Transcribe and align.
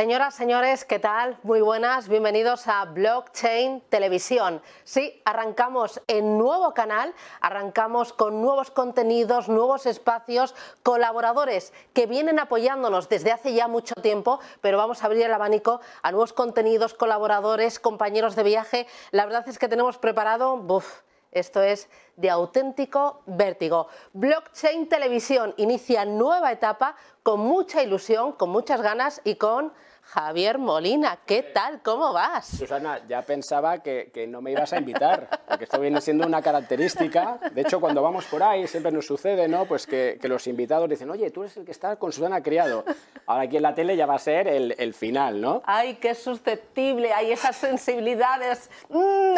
Señoras, 0.00 0.34
señores, 0.34 0.86
¿qué 0.86 0.98
tal? 0.98 1.36
Muy 1.42 1.60
buenas, 1.60 2.08
bienvenidos 2.08 2.68
a 2.68 2.86
Blockchain 2.86 3.82
Televisión. 3.90 4.62
Sí, 4.82 5.20
arrancamos 5.26 6.00
en 6.06 6.38
nuevo 6.38 6.72
canal, 6.72 7.12
arrancamos 7.42 8.14
con 8.14 8.40
nuevos 8.40 8.70
contenidos, 8.70 9.50
nuevos 9.50 9.84
espacios, 9.84 10.54
colaboradores 10.82 11.74
que 11.92 12.06
vienen 12.06 12.38
apoyándonos 12.38 13.10
desde 13.10 13.30
hace 13.30 13.52
ya 13.52 13.68
mucho 13.68 13.94
tiempo, 13.96 14.40
pero 14.62 14.78
vamos 14.78 15.02
a 15.02 15.06
abrir 15.06 15.24
el 15.24 15.34
abanico 15.34 15.82
a 16.00 16.12
nuevos 16.12 16.32
contenidos, 16.32 16.94
colaboradores, 16.94 17.78
compañeros 17.78 18.36
de 18.36 18.42
viaje. 18.42 18.86
La 19.10 19.26
verdad 19.26 19.46
es 19.50 19.58
que 19.58 19.68
tenemos 19.68 19.98
preparado, 19.98 20.56
buf, 20.56 21.02
esto 21.30 21.62
es 21.62 21.90
de 22.16 22.30
auténtico 22.30 23.20
vértigo. 23.26 23.88
Blockchain 24.14 24.88
Televisión 24.88 25.52
inicia 25.58 26.06
nueva 26.06 26.52
etapa 26.52 26.96
con 27.22 27.40
mucha 27.40 27.82
ilusión, 27.82 28.32
con 28.32 28.48
muchas 28.48 28.80
ganas 28.80 29.20
y 29.24 29.34
con 29.34 29.74
Javier 30.02 30.58
Molina. 30.58 31.18
¿Qué 31.24 31.42
tal? 31.42 31.82
¿Cómo 31.82 32.12
vas? 32.12 32.46
Susana, 32.46 33.00
ya 33.08 33.22
pensaba 33.22 33.82
que, 33.82 34.26
no 34.28 34.40
me 34.40 34.52
ibas 34.52 34.72
a 34.72 34.78
invitar, 34.78 35.28
porque 35.48 35.64
esto 35.64 35.80
viene 35.80 36.00
siendo 36.00 36.26
una 36.26 36.42
característica. 36.42 37.38
De 37.52 37.60
hecho, 37.62 37.80
cuando 37.80 38.02
vamos 38.02 38.24
por 38.26 38.42
ahí 38.42 38.66
siempre 38.66 38.92
nos 38.92 39.06
sucede, 39.06 39.48
¿no? 39.48 39.66
Pues 39.66 39.86
que, 39.86 40.18
los 40.22 40.46
invitados 40.46 40.88
dicen, 40.88 41.10
oye, 41.10 41.30
tú 41.30 41.42
eres 41.42 41.56
el 41.56 41.64
que 41.64 41.72
está 41.72 41.96
con 41.96 42.12
Susana 42.12 42.42
Criado. 42.42 42.84
Ahora 43.26 43.44
aquí 43.44 43.56
en 43.56 43.62
la 43.62 43.74
tele 43.74 43.96
ya 43.96 44.06
va 44.06 44.14
a 44.14 44.18
ser 44.18 44.48
el, 44.48 44.94
final, 44.94 45.40
¿no? 45.40 45.62
Ay, 45.64 45.94
qué 45.94 46.14
susceptible, 46.14 47.12
hay 47.12 47.32
esas 47.32 47.56
sensibilidades. 47.56 48.70
Mm. 48.88 49.36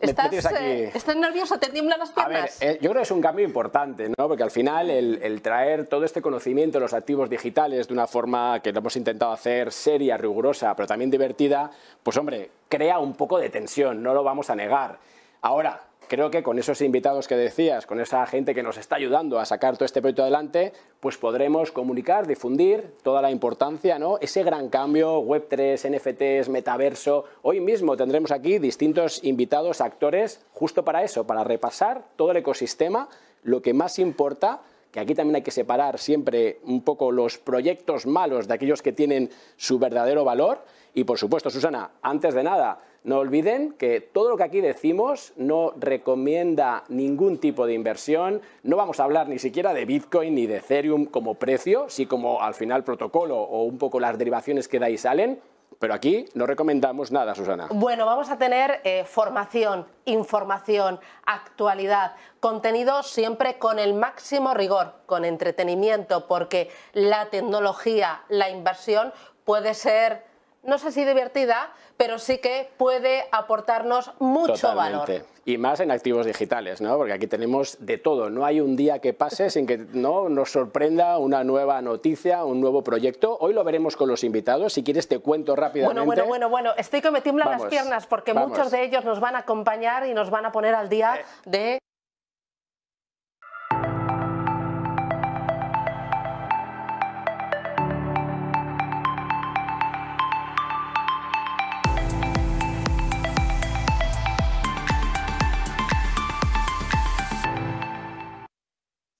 ¿Estás, 0.00 0.32
eh, 0.58 0.90
¿Estás 0.94 1.16
nervioso? 1.16 1.58
¿Te 1.58 1.68
tiemblan 1.68 1.98
las 1.98 2.10
piernas? 2.10 2.56
A 2.60 2.64
ver, 2.64 2.76
eh, 2.76 2.78
yo 2.80 2.90
creo 2.90 3.00
que 3.00 3.02
es 3.02 3.10
un 3.10 3.20
cambio 3.20 3.44
importante, 3.44 4.08
¿no? 4.08 4.28
Porque 4.28 4.42
al 4.42 4.50
final 4.50 4.88
el, 4.88 5.42
traer 5.42 5.86
todo 5.86 6.04
este 6.04 6.22
conocimiento 6.22 6.78
de 6.78 6.82
los 6.82 6.94
activos 6.94 7.28
digitales 7.28 7.88
de 7.88 7.94
una 7.94 8.06
forma 8.06 8.60
que 8.60 8.72
lo 8.72 8.78
hemos 8.78 8.96
intentado 8.96 9.32
hacer 9.32 9.72
seria, 9.72 10.16
rigurosa, 10.16 10.74
pero 10.74 10.86
también 10.86 11.10
divertida, 11.10 11.70
pues 12.02 12.16
hombre, 12.16 12.50
crea 12.68 12.98
un 12.98 13.14
poco 13.14 13.38
de 13.38 13.50
tensión, 13.50 14.02
no 14.02 14.14
lo 14.14 14.24
vamos 14.24 14.48
a 14.48 14.54
negar. 14.54 14.98
Ahora, 15.42 15.80
creo 16.10 16.28
que 16.28 16.42
con 16.42 16.58
esos 16.58 16.80
invitados 16.80 17.28
que 17.28 17.36
decías, 17.36 17.86
con 17.86 18.00
esa 18.00 18.26
gente 18.26 18.52
que 18.52 18.64
nos 18.64 18.76
está 18.78 18.96
ayudando 18.96 19.38
a 19.38 19.44
sacar 19.44 19.76
todo 19.76 19.84
este 19.84 20.00
proyecto 20.00 20.22
adelante, 20.22 20.72
pues 20.98 21.16
podremos 21.16 21.70
comunicar, 21.70 22.26
difundir 22.26 22.96
toda 23.04 23.22
la 23.22 23.30
importancia, 23.30 23.96
¿no? 23.96 24.18
Ese 24.18 24.42
gran 24.42 24.70
cambio, 24.70 25.22
Web3, 25.22 25.88
NFTs, 25.88 26.48
metaverso. 26.48 27.26
Hoy 27.42 27.60
mismo 27.60 27.96
tendremos 27.96 28.32
aquí 28.32 28.58
distintos 28.58 29.22
invitados, 29.22 29.80
actores, 29.80 30.44
justo 30.52 30.84
para 30.84 31.04
eso, 31.04 31.28
para 31.28 31.44
repasar 31.44 32.02
todo 32.16 32.32
el 32.32 32.38
ecosistema, 32.38 33.08
lo 33.44 33.62
que 33.62 33.72
más 33.72 34.00
importa 34.00 34.62
que 34.90 34.98
aquí 34.98 35.14
también 35.14 35.36
hay 35.36 35.42
que 35.42 35.52
separar 35.52 36.00
siempre 36.00 36.58
un 36.64 36.82
poco 36.82 37.12
los 37.12 37.38
proyectos 37.38 38.06
malos 38.06 38.48
de 38.48 38.54
aquellos 38.54 38.82
que 38.82 38.92
tienen 38.92 39.30
su 39.56 39.78
verdadero 39.78 40.24
valor. 40.24 40.64
Y 40.92 41.04
por 41.04 41.18
supuesto, 41.18 41.50
Susana, 41.50 41.92
antes 42.02 42.34
de 42.34 42.42
nada, 42.42 42.80
no 43.04 43.18
olviden 43.18 43.72
que 43.72 44.00
todo 44.00 44.30
lo 44.30 44.36
que 44.36 44.44
aquí 44.44 44.60
decimos 44.60 45.32
no 45.36 45.72
recomienda 45.76 46.84
ningún 46.88 47.38
tipo 47.38 47.66
de 47.66 47.74
inversión, 47.74 48.42
no 48.62 48.76
vamos 48.76 49.00
a 49.00 49.04
hablar 49.04 49.28
ni 49.28 49.38
siquiera 49.38 49.72
de 49.72 49.84
Bitcoin 49.84 50.34
ni 50.34 50.46
de 50.46 50.58
Ethereum 50.58 51.06
como 51.06 51.34
precio, 51.34 51.86
sí 51.88 52.06
como 52.06 52.42
al 52.42 52.54
final 52.54 52.84
protocolo 52.84 53.38
o 53.38 53.64
un 53.64 53.78
poco 53.78 54.00
las 54.00 54.18
derivaciones 54.18 54.68
que 54.68 54.78
de 54.78 54.86
ahí 54.86 54.98
salen, 54.98 55.40
pero 55.78 55.94
aquí 55.94 56.26
no 56.34 56.46
recomendamos 56.46 57.10
nada, 57.10 57.34
Susana. 57.34 57.68
Bueno, 57.70 58.04
vamos 58.04 58.30
a 58.30 58.36
tener 58.36 58.82
eh, 58.84 59.04
formación, 59.04 59.86
información, 60.04 61.00
actualidad, 61.24 62.16
contenido 62.38 63.02
siempre 63.02 63.56
con 63.56 63.78
el 63.78 63.94
máximo 63.94 64.52
rigor, 64.52 64.92
con 65.06 65.24
entretenimiento, 65.24 66.26
porque 66.26 66.68
la 66.92 67.30
tecnología, 67.30 68.22
la 68.28 68.50
inversión 68.50 69.14
puede 69.44 69.72
ser 69.72 70.29
no 70.62 70.78
sé 70.78 70.92
si 70.92 71.04
divertida, 71.04 71.72
pero 71.96 72.18
sí 72.18 72.38
que 72.38 72.70
puede 72.76 73.24
aportarnos 73.32 74.12
mucho 74.18 74.74
valor. 74.74 75.08
Y 75.44 75.56
más 75.58 75.80
en 75.80 75.90
activos 75.90 76.26
digitales, 76.26 76.80
¿no? 76.80 76.96
Porque 76.96 77.12
aquí 77.12 77.26
tenemos 77.26 77.78
de 77.80 77.98
todo. 77.98 78.30
No 78.30 78.44
hay 78.44 78.60
un 78.60 78.76
día 78.76 79.00
que 79.00 79.14
pase 79.14 79.50
sin 79.50 79.66
que 79.66 79.78
no 79.78 80.28
nos 80.28 80.52
sorprenda 80.52 81.18
una 81.18 81.44
nueva 81.44 81.80
noticia, 81.80 82.44
un 82.44 82.60
nuevo 82.60 82.84
proyecto. 82.84 83.36
Hoy 83.40 83.54
lo 83.54 83.64
veremos 83.64 83.96
con 83.96 84.08
los 84.08 84.22
invitados. 84.22 84.74
Si 84.74 84.84
quieres 84.84 85.08
te 85.08 85.18
cuento 85.18 85.56
rápidamente. 85.56 86.04
Bueno, 86.04 86.06
bueno, 86.06 86.26
bueno, 86.26 86.48
bueno. 86.50 86.72
Estoy 86.76 87.00
que 87.00 87.10
me 87.10 87.20
tiemblan 87.20 87.50
las 87.50 87.64
piernas 87.64 88.06
porque 88.06 88.34
muchos 88.34 88.70
de 88.70 88.84
ellos 88.84 89.04
nos 89.04 89.18
van 89.18 89.34
a 89.34 89.40
acompañar 89.40 90.06
y 90.06 90.14
nos 90.14 90.30
van 90.30 90.44
a 90.44 90.52
poner 90.52 90.74
al 90.74 90.88
día 90.88 91.16
eh. 91.16 91.24
de 91.46 91.78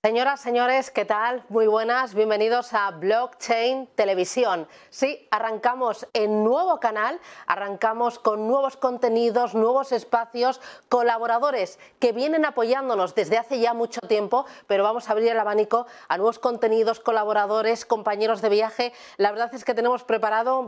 Señoras, 0.02 0.40
señores, 0.40 0.90
¿qué 0.90 1.04
tal? 1.04 1.44
Muy 1.50 1.66
buenas, 1.66 2.14
bienvenidos 2.14 2.72
a 2.72 2.90
Blockchain 2.90 3.86
Televisión. 3.88 4.66
Sí, 4.88 5.28
arrancamos 5.30 6.08
en 6.14 6.42
nuevo 6.42 6.80
canal, 6.80 7.20
arrancamos 7.46 8.18
con 8.18 8.48
nuevos 8.48 8.78
contenidos, 8.78 9.54
nuevos 9.54 9.92
espacios, 9.92 10.62
colaboradores 10.88 11.78
que 11.98 12.12
vienen 12.12 12.46
apoyándonos 12.46 13.14
desde 13.14 13.36
hace 13.36 13.60
ya 13.60 13.74
mucho 13.74 14.00
tiempo, 14.00 14.46
pero 14.66 14.84
vamos 14.84 15.06
a 15.06 15.12
abrir 15.12 15.32
el 15.32 15.38
abanico 15.38 15.86
a 16.08 16.16
nuevos 16.16 16.38
contenidos, 16.38 16.98
colaboradores, 16.98 17.84
compañeros 17.84 18.40
de 18.40 18.48
viaje. 18.48 18.92
La 19.18 19.32
verdad 19.32 19.54
es 19.54 19.66
que 19.66 19.74
tenemos 19.74 20.02
preparado... 20.02 20.62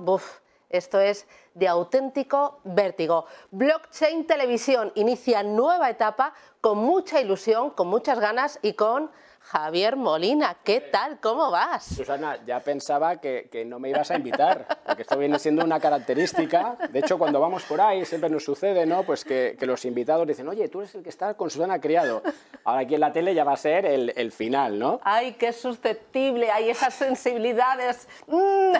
esto 0.72 1.00
es 1.00 1.26
de 1.54 1.68
auténtico 1.68 2.60
vértigo. 2.64 3.26
Blockchain 3.50 4.26
Televisión 4.26 4.90
inicia 4.94 5.42
nueva 5.42 5.90
etapa 5.90 6.34
con 6.60 6.78
mucha 6.78 7.20
ilusión, 7.20 7.70
con 7.70 7.88
muchas 7.88 8.18
ganas 8.18 8.58
y 8.62 8.72
con 8.72 9.10
Javier 9.42 9.96
Molina. 9.96 10.56
¿Qué 10.64 10.80
tal? 10.80 11.18
¿Cómo 11.20 11.50
vas? 11.50 11.84
Susana, 11.84 12.38
ya 12.46 12.60
pensaba 12.60 13.20
que, 13.20 13.64
no 13.66 13.78
me 13.78 13.90
ibas 13.90 14.10
a 14.10 14.16
invitar, 14.16 14.66
porque 14.86 15.02
esto 15.02 15.18
viene 15.18 15.38
siendo 15.38 15.64
una 15.64 15.80
característica. 15.80 16.76
De 16.90 17.00
hecho, 17.00 17.18
cuando 17.18 17.40
vamos 17.40 17.64
por 17.64 17.80
ahí 17.80 18.04
siempre 18.04 18.30
nos 18.30 18.44
sucede, 18.44 18.86
¿no? 18.86 19.02
Pues 19.02 19.24
que, 19.24 19.56
los 19.60 19.84
invitados 19.84 20.26
dicen, 20.26 20.48
oye, 20.48 20.68
tú 20.68 20.80
eres 20.80 20.94
el 20.94 21.02
que 21.02 21.10
está 21.10 21.34
con 21.34 21.50
Susana 21.50 21.80
Criado. 21.80 22.22
Ahora 22.64 22.82
aquí 22.82 22.94
en 22.94 23.00
la 23.00 23.12
tele 23.12 23.34
ya 23.34 23.44
va 23.44 23.52
a 23.52 23.56
ser 23.56 23.84
el, 23.84 24.32
final, 24.32 24.78
¿no? 24.78 25.00
Ay, 25.02 25.32
qué 25.32 25.52
susceptible, 25.52 26.50
hay 26.50 26.70
esas 26.70 26.94
sensibilidades. 26.94 28.08
Mm. 28.28 28.76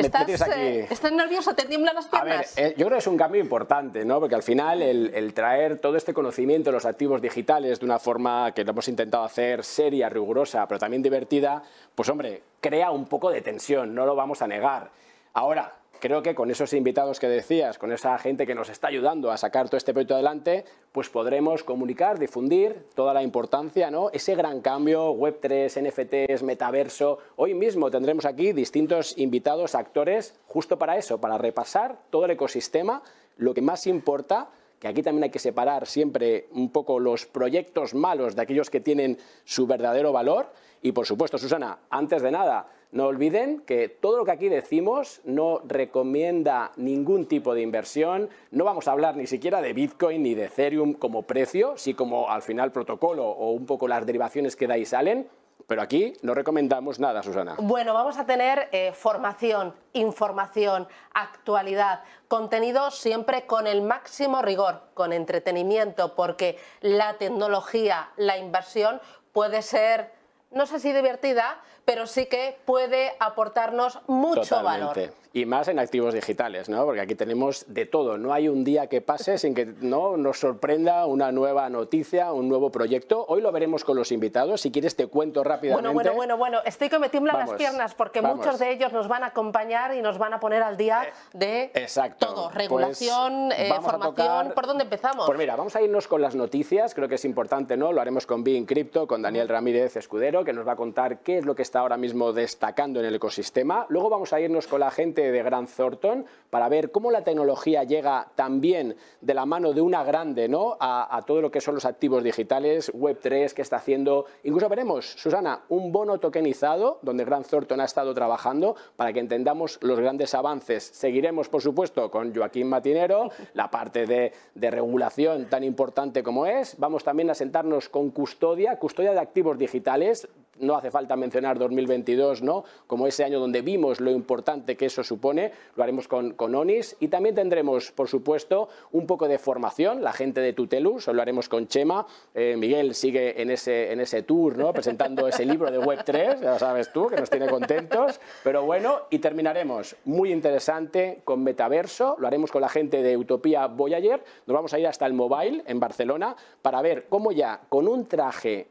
¿Estás, 0.00 0.48
eh, 0.56 0.86
¿Estás, 0.90 1.12
nervioso? 1.12 1.54
¿Te 1.54 1.66
tiemblan 1.66 1.94
las 1.94 2.06
piernas? 2.06 2.56
A 2.56 2.60
ver, 2.60 2.72
eh, 2.72 2.74
yo 2.76 2.86
creo 2.86 2.96
que 2.96 3.00
es 3.00 3.06
un 3.06 3.16
cambio 3.16 3.40
importante, 3.40 4.04
¿no? 4.04 4.20
Porque 4.20 4.34
al 4.34 4.42
final 4.42 4.82
el, 4.82 5.34
traer 5.34 5.78
todo 5.78 5.96
este 5.96 6.12
conocimiento 6.12 6.70
de 6.70 6.74
los 6.74 6.84
activos 6.84 7.22
digitales 7.22 7.80
de 7.80 7.86
una 7.86 7.98
forma 7.98 8.52
que 8.52 8.64
lo 8.64 8.72
hemos 8.72 8.88
intentado 8.88 9.24
hacer 9.24 9.64
seria, 9.64 10.08
rigurosa, 10.08 10.66
pero 10.66 10.78
también 10.78 11.02
divertida, 11.02 11.62
pues 11.94 12.08
hombre, 12.08 12.42
crea 12.60 12.90
un 12.90 13.06
poco 13.06 13.30
de 13.30 13.42
tensión, 13.42 13.94
no 13.94 14.06
lo 14.06 14.14
vamos 14.14 14.42
a 14.42 14.46
negar. 14.46 14.90
Ahora, 15.32 15.72
creo 16.00 16.22
que 16.22 16.34
con 16.34 16.50
esos 16.50 16.72
invitados 16.72 17.20
que 17.20 17.28
decías, 17.28 17.78
con 17.78 17.92
esa 17.92 18.18
gente 18.18 18.46
que 18.46 18.54
nos 18.54 18.68
está 18.68 18.88
ayudando 18.88 19.30
a 19.30 19.36
sacar 19.36 19.68
todo 19.68 19.76
este 19.76 19.92
proyecto 19.92 20.14
adelante, 20.14 20.64
pues 20.92 21.08
podremos 21.08 21.62
comunicar, 21.62 22.18
difundir 22.18 22.86
toda 22.94 23.14
la 23.14 23.22
importancia, 23.22 23.90
¿no? 23.90 24.10
Ese 24.10 24.34
gran 24.34 24.60
cambio, 24.60 25.14
Web3, 25.14 26.28
NFTs, 26.28 26.42
metaverso. 26.42 27.18
Hoy 27.36 27.54
mismo 27.54 27.90
tendremos 27.90 28.24
aquí 28.24 28.52
distintos 28.52 29.16
invitados, 29.18 29.74
actores, 29.74 30.34
justo 30.46 30.78
para 30.78 30.96
eso, 30.96 31.20
para 31.20 31.38
repasar 31.38 31.98
todo 32.10 32.24
el 32.24 32.32
ecosistema, 32.32 33.02
lo 33.36 33.54
que 33.54 33.62
más 33.62 33.86
importa 33.86 34.48
que 34.80 34.88
aquí 34.88 35.02
también 35.02 35.24
hay 35.24 35.30
que 35.30 35.38
separar 35.38 35.86
siempre 35.86 36.48
un 36.52 36.70
poco 36.72 36.98
los 36.98 37.26
proyectos 37.26 37.92
malos 37.94 38.34
de 38.34 38.42
aquellos 38.42 38.70
que 38.70 38.80
tienen 38.80 39.18
su 39.44 39.66
verdadero 39.66 40.10
valor. 40.10 40.50
Y 40.80 40.92
por 40.92 41.06
supuesto, 41.06 41.36
Susana, 41.36 41.80
antes 41.90 42.22
de 42.22 42.30
nada, 42.30 42.66
no 42.92 43.06
olviden 43.06 43.60
que 43.60 43.88
todo 43.88 44.16
lo 44.18 44.24
que 44.24 44.32
aquí 44.32 44.48
decimos 44.48 45.20
no 45.24 45.60
recomienda 45.64 46.72
ningún 46.76 47.26
tipo 47.26 47.54
de 47.54 47.62
inversión, 47.62 48.30
no 48.50 48.64
vamos 48.64 48.88
a 48.88 48.92
hablar 48.92 49.16
ni 49.16 49.26
siquiera 49.26 49.60
de 49.60 49.72
Bitcoin 49.72 50.22
ni 50.22 50.34
de 50.34 50.46
Ethereum 50.46 50.94
como 50.94 51.22
precio, 51.22 51.74
sí 51.76 51.94
como 51.94 52.30
al 52.30 52.42
final 52.42 52.72
protocolo 52.72 53.26
o 53.26 53.52
un 53.52 53.66
poco 53.66 53.86
las 53.88 54.06
derivaciones 54.06 54.56
que 54.56 54.66
de 54.66 54.74
ahí 54.74 54.84
salen, 54.84 55.28
pero 55.70 55.82
aquí 55.82 56.14
no 56.22 56.34
recomendamos 56.34 56.98
nada, 56.98 57.22
Susana. 57.22 57.54
Bueno, 57.58 57.94
vamos 57.94 58.18
a 58.18 58.26
tener 58.26 58.68
eh, 58.72 58.90
formación, 58.92 59.72
información, 59.92 60.88
actualidad, 61.14 62.02
contenido 62.26 62.90
siempre 62.90 63.46
con 63.46 63.68
el 63.68 63.82
máximo 63.82 64.42
rigor, 64.42 64.80
con 64.94 65.12
entretenimiento, 65.12 66.16
porque 66.16 66.58
la 66.80 67.18
tecnología, 67.18 68.10
la 68.16 68.36
inversión 68.36 69.00
puede 69.32 69.62
ser, 69.62 70.10
no 70.50 70.66
sé 70.66 70.80
si 70.80 70.92
divertida, 70.92 71.60
pero 71.90 72.06
sí 72.06 72.26
que 72.26 72.56
puede 72.66 73.16
aportarnos 73.18 73.98
mucho 74.06 74.62
valor. 74.62 75.12
Y 75.32 75.46
más 75.46 75.68
en 75.68 75.78
activos 75.78 76.12
digitales, 76.12 76.68
¿no? 76.68 76.84
Porque 76.84 77.00
aquí 77.00 77.14
tenemos 77.14 77.64
de 77.68 77.86
todo. 77.86 78.18
No 78.18 78.32
hay 78.32 78.48
un 78.48 78.64
día 78.64 78.88
que 78.88 79.00
pase 79.00 79.38
sin 79.38 79.54
que 79.54 79.64
¿no? 79.64 80.16
nos 80.16 80.40
sorprenda 80.40 81.06
una 81.06 81.30
nueva 81.30 81.68
noticia, 81.70 82.32
un 82.32 82.48
nuevo 82.48 82.72
proyecto. 82.72 83.24
Hoy 83.28 83.40
lo 83.40 83.52
veremos 83.52 83.84
con 83.84 83.96
los 83.96 84.10
invitados. 84.10 84.60
Si 84.60 84.72
quieres 84.72 84.96
te 84.96 85.06
cuento 85.06 85.44
rápidamente. 85.44 85.88
Bueno, 85.88 85.94
bueno, 85.94 86.14
bueno, 86.14 86.36
bueno. 86.36 86.58
Estoy 86.64 86.88
que 86.88 86.98
me 86.98 87.10
tiemblan 87.10 87.38
las 87.38 87.52
piernas 87.52 87.94
porque 87.94 88.22
muchos 88.22 88.58
de 88.58 88.72
ellos 88.72 88.92
nos 88.92 89.06
van 89.06 89.22
a 89.22 89.26
acompañar 89.26 89.94
y 89.94 90.02
nos 90.02 90.18
van 90.18 90.34
a 90.34 90.40
poner 90.40 90.64
al 90.64 90.76
día 90.76 91.04
eh, 91.04 91.12
de 91.32 91.62
Exacto. 91.74 92.26
todo. 92.26 92.44
Pues 92.46 92.56
Regulación, 92.56 93.52
eh, 93.52 93.72
formación. 93.80 94.52
¿Por 94.52 94.66
dónde 94.66 94.82
empezamos? 94.82 95.26
Pues 95.26 95.38
mira, 95.38 95.54
vamos 95.54 95.76
a 95.76 95.80
irnos 95.80 96.08
con 96.08 96.22
las 96.22 96.34
noticias. 96.34 96.92
Creo 96.92 97.08
que 97.08 97.14
es 97.14 97.24
importante, 97.24 97.76
¿no? 97.76 97.92
Lo 97.92 98.00
haremos 98.00 98.26
con 98.26 98.42
Being 98.42 98.66
Crypto, 98.66 99.06
con 99.06 99.22
Daniel 99.22 99.48
Ramírez 99.48 99.96
Escudero, 99.96 100.44
que 100.44 100.52
nos 100.52 100.66
va 100.66 100.72
a 100.72 100.76
contar 100.76 101.20
qué 101.20 101.38
es 101.38 101.44
lo 101.44 101.54
que 101.54 101.62
está 101.62 101.78
ahora 101.78 101.96
mismo 101.96 102.32
destacando 102.32 102.98
en 102.98 103.06
el 103.06 103.14
ecosistema. 103.14 103.86
Luego 103.90 104.10
vamos 104.10 104.32
a 104.32 104.40
irnos 104.40 104.66
con 104.66 104.80
la 104.80 104.90
gente 104.90 105.19
de 105.22 105.42
Grant 105.42 105.68
Thornton 105.68 106.24
para 106.50 106.68
ver 106.68 106.90
cómo 106.90 107.10
la 107.10 107.22
tecnología 107.22 107.84
llega 107.84 108.28
también 108.34 108.96
de 109.20 109.34
la 109.34 109.46
mano 109.46 109.72
de 109.72 109.80
una 109.80 110.02
grande 110.02 110.48
¿no? 110.48 110.76
a, 110.80 111.22
todo 111.26 111.40
lo 111.40 111.50
que 111.50 111.60
son 111.60 111.74
los 111.74 111.84
activos 111.84 112.24
digitales, 112.24 112.92
Web3, 112.92 113.52
que 113.52 113.62
está 113.62 113.76
haciendo. 113.76 114.26
Incluso 114.44 114.68
veremos, 114.68 115.06
Susana, 115.06 115.62
un 115.68 115.92
bono 115.92 116.18
tokenizado 116.18 116.98
donde 117.02 117.24
Grant 117.24 117.46
Thornton 117.46 117.80
ha 117.80 117.84
estado 117.84 118.14
trabajando 118.14 118.76
para 118.96 119.12
que 119.12 119.20
entendamos 119.20 119.78
los 119.82 120.00
grandes 120.00 120.34
avances. 120.34 120.84
Seguiremos, 120.84 121.48
por 121.48 121.62
supuesto, 121.62 122.10
con 122.10 122.34
Joaquín 122.34 122.68
Matinero, 122.68 123.30
la 123.54 123.70
parte 123.70 124.06
de, 124.06 124.32
de 124.54 124.70
regulación 124.70 125.46
tan 125.46 125.64
importante 125.64 126.22
como 126.22 126.46
es. 126.46 126.76
Vamos 126.78 127.04
también 127.04 127.30
a 127.30 127.34
sentarnos 127.34 127.88
con 127.88 128.10
custodia, 128.10 128.78
custodia 128.78 129.12
de 129.12 129.20
activos 129.20 129.58
digitales, 129.58 130.28
no 130.58 130.76
hace 130.76 130.90
falta 130.90 131.16
mencionar 131.16 131.58
2022 131.58 132.42
¿no? 132.42 132.64
como 132.86 133.06
ese 133.06 133.24
año 133.24 133.40
donde 133.40 133.62
vimos 133.62 134.00
lo 134.00 134.10
importante 134.10 134.76
que 134.76 134.86
eso 134.86 135.02
supone, 135.02 135.52
lo 135.76 135.82
haremos 135.82 136.08
con, 136.08 136.34
ONIS 136.38 136.96
y 137.00 137.08
también 137.08 137.34
tendremos, 137.34 137.92
por 137.92 138.08
supuesto, 138.08 138.68
un 138.92 139.06
poco 139.06 139.28
de 139.28 139.38
formación, 139.38 140.02
la 140.02 140.12
gente 140.12 140.40
de 140.40 140.52
Tutelus, 140.52 141.06
lo 141.06 141.22
haremos 141.22 141.48
con 141.48 141.68
Chema, 141.68 142.06
eh, 142.34 142.56
Miguel 142.58 142.94
sigue 142.94 143.40
en 143.40 143.50
ese, 143.50 143.92
en 143.92 144.00
ese 144.00 144.22
tour, 144.22 144.58
¿no? 144.58 144.72
presentando 144.72 145.28
ese 145.28 145.44
libro 145.44 145.70
de 145.70 145.80
Web3, 145.80 146.40
ya 146.40 146.58
sabes 146.58 146.92
tú, 146.92 147.06
que 147.06 147.16
nos 147.16 147.30
tiene 147.30 147.48
contentos, 147.48 148.20
pero 148.42 148.64
bueno, 148.64 149.02
y 149.10 149.18
terminaremos. 149.18 149.96
Muy 150.04 150.32
interesante 150.32 151.20
con 151.24 151.42
Metaverso, 151.42 152.16
lo 152.18 152.26
haremos 152.26 152.50
con 152.50 152.62
la 152.62 152.68
gente 152.68 153.02
de 153.02 153.16
Utopía 153.16 153.66
Voyager, 153.66 154.22
nos 154.46 154.54
vamos 154.54 154.74
a 154.74 154.78
ir 154.78 154.86
hasta 154.86 155.06
el 155.06 155.12
Mobile 155.12 155.62
en 155.66 155.80
Barcelona 155.80 156.36
para 156.62 156.82
ver 156.82 157.06
cómo 157.08 157.32
ya 157.32 157.60
con 157.68 157.88
un 157.88 158.06
traje 158.06 158.68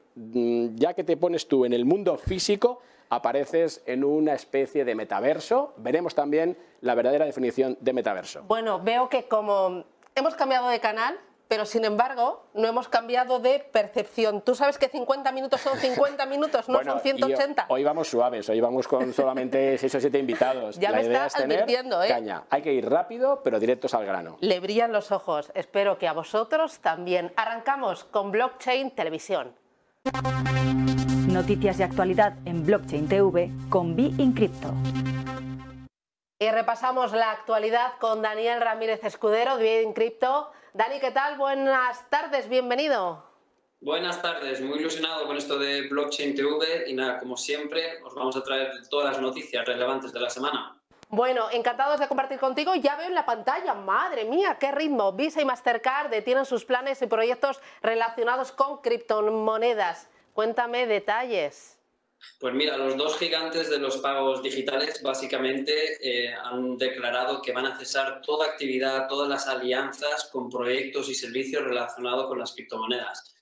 ya 0.76 0.94
que 0.94 1.04
te 1.04 1.18
pones 1.18 1.48
tú 1.48 1.66
en 1.66 1.74
el 1.74 1.86
mundo 1.86 2.18
físico, 2.18 2.82
apareces 3.10 3.82
en 3.86 4.04
una 4.04 4.34
especie 4.34 4.86
de 4.86 4.96
metaverso. 4.96 5.74
Veremos 5.78 6.14
también 6.14 6.58
la 6.82 6.96
verdadera 6.96 7.26
definición 7.26 7.78
de 7.80 7.94
metaverso. 7.94 8.44
Bueno, 8.44 8.80
veo 8.80 9.10
que 9.10 9.28
como 9.28 9.86
hemos 10.16 10.36
cambiado 10.36 10.68
de 10.70 10.80
canal, 10.80 11.18
pero 11.48 11.66
sin 11.66 11.84
embargo 11.84 12.46
no 12.54 12.68
hemos 12.68 12.88
cambiado 12.90 13.40
de 13.40 13.60
percepción. 13.60 14.42
Tú 14.42 14.54
sabes 14.56 14.78
que 14.78 14.88
50 14.88 15.32
minutos 15.32 15.60
son 15.62 15.78
50 15.78 16.26
minutos, 16.28 16.70
no 16.70 16.84
son 16.84 17.00
180. 17.00 17.66
Hoy 17.70 17.84
vamos 17.84 18.08
suaves, 18.10 18.48
hoy 18.50 18.62
vamos 18.62 18.88
con 18.88 19.14
solamente 19.14 19.78
6 19.80 19.96
o 19.96 20.00
7 20.00 20.20
invitados. 20.20 20.78
Ya 20.78 20.92
me 20.92 21.02
está 21.02 21.26
advirtiendo, 21.26 22.04
¿eh? 22.04 22.10
Caña. 22.10 22.44
Hay 22.50 22.62
que 22.62 22.74
ir 22.74 22.88
rápido, 22.88 23.42
pero 23.44 23.60
directos 23.60 23.94
al 23.94 24.06
grano. 24.06 24.38
Le 24.42 24.60
brillan 24.60 24.92
los 24.92 25.12
ojos. 25.12 25.52
Espero 25.56 25.98
que 25.98 26.08
a 26.08 26.14
vosotros 26.14 26.80
también. 26.80 27.34
Arrancamos 27.36 28.04
con 28.04 28.32
Blockchain 28.32 28.92
Televisión. 28.92 29.56
Noticias 31.28 31.78
de 31.78 31.84
actualidad 31.84 32.38
en 32.46 32.66
Blockchain 32.66 33.08
TV 33.08 33.52
con 33.70 33.96
Be 33.96 34.12
Crypto. 34.36 34.74
Y 36.40 36.50
repasamos 36.50 37.12
la 37.12 37.32
actualidad 37.32 37.94
con 38.00 38.22
Daniel 38.22 38.62
Ramírez 38.62 39.04
Escudero 39.04 39.58
de 39.58 39.86
Be 39.86 39.94
Crypto. 39.94 40.52
Dani, 40.74 41.00
¿qué 41.00 41.12
tal? 41.12 41.38
Buenas 41.38 42.10
tardes, 42.10 42.50
bienvenido. 42.50 43.24
Buenas 43.82 44.22
tardes, 44.22 44.60
muy 44.62 44.80
ilusionado 44.80 45.26
con 45.26 45.38
esto 45.38 45.58
de 45.58 45.88
Blockchain 45.88 46.36
TV 46.36 46.86
y 46.88 46.94
nada, 46.94 47.18
como 47.18 47.38
siempre, 47.38 48.02
os 48.04 48.14
vamos 48.14 48.36
a 48.36 48.44
traer 48.44 48.72
todas 48.90 49.14
las 49.14 49.22
noticias 49.22 49.66
relevantes 49.66 50.12
de 50.12 50.20
la 50.20 50.30
semana. 50.30 50.79
Bueno, 51.12 51.50
encantados 51.52 52.00
de 52.00 52.08
compartir 52.08 52.38
contigo. 52.38 52.76
Ya 52.76 52.96
veo 52.96 53.08
en 53.08 53.16
la 53.16 53.26
pantalla, 53.26 53.74
madre 53.74 54.26
mía, 54.26 54.58
qué 54.60 54.72
ritmo. 54.72 55.12
Visa 55.12 55.42
y 55.42 55.46
Mastercard 55.46 56.12
detienen 56.12 56.46
sus 56.46 56.66
planes 56.66 57.02
y 57.02 57.08
proyectos 57.08 57.60
relacionados 57.82 58.52
con 58.52 58.78
criptomonedas. 58.82 60.08
Cuéntame 60.34 60.86
detalles. 60.86 61.80
Pues 62.40 62.54
mira, 62.54 62.78
los 62.78 62.96
dos 62.96 63.18
gigantes 63.18 63.72
de 63.72 63.80
los 63.80 63.98
pagos 63.98 64.44
digitales 64.44 65.02
básicamente 65.02 65.74
eh, 66.00 66.32
han 66.32 66.78
declarado 66.78 67.42
que 67.42 67.54
van 67.54 67.66
a 67.66 67.78
cesar 67.80 68.22
toda 68.22 68.46
actividad, 68.46 69.08
todas 69.08 69.28
las 69.28 69.48
alianzas 69.48 70.30
con 70.32 70.48
proyectos 70.48 71.10
y 71.10 71.16
servicios 71.16 71.64
relacionados 71.64 72.28
con 72.28 72.38
las 72.38 72.54
criptomonedas. 72.54 73.39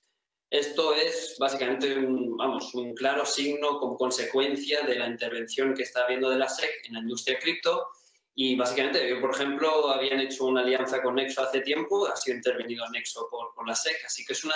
Esto 0.50 0.94
es 0.94 1.36
básicamente 1.38 1.94
un, 1.98 2.36
vamos, 2.36 2.74
un 2.74 2.94
claro 2.94 3.26
signo 3.26 3.78
con 3.78 3.96
consecuencia 3.96 4.80
de 4.82 4.94
la 4.94 5.06
intervención 5.06 5.74
que 5.74 5.82
está 5.82 6.04
habiendo 6.04 6.30
de 6.30 6.38
la 6.38 6.48
SEC 6.48 6.86
en 6.86 6.94
la 6.94 7.00
industria 7.00 7.38
cripto. 7.38 7.88
Y 8.34 8.56
básicamente, 8.56 9.16
por 9.16 9.34
ejemplo, 9.34 9.90
habían 9.90 10.20
hecho 10.20 10.46
una 10.46 10.62
alianza 10.62 11.02
con 11.02 11.16
Nexo 11.16 11.42
hace 11.42 11.60
tiempo, 11.60 12.06
ha 12.06 12.16
sido 12.16 12.36
intervenido 12.36 12.88
Nexo 12.88 13.28
por, 13.30 13.52
por 13.54 13.66
la 13.66 13.74
SEC, 13.74 14.04
así 14.06 14.24
que 14.24 14.32
es 14.32 14.44
una 14.44 14.54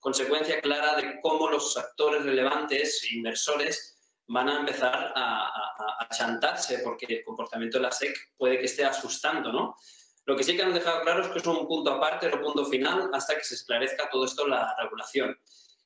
consecuencia 0.00 0.60
clara 0.60 0.96
de 0.96 1.20
cómo 1.20 1.48
los 1.48 1.76
actores 1.76 2.24
relevantes, 2.24 3.10
inversores, 3.12 3.96
van 4.26 4.48
a 4.48 4.60
empezar 4.60 5.12
a, 5.14 5.46
a, 5.46 5.96
a 6.00 6.08
chantarse 6.08 6.78
porque 6.78 7.06
el 7.08 7.24
comportamiento 7.24 7.78
de 7.78 7.84
la 7.84 7.92
SEC 7.92 8.14
puede 8.36 8.58
que 8.58 8.66
esté 8.66 8.84
asustando, 8.84 9.52
¿no? 9.52 9.76
Lo 10.24 10.36
que 10.36 10.44
sí 10.44 10.56
que 10.56 10.62
han 10.62 10.74
dejado 10.74 11.02
claro 11.02 11.22
es 11.22 11.28
que 11.28 11.38
es 11.38 11.46
un 11.46 11.66
punto 11.66 11.90
aparte, 11.90 12.28
un 12.32 12.40
punto 12.40 12.64
final, 12.64 13.10
hasta 13.12 13.36
que 13.36 13.44
se 13.44 13.54
esclarezca 13.54 14.08
todo 14.10 14.24
esto 14.24 14.46
la 14.46 14.74
regulación. 14.80 15.36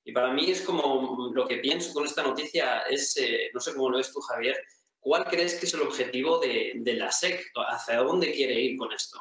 Y 0.04 0.12
para 0.12 0.32
mí 0.32 0.50
es 0.50 0.62
como 0.62 1.32
lo 1.34 1.48
que 1.48 1.56
pienso 1.56 1.92
con 1.92 2.06
esta 2.06 2.22
noticia 2.22 2.82
es, 2.82 3.16
eh, 3.16 3.50
no 3.52 3.60
sé 3.60 3.74
cómo 3.74 3.90
lo 3.90 3.96
ves 3.96 4.12
tú, 4.12 4.20
Javier, 4.20 4.56
¿cuál 5.00 5.24
crees 5.24 5.54
que 5.54 5.66
es 5.66 5.74
el 5.74 5.82
objetivo 5.82 6.38
de, 6.38 6.74
de 6.76 6.94
la 6.94 7.10
SEC? 7.10 7.50
¿Hacia 7.54 7.96
dónde 7.98 8.30
quiere 8.32 8.54
ir 8.60 8.76
con 8.76 8.92
esto? 8.92 9.20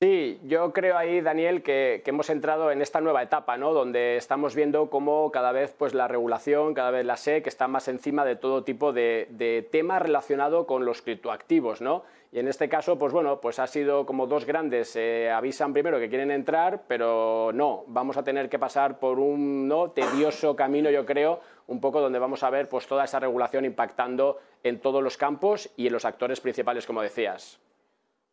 Sí, 0.00 0.38
yo 0.44 0.72
creo 0.74 0.98
ahí, 0.98 1.22
Daniel, 1.22 1.62
que, 1.62 2.02
hemos 2.04 2.28
entrado 2.28 2.70
en 2.70 2.82
esta 2.82 3.00
nueva 3.00 3.22
etapa, 3.22 3.56
¿no? 3.56 3.72
donde 3.72 4.16
estamos 4.18 4.54
viendo 4.54 4.90
cómo 4.90 5.30
cada 5.32 5.50
vez 5.50 5.74
pues, 5.78 5.94
la 5.94 6.08
regulación, 6.08 6.74
cada 6.74 6.90
vez 6.90 7.06
la 7.06 7.16
SEC 7.16 7.46
está 7.46 7.68
más 7.68 7.88
encima 7.88 8.24
de 8.26 8.36
todo 8.36 8.64
tipo 8.64 8.92
de, 8.92 9.28
de 9.30 9.66
temas 9.70 10.02
relacionados 10.02 10.66
con 10.66 10.84
los 10.84 11.00
criptoactivos. 11.00 11.80
¿no? 11.80 12.04
Y 12.34 12.40
en 12.40 12.48
este 12.48 12.68
caso, 12.68 12.98
pues 12.98 13.12
bueno, 13.12 13.40
pues 13.40 13.60
ha 13.60 13.66
sido 13.68 14.04
como 14.04 14.26
dos 14.26 14.44
grandes. 14.44 14.96
Eh, 14.96 15.30
avisan 15.30 15.72
primero 15.72 16.00
que 16.00 16.08
quieren 16.08 16.32
entrar, 16.32 16.82
pero 16.88 17.52
no, 17.54 17.84
vamos 17.86 18.16
a 18.16 18.24
tener 18.24 18.48
que 18.48 18.58
pasar 18.58 18.98
por 18.98 19.20
un 19.20 19.68
¿no? 19.68 19.92
tedioso 19.92 20.56
camino, 20.56 20.90
yo 20.90 21.06
creo, 21.06 21.40
un 21.68 21.80
poco 21.80 22.00
donde 22.00 22.18
vamos 22.18 22.42
a 22.42 22.50
ver 22.50 22.68
pues, 22.68 22.88
toda 22.88 23.04
esa 23.04 23.20
regulación 23.20 23.64
impactando 23.64 24.40
en 24.64 24.80
todos 24.80 25.00
los 25.00 25.16
campos 25.16 25.70
y 25.76 25.86
en 25.86 25.92
los 25.92 26.04
actores 26.04 26.40
principales, 26.40 26.86
como 26.86 27.02
decías. 27.02 27.60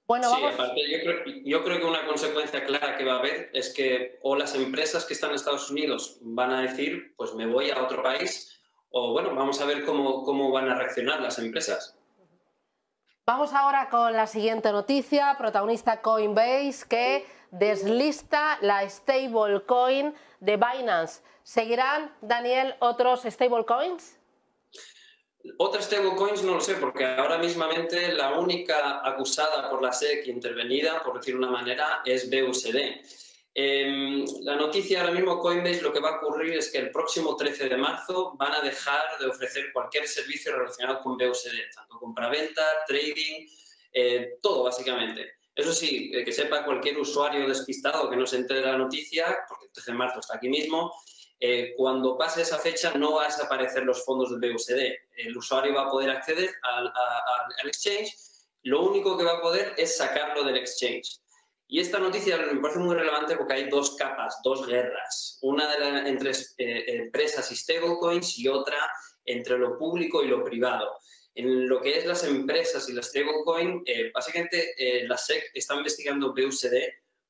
Bueno, 0.08 0.34
sí, 0.34 0.46
aparte, 0.46 0.82
yo 0.90 0.98
creo, 1.04 1.36
yo 1.46 1.64
creo, 1.64 1.80
que 1.80 1.86
una 1.86 2.04
consecuencia 2.08 2.66
clara 2.66 2.98
que 2.98 3.06
va 3.06 3.18
a 3.18 3.20
haber 3.20 3.52
es 3.54 3.72
que 3.72 4.18
o 4.24 4.36
las 4.36 4.56
empresas 4.56 5.06
que 5.06 5.14
están 5.14 5.30
en 5.30 5.36
Estados 5.36 5.70
Unidos 5.70 6.18
van 6.22 6.52
a 6.52 6.62
decir, 6.64 7.14
pues 7.18 7.36
me 7.36 7.46
voy 7.46 7.70
a 7.70 7.84
otro 7.84 8.02
país, 8.02 8.60
o 8.90 9.12
bueno, 9.12 9.36
vamos 9.36 9.62
a 9.62 9.66
ver 9.66 9.86
cómo, 9.86 10.24
cómo 10.24 10.52
van 10.52 10.70
a 10.70 10.76
reaccionar 10.76 11.22
las 11.22 11.38
empresas. 11.38 12.01
Vamos 13.24 13.54
ahora 13.54 13.88
con 13.90 14.14
la 14.14 14.26
siguiente 14.26 14.72
noticia, 14.72 15.36
protagonista 15.38 16.02
Coinbase, 16.02 16.88
que 16.90 17.28
deslista 17.52 18.58
la 18.62 18.90
stablecoin 18.90 20.16
de 20.40 20.58
Binance. 20.58 21.22
¿Seguirán, 21.44 22.16
Daniel, 22.22 22.74
otros 22.80 23.22
stablecoins? 23.22 24.18
Otras 25.60 25.86
stablecoins 25.86 26.42
no 26.42 26.56
lo 26.56 26.62
sé, 26.62 26.76
porque 26.76 27.06
ahora 27.06 27.38
mismamente 27.38 28.12
la 28.12 28.40
única 28.40 29.08
acusada 29.08 29.70
por 29.70 29.84
la 29.84 29.94
SEC 29.94 30.26
intervenida, 30.26 31.04
por 31.04 31.20
decir 31.20 31.36
una 31.36 31.52
manera, 31.52 32.02
es 32.04 32.28
BUSD. 32.28 32.76
Em, 33.54 34.24
la 34.44 34.56
noticia 34.56 35.02
ahora 35.02 35.14
mismo, 35.14 35.38
Coinbase, 35.40 35.82
lo 35.82 35.92
que 35.92 36.00
va 36.00 36.10
a 36.10 36.18
ocurrir 36.18 36.54
es 36.54 36.72
que 36.72 36.78
el 36.78 36.92
próximo 36.92 37.36
13 37.36 37.68
de 37.68 37.78
marzo 37.78 38.34
van 38.38 38.54
a 38.54 38.62
dejar 38.62 39.20
de 39.20 39.28
ofrecer 39.28 39.74
cualquier 39.74 40.08
servicio 40.08 40.56
relacionado 40.56 41.02
con 41.02 41.18
BUSD, 41.18 41.52
tanto 41.76 42.00
compra-venta, 42.00 42.64
trading, 42.88 43.48
eh, 43.92 44.38
todo 44.42 44.64
básicamente. 44.64 45.34
Eso 45.54 45.74
sí, 45.74 46.12
que 46.12 46.32
sepa 46.32 46.64
cualquier 46.64 46.98
usuario 46.98 47.48
despistado 47.48 48.10
que 48.10 48.16
no 48.16 48.26
se 48.26 48.38
entere 48.38 48.62
de 48.62 48.68
la 48.68 48.78
noticia, 48.78 49.38
porque 49.50 49.66
el 49.66 49.72
13 49.74 49.92
de 49.92 49.98
marzo 49.98 50.20
está 50.22 50.38
aquí 50.38 50.48
mismo, 50.48 50.94
eh, 51.44 51.74
cuando 51.76 52.18
pase 52.18 52.44
esa 52.44 52.60
fecha 52.60 52.94
no 52.94 53.16
va 53.16 53.24
a 53.24 53.28
desaparecer 53.28 53.84
los 53.84 54.06
fondos 54.06 54.30
del 54.30 54.54
BUSD. 54.54 54.80
El 55.18 55.36
usuario 55.36 55.74
va 55.74 55.88
a 55.88 55.90
poder 55.90 56.12
acceder 56.12 56.52
al, 56.62 56.88
al, 56.88 57.68
exchange, 57.68 58.16
lo 58.64 58.84
único 58.84 59.18
que 59.18 59.24
va 59.24 59.34
a 59.34 59.42
poder 59.42 59.74
es 59.76 59.98
sacarlo 59.98 60.44
del 60.44 60.58
exchange. 60.58 61.20
Y 61.74 61.80
esta 61.80 62.00
noticia 62.00 62.38
me 62.38 62.60
parece 62.60 62.80
muy 62.80 62.94
relevante 62.94 63.38
porque 63.38 63.54
hay 63.54 63.70
dos 63.70 63.96
capas, 63.96 64.42
dos 64.44 64.68
guerras. 64.68 65.40
Una 65.42 65.74
entre 66.06 66.32
eh, 66.58 66.84
empresas 66.98 67.50
y 67.50 67.56
stablecoins 67.56 68.38
y 68.40 68.50
otra 68.50 68.76
entre 69.24 69.58
lo 69.58 69.78
público 69.78 70.22
y 70.22 70.28
lo 70.28 70.44
privado. 70.44 70.98
En 71.34 71.70
lo 71.70 71.80
que 71.80 71.98
es 71.98 72.06
las 72.06 72.26
empresas 72.26 72.90
y 72.90 72.92
las 72.92 73.08
stablecoin, 73.08 73.84
eh, 73.86 74.12
básicamente 74.14 74.74
eh, 74.78 75.08
la 75.08 75.18
SEC 75.18 75.46
está 75.54 75.76
investigando 75.76 76.34
BUSD 76.34 76.76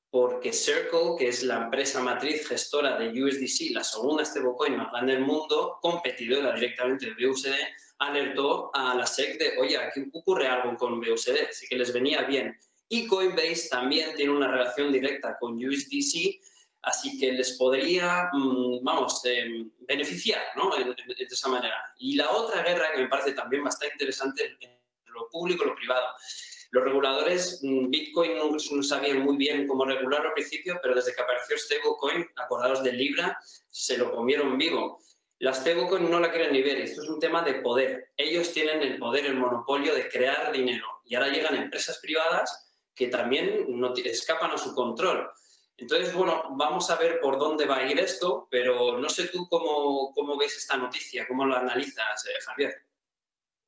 porque 0.09 0.51
Circle, 0.51 1.17
que 1.19 1.27
es 1.27 1.43
la 1.43 1.65
empresa 1.65 2.01
matriz 2.01 2.47
gestora 2.47 2.97
de 2.97 3.23
USDC, 3.23 3.75
la 3.75 3.83
segunda 3.83 4.25
stablecoin 4.25 4.75
más 4.75 4.91
grande 4.91 5.13
del 5.13 5.21
mundo, 5.23 5.77
competidora 5.83 6.55
directamente 6.55 7.13
de 7.13 7.27
BUSD, 7.27 7.53
alertó 7.99 8.71
a 8.73 8.95
la 8.95 9.05
SEC 9.05 9.37
de, 9.37 9.59
oye, 9.59 9.77
aquí 9.77 10.01
ocurre 10.11 10.47
algo 10.47 10.75
con 10.77 10.99
BUSD, 10.99 11.47
así 11.47 11.67
que 11.67 11.75
les 11.75 11.93
venía 11.93 12.23
bien. 12.23 12.57
Y 12.93 13.07
Coinbase 13.07 13.69
también 13.69 14.13
tiene 14.15 14.33
una 14.33 14.51
relación 14.51 14.91
directa 14.91 15.37
con 15.39 15.53
USDC, 15.53 16.41
así 16.81 17.17
que 17.17 17.31
les 17.31 17.53
podría, 17.57 18.29
mm, 18.33 18.83
vamos, 18.83 19.21
eh, 19.23 19.65
beneficiar 19.87 20.41
¿no? 20.57 20.75
de, 20.75 20.93
esa 21.17 21.47
manera. 21.47 21.81
Y 21.99 22.17
la 22.17 22.29
otra 22.31 22.61
guerra 22.63 22.91
que 22.91 23.03
me 23.03 23.07
parece 23.07 23.31
también 23.31 23.63
bastante 23.63 23.93
interesante, 23.93 24.57
lo 25.05 25.29
público 25.29 25.63
y 25.63 25.67
lo 25.67 25.75
privado. 25.75 26.05
Los 26.71 26.83
reguladores, 26.83 27.61
mm, 27.63 27.89
Bitcoin 27.89 28.35
no, 28.35 28.51
no, 28.51 28.83
sabían 28.83 29.19
muy 29.21 29.37
bien 29.37 29.67
cómo 29.67 29.85
regularlo 29.85 30.27
al 30.27 30.33
principio, 30.33 30.77
pero 30.81 30.93
desde 30.93 31.15
que 31.15 31.21
apareció 31.21 31.57
stablecoin, 31.57 32.27
acordados 32.35 32.83
de 32.83 32.91
Libra, 32.91 33.39
se 33.69 33.97
lo 33.97 34.11
comieron 34.11 34.57
vivo. 34.57 34.99
Las 35.39 35.59
stablecoin 35.59 36.11
no 36.11 36.19
la 36.19 36.29
quieren 36.29 36.51
ni 36.51 36.61
ver, 36.61 36.81
esto 36.81 37.03
es 37.03 37.07
un 37.07 37.21
tema 37.21 37.41
de 37.41 37.53
poder. 37.61 38.11
Ellos 38.17 38.51
tienen 38.51 38.81
el 38.81 38.99
poder, 38.99 39.27
el 39.27 39.37
monopolio 39.37 39.95
de 39.95 40.09
crear 40.09 40.51
dinero. 40.51 40.85
Y 41.05 41.15
ahora 41.15 41.29
llegan 41.29 41.55
empresas 41.55 41.97
privadas 41.99 42.67
que 43.01 43.07
también 43.07 43.65
no 43.67 43.95
escapan 43.95 44.51
a 44.51 44.59
su 44.59 44.75
control. 44.75 45.27
Entonces, 45.75 46.13
bueno, 46.13 46.43
vamos 46.51 46.87
a 46.91 46.97
ver 46.97 47.19
por 47.19 47.39
dónde 47.39 47.65
va 47.65 47.77
a 47.77 47.91
ir 47.91 47.99
esto, 47.99 48.47
pero 48.51 48.99
no 48.99 49.09
sé 49.09 49.29
tú 49.29 49.47
cómo, 49.49 50.13
cómo 50.13 50.37
ves 50.37 50.55
esta 50.55 50.77
noticia, 50.77 51.27
cómo 51.27 51.43
lo 51.43 51.57
analizas, 51.57 52.23
eh, 52.27 52.39
Javier. 52.45 52.75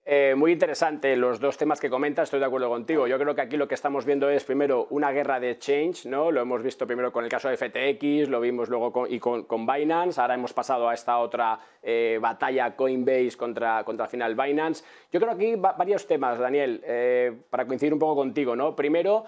Eh, 0.06 0.36
muy 0.36 0.52
interesante 0.52 1.16
los 1.16 1.40
dos 1.40 1.58
temas 1.58 1.80
que 1.80 1.90
comentas, 1.90 2.24
estoy 2.24 2.42
de 2.42 2.46
acuerdo 2.46 2.68
contigo. 2.68 3.08
Yo 3.08 3.18
creo 3.18 3.34
que 3.36 3.42
aquí 3.42 3.56
lo 3.56 3.70
que 3.70 3.76
estamos 3.76 4.04
viendo 4.04 4.30
es 4.30 4.44
primero 4.44 4.86
una 4.90 5.12
guerra 5.12 5.40
de 5.40 5.58
change, 5.58 6.08
¿no? 6.08 6.30
Lo 6.30 6.42
hemos 6.42 6.62
visto 6.62 6.86
primero 6.86 7.14
con 7.14 7.24
el 7.24 7.30
caso 7.30 7.48
de 7.48 7.56
FTX, 7.56 8.28
lo 8.28 8.42
vimos 8.42 8.68
luego 8.68 8.92
con, 8.92 9.10
y 9.10 9.18
con, 9.20 9.66
Binance, 9.66 10.20
ahora 10.20 10.34
hemos 10.34 10.52
pasado 10.52 10.90
a 10.90 10.94
esta 10.94 11.20
otra 11.20 11.58
eh, 11.82 12.20
batalla 12.22 12.76
Coinbase 12.76 13.38
contra, 13.38 13.86
contra 13.86 14.06
final 14.08 14.36
Binance. 14.36 14.84
Yo 15.10 15.22
creo 15.22 15.38
que 15.38 15.54
aquí 15.54 15.56
varios 15.56 16.06
temas, 16.06 16.38
Daniel, 16.38 16.82
eh, 16.86 17.32
para 17.50 17.66
coincidir 17.66 17.94
un 17.94 18.00
poco 18.00 18.18
contigo, 18.18 18.58
¿no? 18.58 18.76
Primero, 18.76 19.24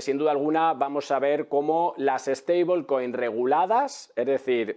sin 0.00 0.18
duda 0.18 0.32
alguna, 0.32 0.74
vamos 0.74 1.10
a 1.10 1.18
ver 1.18 1.48
cómo 1.48 1.94
las 1.96 2.26
stablecoin 2.26 3.14
reguladas, 3.14 4.12
es 4.14 4.26
decir, 4.26 4.76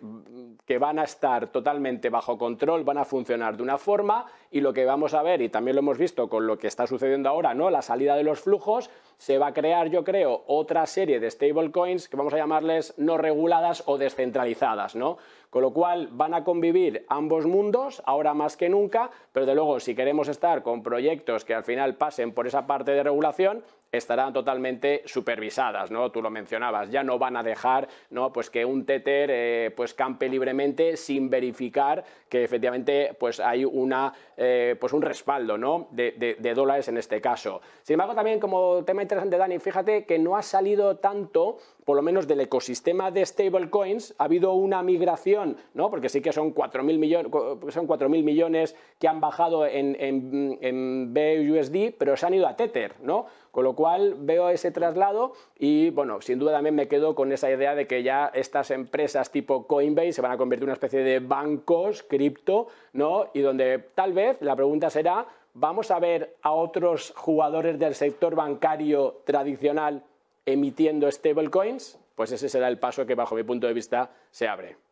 que 0.65 0.77
van 0.77 0.98
a 0.98 1.03
estar 1.03 1.48
totalmente 1.48 2.10
bajo 2.10 2.38
control, 2.38 2.83
van 2.83 3.00
a 3.00 3.05
funcionar 3.05 3.57
de 3.57 3.63
una 3.63 3.77
forma 3.77 4.25
y 4.50 4.62
lo 4.62 4.72
que 4.72 4.86
vamos 4.86 5.13
a 5.13 5.22
ver 5.22 5.41
y 5.41 5.50
también 5.50 5.75
lo 5.75 5.79
hemos 5.81 5.98
visto 5.98 6.29
con 6.29 6.48
lo 6.48 6.57
que 6.57 6.67
está 6.67 6.88
sucediendo 6.88 7.27
ahora, 7.27 7.53
¿no? 7.53 7.69
La 7.69 7.81
salida 7.81 8.15
de 8.15 8.24
los 8.24 8.41
flujos, 8.41 8.89
se 9.17 9.38
va 9.38 9.48
a 9.48 9.53
crear, 9.53 9.89
yo 9.89 10.03
creo, 10.03 10.43
otra 10.48 10.86
serie 10.86 11.19
de 11.19 11.29
stablecoins 11.29 12.07
que 12.07 12.17
vamos 12.17 12.33
a 12.33 12.38
llamarles 12.38 12.93
no 12.98 13.17
reguladas 13.17 13.83
o 13.88 13.98
descentralizadas, 13.98 14.95
¿no? 14.95 15.17
Con 15.50 15.63
lo 15.63 15.74
cual 15.74 16.10
van 16.12 16.33
a 16.33 16.43
convivir 16.43 17.05
ambos 17.10 17.45
mundos, 17.45 18.01
ahora 18.05 18.33
más 18.33 18.57
que 18.57 18.69
nunca, 18.69 19.12
pero 19.31 19.45
de 19.45 19.55
luego 19.55 19.79
si 19.79 19.95
queremos 19.95 20.27
estar 20.27 20.63
con 20.63 20.81
proyectos 20.81 21.45
que 21.45 21.53
al 21.53 21.63
final 21.63 21.95
pasen 21.95 22.33
por 22.33 22.48
esa 22.48 22.65
parte 22.65 22.91
de 22.91 23.03
regulación, 23.03 23.63
estarán 23.93 24.33
totalmente 24.33 25.03
supervisadas, 25.05 25.91
¿no? 25.91 26.12
Tú 26.12 26.21
lo 26.21 26.31
mencionabas, 26.31 26.89
ya 26.89 27.03
no 27.03 27.19
van 27.19 27.38
a 27.38 27.43
dejar, 27.43 27.88
¿no? 28.09 28.33
Pues 28.33 28.50
que 28.50 28.65
un 28.65 28.85
Tether 28.85 29.29
eh, 29.31 29.71
pues 29.75 29.93
campe 29.93 30.27
libremente 30.27 30.97
sin 30.97 31.29
verificar 31.29 32.03
que 32.27 32.43
efectivamente 32.43 33.15
pues 33.19 33.39
hay 33.39 33.63
una, 33.63 34.12
eh, 34.35 34.75
pues 34.79 34.93
un 34.93 35.03
respaldo, 35.03 35.59
¿no? 35.59 35.88
De, 35.91 36.38
dólares 36.55 36.88
en 36.88 36.97
este 36.97 37.21
caso. 37.21 37.62
Sin 37.83 37.93
embargo, 37.93 38.15
también 38.15 38.39
como 38.39 38.83
tema 38.83 39.03
interesante, 39.03 39.38
Dani, 39.38 39.59
fíjate 39.59 40.05
que 40.05 40.17
no 40.17 40.35
ha 40.35 40.41
salido 40.41 40.97
tanto 40.97 41.57
por 41.85 41.95
lo 41.95 42.01
menos 42.01 42.27
del 42.27 42.39
ecosistema 42.39 43.12
de 43.12 43.25
stablecoins, 43.25 44.15
ha 44.17 44.25
habido 44.25 44.53
una 44.53 44.81
migración, 44.81 45.57
¿no? 45.73 45.89
porque 45.89 46.09
sí 46.09 46.21
que 46.21 46.31
son 46.31 46.55
4.000 46.55 46.97
millones, 46.97 47.31
son 47.73 47.88
4 47.88 48.09
millones 48.09 48.75
que 49.00 49.07
han 49.07 49.19
bajado 49.19 49.65
en, 49.65 49.97
en, 50.00 50.57
en, 50.62 51.13
BUSD, 51.13 51.93
pero 51.97 52.15
se 52.15 52.25
han 52.25 52.33
ido 52.33 52.47
a 52.47 52.55
Tether, 52.55 52.95
¿no? 53.01 53.25
Con 53.53 53.65
lo 53.65 53.75
cual 53.75 54.15
veo 54.17 54.50
ese 54.50 54.72
traslado 54.72 55.33
y, 55.60 55.91
bueno, 55.91 56.22
sin 56.22 56.39
duda 56.39 56.53
también 56.53 56.74
me 56.74 56.88
quedo 56.88 57.13
con 57.13 57.31
esa 57.31 57.51
idea 57.51 57.75
de 57.75 57.86
que 57.86 58.01
ya 58.01 58.31
estas 58.33 58.72
empresas 58.72 59.29
tipo 59.29 59.67
Coinbase 59.67 60.13
se 60.13 60.22
van 60.24 60.31
a 60.31 60.38
convertir 60.38 60.63
en 60.63 60.69
una 60.69 60.74
especie 60.74 61.03
de 61.03 61.19
bancos 61.19 62.01
cripto, 62.01 62.65
¿no? 62.93 63.27
Y 63.36 63.41
donde 63.41 63.77
tal 63.93 64.13
vez 64.13 64.41
la 64.41 64.55
pregunta 64.55 64.89
será, 64.89 65.27
¿vamos 65.53 65.91
a 65.91 66.00
ver 66.00 66.36
a 66.41 66.51
otros 66.51 67.13
jugadores 67.15 67.77
del 67.77 67.93
sector 67.93 68.33
bancario 68.33 69.22
tradicional 69.24 70.03
emitiendo 70.48 71.12
stablecoins, 71.12 72.00
pues 72.15 72.31
ese 72.31 72.50
será 72.50 72.67
el 72.67 72.79
paso 72.79 73.05
que 73.05 73.13
bajo 73.13 73.36
mi 73.36 73.43
punto 73.43 73.67
de 73.67 73.74
vista 73.74 74.10
se 74.31 74.48
abre. 74.48 74.82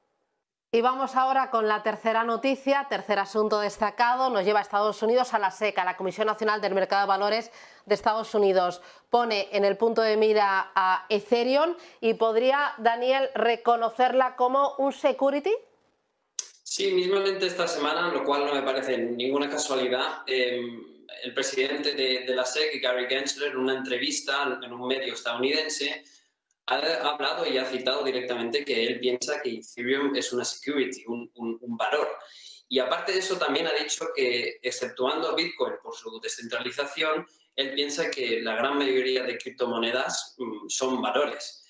Y 0.73 0.79
vamos 0.79 1.17
ahora 1.17 1.51
con 1.51 1.67
la 1.67 1.83
tercera 1.83 2.23
noticia, 2.23 2.87
tercer 2.89 3.19
asunto 3.19 3.59
destacado, 3.59 4.29
nos 4.29 4.45
lleva 4.45 4.59
a 4.59 4.61
Estados 4.61 5.03
Unidos 5.03 5.33
a 5.33 5.39
la 5.39 5.51
SECA, 5.51 5.83
la 5.83 5.97
Comisión 5.97 6.27
Nacional 6.27 6.61
del 6.61 6.73
Mercado 6.73 7.01
de 7.01 7.07
Valores 7.09 7.51
de 7.85 7.93
Estados 7.93 8.33
Unidos. 8.35 8.81
Pone 9.09 9.49
en 9.51 9.65
el 9.65 9.75
punto 9.75 10.01
de 10.01 10.15
mira 10.15 10.71
a 10.73 11.07
Ethereum 11.09 11.75
y 11.99 12.13
podría, 12.13 12.73
Daniel, 12.77 13.31
reconocerla 13.35 14.37
como 14.37 14.75
un 14.77 14.93
security. 14.93 15.51
Sí, 16.63 16.93
mismamente 16.93 17.47
esta 17.47 17.67
semana, 17.67 18.07
lo 18.07 18.23
cual 18.23 18.45
no 18.45 18.53
me 18.53 18.61
parece 18.61 18.97
ninguna 18.97 19.49
casualidad. 19.49 20.23
Em, 20.25 21.05
el 21.21 21.33
presidente 21.33 21.95
de, 21.95 22.33
la 22.33 22.45
SEC, 22.45 22.81
Gary 22.81 23.07
Gensler, 23.09 23.51
en 23.51 23.57
una 23.57 23.75
entrevista 23.75 24.57
en 24.63 24.71
un 24.71 24.87
medio 24.87 25.15
estadounidense, 25.15 26.05
ha 26.71 27.09
hablado 27.09 27.45
y 27.45 27.57
ha 27.57 27.65
citado 27.65 28.03
directamente 28.03 28.63
que 28.63 28.85
él 28.85 28.99
piensa 28.99 29.41
que 29.41 29.55
Ethereum 29.55 30.15
es 30.15 30.31
una 30.33 30.45
security, 30.45 31.03
un, 31.07 31.31
valor. 31.77 32.07
Y 32.67 32.79
aparte 32.79 33.11
de 33.11 33.19
eso, 33.19 33.37
también 33.37 33.67
ha 33.67 33.73
dicho 33.73 34.07
que, 34.15 34.59
exceptuando 34.61 35.29
a 35.29 35.35
Bitcoin 35.35 35.73
por 35.83 35.95
su 35.95 36.19
descentralización, 36.21 37.25
él 37.55 37.73
piensa 37.73 38.09
que 38.09 38.41
la 38.41 38.55
gran 38.55 38.77
mayoría 38.77 39.23
de 39.23 39.37
criptomonedas 39.37 40.35
mm, 40.37 40.69
son 40.69 41.01
valores. 41.01 41.65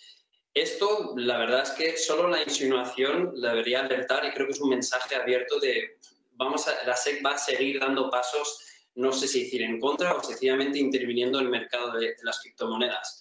Esto, 0.53 1.13
la 1.15 1.38
verdad 1.38 1.63
es 1.63 1.72
que 1.72 1.98
solo 1.98 2.27
la 2.27 2.43
insinuación 2.43 3.34
debería 3.39 3.79
alertar 3.79 4.25
y 4.25 4.31
creo 4.31 4.48
que 4.48 4.53
es 4.53 4.60
un 4.60 4.70
mensaje 4.70 5.15
abierto 5.15 5.60
de, 5.60 5.98
vamos 6.34 6.67
a, 6.67 6.84
la 6.86 6.96
SEC 6.96 7.25
va 7.25 7.31
a 7.31 7.38
seguir 7.38 7.79
dando 7.79 8.10
pasos 8.10 8.67
no 8.96 9.12
sé 9.12 9.27
si 9.27 9.43
decir 9.43 9.62
en 9.62 9.79
contra 9.79 10.15
o 10.15 10.24
sencillamente 10.24 10.79
interviniendo 10.79 11.39
en 11.39 11.46
el 11.46 11.51
mercado 11.51 11.93
de, 11.93 12.15
las 12.24 12.39
criptomonedas. 12.41 13.20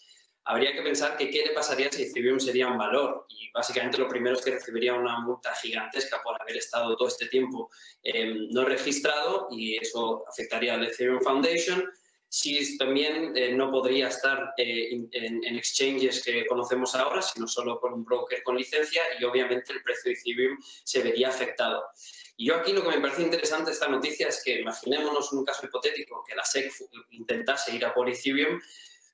Habría 0.50 0.73
que 0.73 0.83
pensar 0.83 1.16
que 1.16 1.30
qué 1.30 1.45
le 1.47 1.52
pasaría 1.52 1.92
si 1.92 2.02
Ethereum 2.02 2.40
sería 2.40 2.66
un 2.66 2.76
valor 2.76 3.25
y 3.28 3.49
básicamente 3.52 3.99
lo 3.99 4.09
primero 4.09 4.35
es 4.35 4.45
que 4.45 4.50
recibiría 4.50 4.95
una 4.95 5.21
multa 5.21 5.54
gigantesca 5.54 6.21
por 6.25 6.42
haber 6.42 6.57
estado 6.57 6.97
todo 6.97 7.07
este 7.07 7.26
tiempo 7.26 7.71
em, 8.02 8.49
no 8.50 8.64
registrado 8.64 9.47
y 9.52 9.76
eso 9.76 10.25
afectaría 10.28 10.75
al 10.75 10.85
Ethereum 10.85 11.21
Foundation. 11.21 11.88
Si 12.28 12.76
también 12.78 13.37
eh, 13.37 13.52
no 13.52 13.71
podría 13.71 14.09
estar 14.09 14.52
eh, 14.57 14.88
en, 15.12 15.40
en, 15.45 15.57
exchanges 15.57 16.21
que 16.25 16.45
conocemos 16.47 16.97
ahora, 16.97 17.23
sino 17.23 17.47
solo 17.47 17.78
por 17.80 17.92
un 17.92 18.04
broker 18.04 18.42
con 18.42 18.57
licencia 18.57 19.02
y 19.21 19.25
obviamente 19.25 19.73
el 19.73 19.83
precio 19.85 20.11
de 20.11 20.19
Ethereum 20.19 20.59
se 20.83 21.00
vería 21.00 21.28
afectado. 21.28 21.85
Y 22.37 22.47
yo 22.47 22.57
aquí 22.57 22.73
lo 22.73 22.83
que 22.83 22.97
me 22.97 23.00
parece 23.00 23.23
interesante 23.23 23.66
de 23.66 23.75
esta 23.75 23.87
noticia 23.87 24.26
es 24.26 24.42
que 24.42 24.61
imaginémonos 24.61 25.33
un 25.33 25.45
caso 25.45 25.64
hipotético 25.66 26.25
que 26.26 26.35
la 26.35 26.45
SEC 26.45 26.73
intentase 27.11 27.73
ir 27.76 27.85
a 27.85 27.95
por 27.95 28.11
Ethereum. 28.11 28.61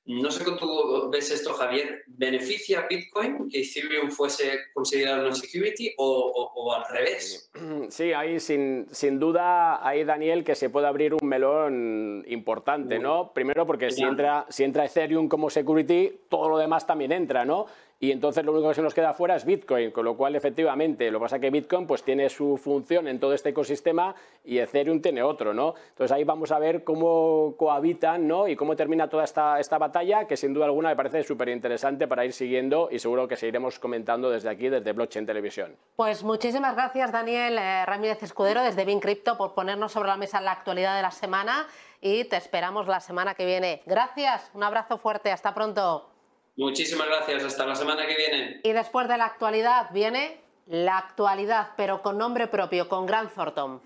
No 0.07 0.31
sé 0.31 0.45
cómo 0.45 0.57
tú 0.57 1.09
ves 1.11 1.29
esto, 1.31 1.53
Javier. 1.53 2.03
¿Beneficia 2.07 2.79
a 2.79 2.87
Bitcoin 2.87 3.49
que 3.49 3.61
Ethereum 3.61 4.09
fuese 4.09 4.59
considerado 4.73 5.25
una 5.25 5.35
security 5.35 5.93
o, 5.97 6.73
al 6.73 6.85
revés? 6.93 7.51
Sí, 7.89 8.11
ahí 8.11 8.39
sin, 8.39 8.87
sin, 8.91 9.19
duda, 9.19 9.85
ahí 9.85 10.03
Daniel, 10.03 10.43
que 10.43 10.55
se 10.55 10.69
puede 10.69 10.87
abrir 10.87 11.13
un 11.13 11.27
melón 11.27 12.23
importante, 12.27 12.99
¿no? 12.99 13.33
Primero 13.33 13.65
porque 13.65 13.91
si 13.91 14.03
entra, 14.03 14.45
si 14.49 14.63
entra 14.63 14.85
Ethereum 14.85 15.27
como 15.27 15.49
security, 15.49 16.11
todo 16.29 16.49
lo 16.49 16.57
demás 16.57 16.85
también 16.85 17.11
entra, 17.11 17.45
¿no? 17.45 17.65
Y 17.99 18.11
entonces 18.11 18.45
lo 18.45 18.51
único 18.51 18.69
que 18.69 18.75
se 18.75 18.81
nos 18.83 18.93
queda 18.93 19.13
fuera 19.13 19.35
es 19.35 19.43
Bitcoin, 19.43 19.89
con 19.89 20.05
lo 20.05 20.15
cual 20.15 20.35
efectivamente, 20.35 21.09
lo 21.09 21.17
que 21.17 21.23
pasa 21.23 21.35
es 21.37 21.41
que 21.41 21.49
Bitcoin 21.49 21.87
pues 21.87 22.03
tiene 22.03 22.29
su 22.29 22.57
función 22.57 23.07
en 23.07 23.19
todo 23.19 23.33
este 23.33 23.49
ecosistema 23.49 24.13
y 24.45 24.59
Ethereum 24.59 25.01
tiene 25.01 25.23
otro, 25.23 25.53
¿no? 25.53 25.73
Entonces 25.89 26.11
ahí 26.11 26.23
vamos 26.23 26.51
a 26.51 26.59
ver 26.59 26.83
cómo 26.83 27.55
cohabitan, 27.57 28.27
¿no? 28.27 28.47
Y 28.47 28.55
cómo 28.55 28.75
termina 28.75 29.09
toda 29.09 29.23
esta, 29.23 29.59
esta 29.59 29.79
batalla, 29.79 30.27
que 30.27 30.37
sin 30.37 30.53
duda 30.53 30.65
alguna 30.65 30.89
me 30.89 30.95
parece 30.95 31.23
súper 31.23 31.49
interesante 31.49 32.07
para 32.07 32.23
ir 32.23 32.33
siguiendo 32.33 32.89
y 32.91 32.99
seguro 32.99 33.27
que 33.27 33.35
seguiremos 33.35 33.79
comentando 33.79 34.29
desde 34.29 34.49
aquí, 34.49 34.69
desde 34.69 34.91
Blockchain 34.91 35.25
Televisión. 35.25 35.75
Pues 35.95 36.23
muchísimas 36.23 36.75
gracias 36.75 37.11
Daniel 37.11 37.57
eh, 37.57 37.85
Ramírez 37.85 38.21
Escudero 38.21 38.61
desde 38.61 38.85
BinCrypto 38.85 39.37
por 39.37 39.55
ponernos 39.55 39.91
sobre 39.91 40.09
la 40.09 40.17
mesa 40.17 40.39
la 40.39 40.51
actualidad 40.51 40.95
de 40.95 41.01
la 41.01 41.11
semana 41.11 41.67
y 41.99 42.25
te 42.25 42.37
esperamos 42.37 42.85
la 42.87 42.99
semana 42.99 43.33
que 43.33 43.45
viene. 43.45 43.81
Gracias, 43.87 44.51
un 44.53 44.61
abrazo 44.61 44.99
fuerte, 44.99 45.31
hasta 45.31 45.55
pronto. 45.55 46.16
Muchísimas 46.57 47.07
gracias, 47.07 47.43
hasta 47.43 47.67
la 47.67 47.75
semana 47.75 48.07
que 48.07 48.15
viene. 48.15 48.61
Y 48.63 48.71
después 48.71 49.07
de 49.07 49.17
la 49.17 49.25
actualidad 49.25 49.91
viene 49.93 50.41
la 50.65 50.97
actualidad, 50.97 51.69
pero 51.77 52.01
con 52.01 52.17
nombre 52.17 52.47
propio, 52.47 52.89
con 52.89 53.05
Gran 53.05 53.29
Thornton. 53.29 53.79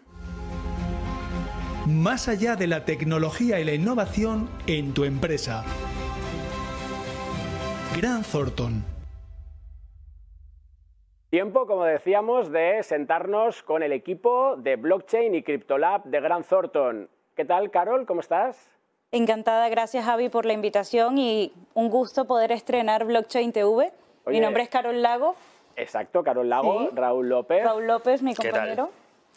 más 1.86 2.28
allá 2.30 2.56
de 2.56 2.68
la 2.68 2.86
tecnología 2.86 3.60
y 3.60 3.66
la 3.66 3.74
innovación 3.74 4.50
en 4.68 4.94
tu 4.94 5.04
empresa. 5.04 5.66
Gran 7.98 8.24
Thornton. 8.24 8.86
Tiempo, 11.30 11.68
como 11.68 11.84
decíamos, 11.86 12.51
de 12.51 12.84
sentarnos 12.84 13.63
con 13.63 13.84
el 13.84 13.92
equipo 13.92 14.56
de 14.58 14.75
blockchain 14.78 15.36
y 15.36 15.44
CryptoLab 15.44 16.06
de 16.06 16.22
Gran 16.22 16.44
Thornton. 16.44 17.10
¿Qué 17.36 17.46
tal, 17.46 17.70
Carol? 17.72 18.06
¿Cómo 18.06 18.22
estás? 18.22 18.70
Encantada, 19.13 19.68
gracias 19.68 20.06
Javi 20.06 20.30
por 20.30 20.46
la 20.46 20.53
invitación 20.53 21.18
y 21.18 21.51
un 21.74 21.89
gusto 21.89 22.24
poder 22.24 22.53
estrenar 22.53 23.03
Blockchain 23.03 23.51
TV. 23.51 23.91
mi 24.27 24.39
nombre 24.39 24.63
es 24.63 24.70
Carol 24.70 25.01
Lago. 25.01 25.36
Exacto, 25.75 26.24
Carol 26.24 26.48
Lago, 26.48 26.89
Raúl 26.94 27.27
López. 27.27 27.62
Raúl 27.62 27.88
López, 27.88 28.22
mi 28.22 28.34
compañero. 28.34 28.89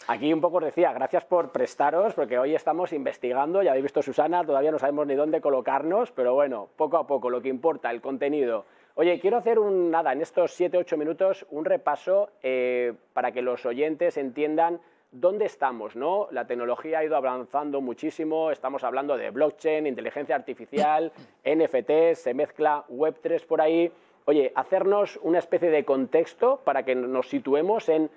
Aquí 0.07 0.33
un 0.33 0.41
poco 0.41 0.59
os 0.59 0.65
decía, 0.65 0.93
gracias 0.93 1.25
por 1.25 1.51
prestaros, 1.51 2.15
porque 2.15 2.39
hoy 2.39 2.55
estamos 2.55 2.93
investigando, 2.93 3.65
ya 3.65 3.73
habéis 3.73 3.87
visto 3.87 4.01
Susana, 4.01 4.45
todavía 4.45 4.71
no 4.71 4.79
sabemos 4.79 5.09
ni 5.09 5.17
dónde 5.17 5.41
colocarnos, 5.41 6.13
pero 6.13 6.35
bueno, 6.35 6.69
poco 6.77 6.97
a 6.97 7.07
poco, 7.09 7.29
lo 7.29 7.43
que 7.43 7.49
importa, 7.49 7.91
el 7.91 8.01
contenido. 8.01 8.67
Oye, 8.95 9.19
quiero 9.19 9.39
hacer 9.39 9.59
un, 9.59 9.91
nada, 9.91 10.13
en 10.13 10.21
estos 10.21 10.61
7-8 10.61 10.97
minutos, 10.97 11.47
un 11.51 11.65
repaso 11.65 12.31
eh, 12.45 12.93
para 13.13 13.33
que 13.33 13.43
los 13.43 13.67
oyentes 13.67 14.19
entiendan 14.19 14.79
dónde 15.15 15.47
estamos, 15.47 15.95
¿no? 15.95 16.27
La 16.33 16.47
tecnología 16.47 16.99
ha 16.99 17.05
ido 17.05 17.17
avanzando 17.17 17.81
muchísimo, 17.81 18.51
estamos 18.51 18.83
hablando 18.83 19.17
de 19.17 19.31
blockchain, 19.31 19.87
inteligencia 19.87 20.35
artificial, 20.35 21.13
NFT, 21.45 22.15
se 22.15 22.35
mezcla 22.35 22.85
Web3 22.89 23.47
por 23.47 23.61
ahí. 23.61 23.91
Oye, 24.27 24.53
hacernos 24.57 25.19
una 25.23 25.39
especie 25.39 25.71
de 25.71 25.85
contexto 25.85 26.61
para 26.65 26.85
que 26.85 26.95
nos 26.95 27.29
situemos 27.29 27.89
en 27.89 28.11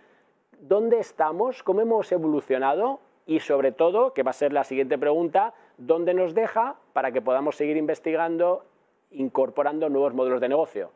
dónde 0.60 1.00
estamos, 1.00 1.62
cómo 1.62 1.82
hemos 1.82 2.12
evolucionado 2.12 3.00
y 3.28 3.42
sobre 3.42 3.72
todo, 3.72 4.14
que 4.14 4.24
va 4.24 4.32
a 4.32 4.34
ser 4.34 4.52
la 4.52 4.64
siguiente 4.64 4.98
pregunta, 4.98 5.54
dónde 5.78 6.14
nos 6.14 6.34
deja 6.34 6.78
para 6.94 7.12
que 7.12 7.22
podamos 7.22 7.58
seguir 7.58 7.78
investigando, 7.78 8.66
incorporando 9.12 9.90
nuevos 9.90 10.14
modelos 10.14 10.42
de 10.42 10.50
negocio. 10.50 10.92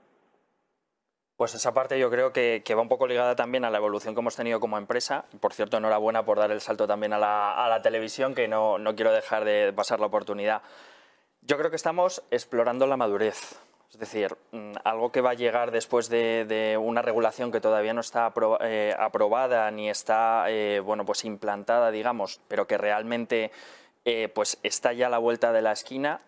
Pues 1.42 1.56
esa 1.56 1.74
parte 1.74 1.98
yo 1.98 2.12
creo 2.12 2.32
que, 2.32 2.64
va 2.70 2.84
un 2.84 2.88
poco 2.88 3.08
ligada 3.08 3.36
también 3.36 3.66
a 3.66 3.72
la 3.72 3.80
evolución 3.80 4.14
que 4.14 4.20
hemos 4.20 4.36
tenido 4.36 4.60
como 4.60 4.78
empresa. 4.78 5.26
Por 5.40 5.56
cierto, 5.56 5.78
enhorabuena 5.78 6.24
por 6.24 6.38
dar 6.38 6.52
el 6.52 6.62
salto 6.62 6.86
también 6.86 7.14
a 7.14 7.18
la, 7.18 7.80
televisión, 7.82 8.36
que 8.36 8.48
no, 8.48 8.78
no 8.78 8.96
quiero 8.96 9.12
dejar 9.12 9.44
de 9.44 9.74
pasar 9.74 10.00
la 10.00 10.06
oportunidad. 10.06 10.62
Yo 11.42 11.58
creo 11.58 11.72
que 11.72 11.78
estamos 11.78 12.22
explorando 12.30 12.86
la 12.86 12.96
madurez. 12.96 13.60
Es 13.90 13.98
decir, 13.98 14.38
mm, 14.52 14.74
algo 14.84 15.12
que 15.12 15.22
va 15.22 15.32
a 15.32 15.34
llegar 15.34 15.72
después 15.72 16.10
de, 16.10 16.78
una 16.80 17.02
regulación 17.02 17.52
que 17.52 17.60
todavía 17.60 17.96
no 17.96 18.02
está 18.02 18.32
eh, 18.60 18.94
aprobada 19.00 19.72
ni 19.72 19.90
está 19.90 20.46
eh, 20.48 20.80
bueno, 20.80 21.06
pues 21.06 21.26
implantada, 21.26 21.90
digamos, 21.90 22.40
pero 22.50 22.68
que 22.68 22.78
realmente 22.78 23.50
eh, 24.06 24.28
pues 24.28 24.60
está 24.62 24.94
ya 24.94 25.08
a 25.08 25.10
la 25.10 25.18
vuelta 25.18 25.52
de 25.54 25.64
la 25.64 25.72
esquina, 25.72 26.22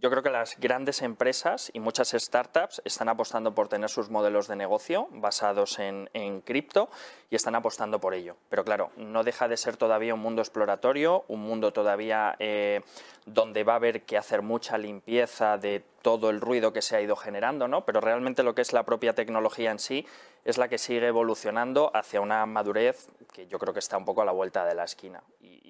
yo 0.00 0.10
creo 0.10 0.22
que 0.22 0.30
las 0.30 0.58
grandes 0.58 1.02
empresas 1.02 1.70
y 1.72 1.80
muchas 1.80 2.10
startups 2.10 2.82
están 2.84 3.08
apostando 3.08 3.54
por 3.54 3.68
tener 3.68 3.88
sus 3.88 4.10
modelos 4.10 4.48
de 4.48 4.56
negocio 4.56 5.08
basados 5.12 5.78
en, 5.78 6.08
cripto 6.42 6.90
y 7.30 7.36
están 7.36 7.54
apostando 7.54 8.00
por 8.00 8.12
ello. 8.12 8.36
Pero 8.50 8.64
claro, 8.64 8.90
no 8.96 9.24
deja 9.24 9.48
de 9.48 9.56
ser 9.56 9.76
todavía 9.76 10.14
un 10.14 10.20
mundo 10.20 10.42
exploratorio, 10.42 11.24
un 11.28 11.40
mundo 11.40 11.72
todavía 11.72 12.36
eh, 12.38 12.82
donde 13.24 13.64
va 13.64 13.74
a 13.74 13.76
haber 13.76 14.02
que 14.02 14.18
hacer 14.18 14.42
mucha 14.42 14.76
limpieza 14.76 15.56
de 15.56 15.82
todo 16.02 16.28
el 16.28 16.40
ruido 16.40 16.72
que 16.72 16.82
se 16.82 16.96
ha 16.96 17.00
ido 17.00 17.16
generando, 17.16 17.66
¿no? 17.66 17.86
Pero 17.86 18.00
realmente 18.00 18.42
lo 18.42 18.54
que 18.54 18.60
es 18.60 18.74
la 18.74 18.82
propia 18.82 19.14
tecnología 19.14 19.70
en 19.70 19.78
sí 19.78 20.06
es 20.44 20.58
la 20.58 20.68
que 20.68 20.76
sigue 20.76 21.06
evolucionando 21.06 21.90
hacia 21.94 22.20
una 22.20 22.44
madurez 22.44 23.08
que 23.32 23.46
yo 23.46 23.58
creo 23.58 23.72
que 23.72 23.80
está 23.80 23.96
un 23.96 24.04
poco 24.04 24.20
a 24.20 24.26
la 24.26 24.32
vuelta 24.32 24.66
de 24.66 24.74
la 24.74 24.84
esquina. 24.84 25.22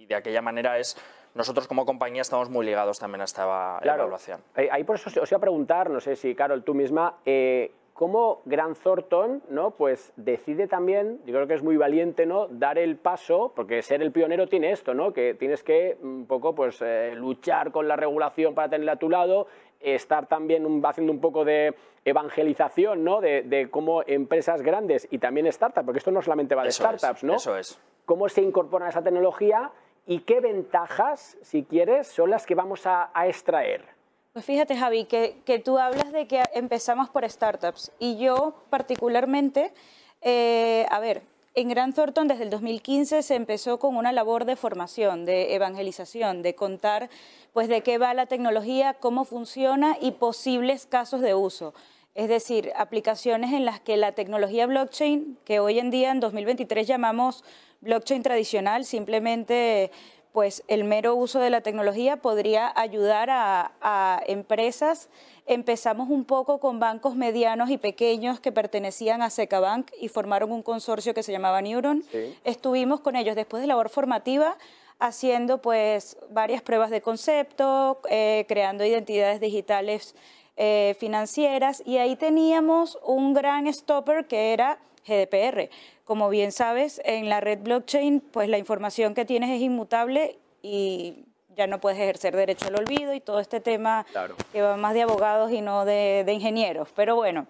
Y 0.05 0.07
de 0.07 0.15
aquella 0.15 0.43
manera 0.43 0.79
es 0.79 0.97
nosotros 1.35 1.67
como 1.67 1.85
compañía 1.85 2.23
estamos 2.23 2.49
muy 2.49 2.65
ligados 2.65 2.99
también 2.99 3.23
a 3.23 3.25
esta 3.25 3.81
evaluación. 3.83 4.41
Ahí 4.55 4.85
por 4.85 4.97
eso 4.97 5.11
os 5.21 5.31
iba 5.33 5.39
a 5.39 5.41
preguntar, 5.41 5.91
no 5.91 6.01
sé 6.01 6.15
si 6.15 6.35
Carol 6.35 6.63
tú 6.63 6.75
misma, 6.75 7.17
eh, 7.25 7.73
cómo 7.93 8.43
Grant 8.45 8.79
Thornton 8.79 9.43
¿no? 9.49 9.73
pues 9.73 10.13
decide 10.17 10.69
también, 10.69 11.21
yo 11.27 11.35
creo 11.35 11.47
que 11.49 11.55
es 11.55 11.63
muy 11.63 11.77
valiente, 11.77 12.25
¿no? 12.25 12.47
dar 12.49 12.79
el 12.79 12.97
paso, 12.97 13.53
porque 13.57 13.83
ser 13.83 14.03
el 14.03 14.13
pionero 14.13 14.49
tiene 14.49 14.71
esto, 14.71 14.95
¿no? 14.95 15.13
que 15.13 15.35
tienes 15.35 15.65
que 15.65 15.99
un 16.03 16.27
poco 16.27 16.55
pues, 16.55 16.81
eh, 16.83 17.15
luchar 17.17 17.73
con 17.73 17.89
la 17.89 17.97
regulación 17.97 18.55
para 18.55 18.69
tenerla 18.69 18.93
a 18.93 18.97
tu 18.97 19.11
lado, 19.11 19.49
estar 19.81 20.27
también 20.27 20.65
haciendo 20.85 21.13
un 21.13 21.21
poco 21.21 21.45
de 21.45 21.75
evangelización 22.05 23.03
¿no? 23.03 23.21
de, 23.21 23.69
cómo 23.71 24.03
empresas 24.07 24.63
grandes 24.63 25.09
y 25.11 25.19
también 25.19 25.51
startups, 25.51 25.85
porque 25.85 25.99
esto 25.99 26.13
no 26.13 26.23
solamente 26.23 26.55
va 26.55 26.63
de 26.63 26.71
startups, 26.71 27.25
¿no? 27.25 27.35
Eso 27.35 27.57
es. 27.57 27.81
Cómo 28.05 28.29
se 28.29 28.43
incorpora 28.43 28.89
esa 28.89 29.03
tecnología 29.03 29.73
y 30.07 30.21
qué 30.21 30.41
ventajas, 30.41 31.37
si 31.43 31.65
quieres, 31.65 32.09
son 32.09 32.31
las 32.31 32.47
que 32.47 32.55
vamos 32.55 32.87
a, 32.87 33.11
extraer. 33.27 33.85
Pues 34.33 34.45
fíjate, 34.45 34.77
Javi, 34.77 35.05
que, 35.05 35.63
tú 35.65 35.79
hablas 35.79 36.13
de 36.13 36.27
que 36.27 36.43
empezamos 36.53 37.09
por 37.09 37.29
startups 37.29 37.93
y 37.99 38.19
yo 38.19 38.55
particularmente, 38.69 39.73
eh, 40.21 40.87
a 40.91 40.99
ver, 40.99 41.23
en 41.57 41.69
Gran 41.69 41.93
Thornton 41.93 42.27
desde 42.27 42.43
el 42.43 42.51
2015 42.51 43.23
se 43.23 43.35
empezó 43.37 43.79
con 43.79 43.97
una 43.97 44.11
labor 44.11 44.45
de 44.45 44.57
formación, 44.57 45.25
de 45.25 45.55
evangelización, 45.55 46.43
de 46.43 46.57
contar 46.57 47.09
pues 47.53 47.69
de 47.69 47.83
qué 47.83 47.97
va 47.97 48.13
la 48.13 48.27
tecnología, 48.27 48.95
cómo 48.95 49.25
funciona 49.25 49.97
y 50.01 50.11
posibles 50.13 50.87
casos 50.87 51.21
de 51.21 51.35
uso. 51.35 51.73
Es 52.17 52.29
decir, 52.29 52.73
aplicaciones 52.77 53.53
en 53.53 53.65
las 53.65 53.79
que 53.79 53.97
la 53.97 54.13
tecnología 54.13 54.67
blockchain, 54.67 55.39
que 55.45 55.61
hoy 55.61 55.79
en 55.79 55.91
día 55.91 56.11
en 56.11 56.19
2023 56.19 56.89
llamamos 56.89 57.45
blockchain 57.85 58.23
tradicional, 58.23 58.85
simplemente 58.85 59.91
pues 60.33 60.65
el 60.67 60.83
mero 60.83 61.15
uso 61.15 61.39
de 61.39 61.49
la 61.49 61.61
tecnología 61.61 62.17
podría 62.17 62.73
ayudar 62.75 63.29
a, 63.31 64.21
empresas. 64.27 65.09
Empezamos 65.47 66.11
un 66.11 66.25
poco 66.25 66.59
con 66.59 66.81
bancos 66.81 67.15
medianos 67.15 67.71
y 67.71 67.79
pequeños 67.79 68.41
que 68.41 68.51
pertenecían 68.51 69.23
a 69.23 69.31
Secabank 69.31 69.93
y 70.01 70.09
formaron 70.09 70.51
un 70.51 70.63
consorcio 70.63 71.15
que 71.15 71.23
se 71.23 71.31
llamaba 71.31 71.63
Neuron. 71.63 72.03
Estuvimos 72.43 72.99
con 72.99 73.15
ellos 73.15 73.37
después 73.37 73.61
de 73.61 73.69
labor 73.69 73.91
formativa 73.91 74.57
haciendo 74.99 75.59
pues 75.59 76.17
varias 76.31 76.63
pruebas 76.63 76.91
de 76.91 77.01
concepto, 77.01 78.01
eh, 78.11 78.45
creando 78.49 78.85
identidades 78.85 79.41
digitales 79.41 80.15
eh, 80.57 80.97
financieras 80.99 81.83
y 81.85 81.99
ahí 81.99 82.17
teníamos 82.17 82.99
un 83.05 83.35
gran 83.35 83.73
stopper 83.73 84.27
que 84.27 84.53
era 84.53 84.79
GDPR. 85.07 85.71
Como 86.05 86.29
bien 86.29 86.53
sabes, 86.53 87.01
en 87.05 87.29
la 87.29 87.41
red 87.41 87.61
blockchain, 87.61 88.21
pues 88.21 88.49
la 88.49 88.59
información 88.59 89.15
que 89.15 89.25
tienes 89.25 89.51
es 89.51 89.61
inmutable 89.61 90.39
y 90.63 91.25
ya 91.57 91.67
no 91.67 91.81
puedes 91.81 91.99
ejercer 91.99 92.35
derecho 92.37 92.67
al 92.67 92.77
olvido 92.77 93.15
y 93.15 93.21
todo 93.21 93.41
este 93.41 93.61
tema 93.61 94.05
que 94.53 94.63
va 94.63 94.77
más 94.77 94.95
de 94.95 95.03
abogados 95.03 95.51
y 95.53 95.61
no 95.61 95.85
de, 95.85 96.25
ingenieros. 96.29 96.89
Pero 96.95 97.17
bueno, 97.17 97.47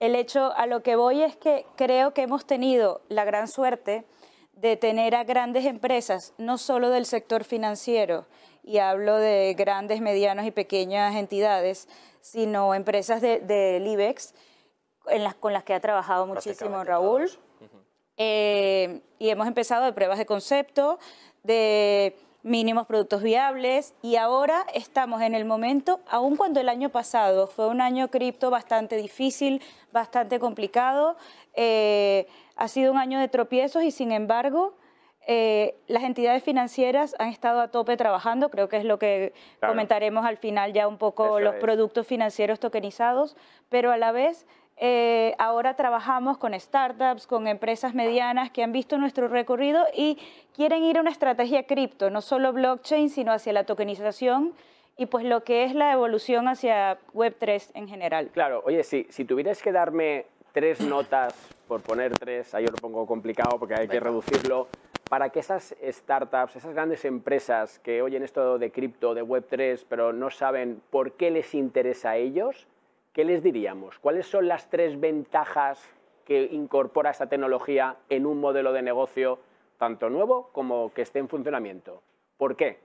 el 0.00 0.14
hecho 0.14 0.52
a 0.56 0.66
lo 0.66 0.82
que 0.82 0.96
voy 0.96 1.22
es 1.22 1.36
que 1.36 1.66
creo 1.76 2.14
que 2.14 2.22
hemos 2.22 2.46
tenido 2.46 3.02
la 3.08 3.24
gran 3.24 3.48
suerte 3.48 4.04
de 4.52 4.76
tener 4.76 5.14
a 5.14 5.24
grandes 5.24 5.66
empresas, 5.66 6.32
no 6.38 6.58
solo 6.58 6.90
del 6.90 7.06
sector 7.06 7.44
financiero, 7.44 8.26
y 8.62 8.78
hablo 8.78 9.16
de 9.16 9.54
grandes, 9.58 10.00
medianas 10.00 10.46
y 10.46 10.50
pequeñas 10.50 11.14
entidades, 11.16 11.88
sino 12.20 12.74
empresas 12.74 13.20
del 13.20 13.46
de, 13.46 13.84
IBEX, 13.84 14.34
en 15.08 15.24
las, 15.24 15.34
con 15.34 15.52
las 15.52 15.64
que 15.64 15.74
ha 15.74 15.80
trabajado 15.80 16.26
muchísimo 16.26 16.84
Raúl. 16.84 17.30
Eh, 18.16 19.00
y 19.18 19.30
hemos 19.30 19.46
empezado 19.46 19.84
de 19.84 19.92
pruebas 19.92 20.18
de 20.18 20.26
concepto, 20.26 20.98
de 21.42 22.16
mínimos 22.44 22.86
productos 22.86 23.22
viables 23.22 23.94
y 24.02 24.16
ahora 24.16 24.66
estamos 24.74 25.22
en 25.22 25.34
el 25.34 25.46
momento, 25.46 26.00
aun 26.08 26.36
cuando 26.36 26.60
el 26.60 26.68
año 26.68 26.90
pasado 26.90 27.46
fue 27.46 27.68
un 27.68 27.80
año 27.80 28.08
cripto 28.08 28.50
bastante 28.50 28.96
difícil, 28.96 29.62
bastante 29.92 30.38
complicado, 30.38 31.16
eh, 31.54 32.28
ha 32.54 32.68
sido 32.68 32.92
un 32.92 32.98
año 32.98 33.18
de 33.18 33.28
tropiezos 33.28 33.82
y 33.82 33.90
sin 33.90 34.12
embargo 34.12 34.74
eh, 35.26 35.76
las 35.86 36.02
entidades 36.02 36.44
financieras 36.44 37.16
han 37.18 37.28
estado 37.28 37.62
a 37.62 37.68
tope 37.68 37.96
trabajando, 37.96 38.50
creo 38.50 38.68
que 38.68 38.76
es 38.76 38.84
lo 38.84 38.98
que 38.98 39.32
comentaremos 39.66 40.26
al 40.26 40.36
final 40.36 40.74
ya 40.74 40.86
un 40.86 40.98
poco 40.98 41.40
los 41.40 41.54
productos 41.54 42.06
financieros 42.06 42.60
tokenizados, 42.60 43.36
pero 43.70 43.90
a 43.90 43.96
la 43.96 44.12
vez 44.12 44.46
eh, 44.76 45.34
ahora 45.38 45.76
trabajamos 45.76 46.38
con 46.38 46.58
startups, 46.58 47.26
con 47.26 47.46
empresas 47.46 47.94
medianas 47.94 48.50
que 48.50 48.62
han 48.62 48.72
visto 48.72 48.98
nuestro 48.98 49.28
recorrido 49.28 49.84
y 49.94 50.18
quieren 50.54 50.82
ir 50.82 50.98
a 50.98 51.00
una 51.00 51.10
estrategia 51.10 51.64
cripto, 51.64 52.10
no 52.10 52.20
solo 52.20 52.52
blockchain, 52.52 53.08
sino 53.08 53.32
hacia 53.32 53.52
la 53.52 53.64
tokenización 53.64 54.52
y 54.96 55.06
pues 55.06 55.24
lo 55.24 55.44
que 55.44 55.64
es 55.64 55.74
la 55.74 55.92
evolución 55.92 56.48
hacia 56.48 56.98
Web3 57.14 57.70
en 57.74 57.88
general. 57.88 58.30
Claro, 58.32 58.62
oye, 58.64 58.82
si, 58.84 59.06
si 59.10 59.24
tuvieras 59.24 59.62
que 59.62 59.72
darme 59.72 60.26
tres 60.52 60.80
notas, 60.80 61.34
por 61.66 61.80
poner 61.80 62.16
tres, 62.16 62.54
ahí 62.54 62.64
yo 62.64 62.70
lo 62.70 62.76
pongo 62.76 63.06
complicado 63.06 63.58
porque 63.58 63.74
hay 63.74 63.88
que 63.88 63.98
reducirlo, 64.00 64.68
para 65.08 65.30
que 65.30 65.40
esas 65.40 65.74
startups, 65.82 66.56
esas 66.56 66.74
grandes 66.74 67.04
empresas 67.04 67.78
que 67.78 68.02
oyen 68.02 68.22
esto 68.22 68.58
de 68.58 68.70
cripto, 68.70 69.14
de 69.14 69.22
Web3, 69.22 69.84
pero 69.88 70.12
no 70.12 70.30
saben 70.30 70.80
por 70.90 71.12
qué 71.12 71.30
les 71.30 71.54
interesa 71.54 72.10
a 72.10 72.16
ellos, 72.16 72.66
¿qué 73.14 73.24
les 73.24 73.42
diríamos? 73.42 73.98
¿Cuáles 74.00 74.26
son 74.26 74.46
las 74.48 74.68
tres 74.68 75.00
ventajas 75.00 75.80
que 76.26 76.42
incorpora 76.52 77.10
esta 77.10 77.28
tecnología 77.28 77.96
en 78.10 78.26
un 78.26 78.40
modelo 78.40 78.72
de 78.72 78.82
negocio 78.82 79.38
tanto 79.78 80.10
nuevo 80.10 80.50
como 80.52 80.92
que 80.92 81.02
esté 81.02 81.20
en 81.20 81.28
funcionamiento? 81.28 82.02
¿Por 82.36 82.56
qué? 82.56 82.80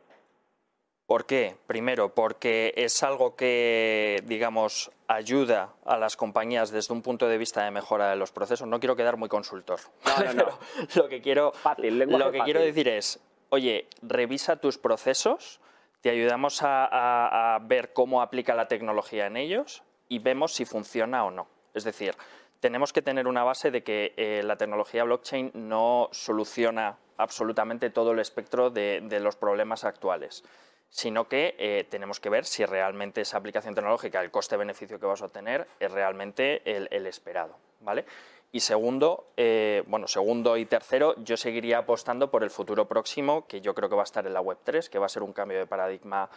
¿Por 1.07 1.25
qué? 1.25 1.55
Primero, 1.65 2.13
porque 2.13 2.71
es 2.77 3.01
algo 3.01 3.35
que, 3.35 4.21
digamos, 4.25 4.91
ayuda 5.07 5.73
a 5.83 5.97
las 5.97 6.15
compañías 6.15 6.69
desde 6.69 6.93
un 6.93 7.01
punto 7.01 7.27
de 7.27 7.39
vista 7.39 7.63
de 7.63 7.71
mejora 7.71 8.11
de 8.11 8.15
los 8.15 8.31
procesos. 8.31 8.67
No 8.67 8.79
quiero 8.79 8.95
quedar 8.95 9.17
muy 9.17 9.27
consultor. 9.27 9.79
No, 10.05 10.23
no, 10.25 10.33
no. 10.33 10.59
lo 10.95 11.09
que 11.09 11.19
quiero, 11.19 11.51
Fácil, 11.53 11.97
lo 11.97 12.07
que 12.31 12.37
fácil. 12.37 12.43
quiero 12.43 12.59
decir 12.61 12.87
es, 12.89 13.19
oye, 13.49 13.87
revisa 14.03 14.57
tus 14.57 14.77
procesos, 14.77 15.59
te 16.01 16.11
ayudamos 16.11 16.61
a, 16.61 16.85
a- 16.85 17.55
a 17.55 17.59
ver 17.59 17.91
cómo 17.93 18.21
aplica 18.21 18.53
la 18.53 18.67
tecnología 18.67 19.25
en 19.25 19.35
ellos 19.37 19.81
y 20.09 20.19
vemos 20.19 20.53
si 20.53 20.65
funciona 20.65 21.23
o 21.23 21.31
no. 21.31 21.47
Es 21.73 21.83
decir, 21.85 22.15
tenemos 22.59 22.91
que 22.91 23.01
tener 23.01 23.27
una 23.27 23.43
base 23.43 23.71
de 23.71 23.83
que 23.83 24.13
eh, 24.17 24.41
la 24.43 24.57
tecnología 24.57 25.03
blockchain 25.03 25.51
no 25.53 26.09
soluciona 26.11 26.97
absolutamente 27.17 27.89
todo 27.89 28.11
el 28.11 28.19
espectro 28.19 28.69
de, 28.69 29.19
los 29.21 29.35
problemas 29.35 29.83
actuales, 29.83 30.43
sino 30.89 31.27
que 31.27 31.55
eh, 31.57 31.85
tenemos 31.89 32.19
que 32.19 32.29
ver 32.29 32.45
si 32.45 32.65
realmente 32.65 33.21
esa 33.21 33.37
aplicación 33.37 33.75
tecnológica, 33.75 34.21
el 34.21 34.31
coste-beneficio 34.31 34.99
que 34.99 35.05
vas 35.05 35.21
a 35.21 35.25
obtener, 35.25 35.67
es 35.79 35.91
realmente 35.91 36.61
el, 36.65 37.05
esperado. 37.07 37.57
¿vale? 37.81 38.05
Y 38.51 38.61
segundo, 38.61 39.31
eh, 39.37 39.83
bueno, 39.87 40.07
segundo 40.07 40.57
y 40.57 40.65
tercero, 40.65 41.15
yo 41.17 41.37
seguiría 41.37 41.79
apostando 41.79 42.31
por 42.31 42.43
el 42.43 42.49
futuro 42.49 42.87
próximo, 42.87 43.47
que 43.47 43.61
yo 43.61 43.75
creo 43.75 43.89
que 43.89 43.95
va 43.95 44.03
a 44.03 44.05
estar 44.05 44.25
en 44.25 44.33
la 44.33 44.41
Web3, 44.41 44.89
que 44.89 44.97
va 44.97 45.05
a 45.05 45.09
ser 45.09 45.23
un 45.23 45.33
cambio 45.33 45.59
de 45.59 45.67
paradigma 45.67 46.29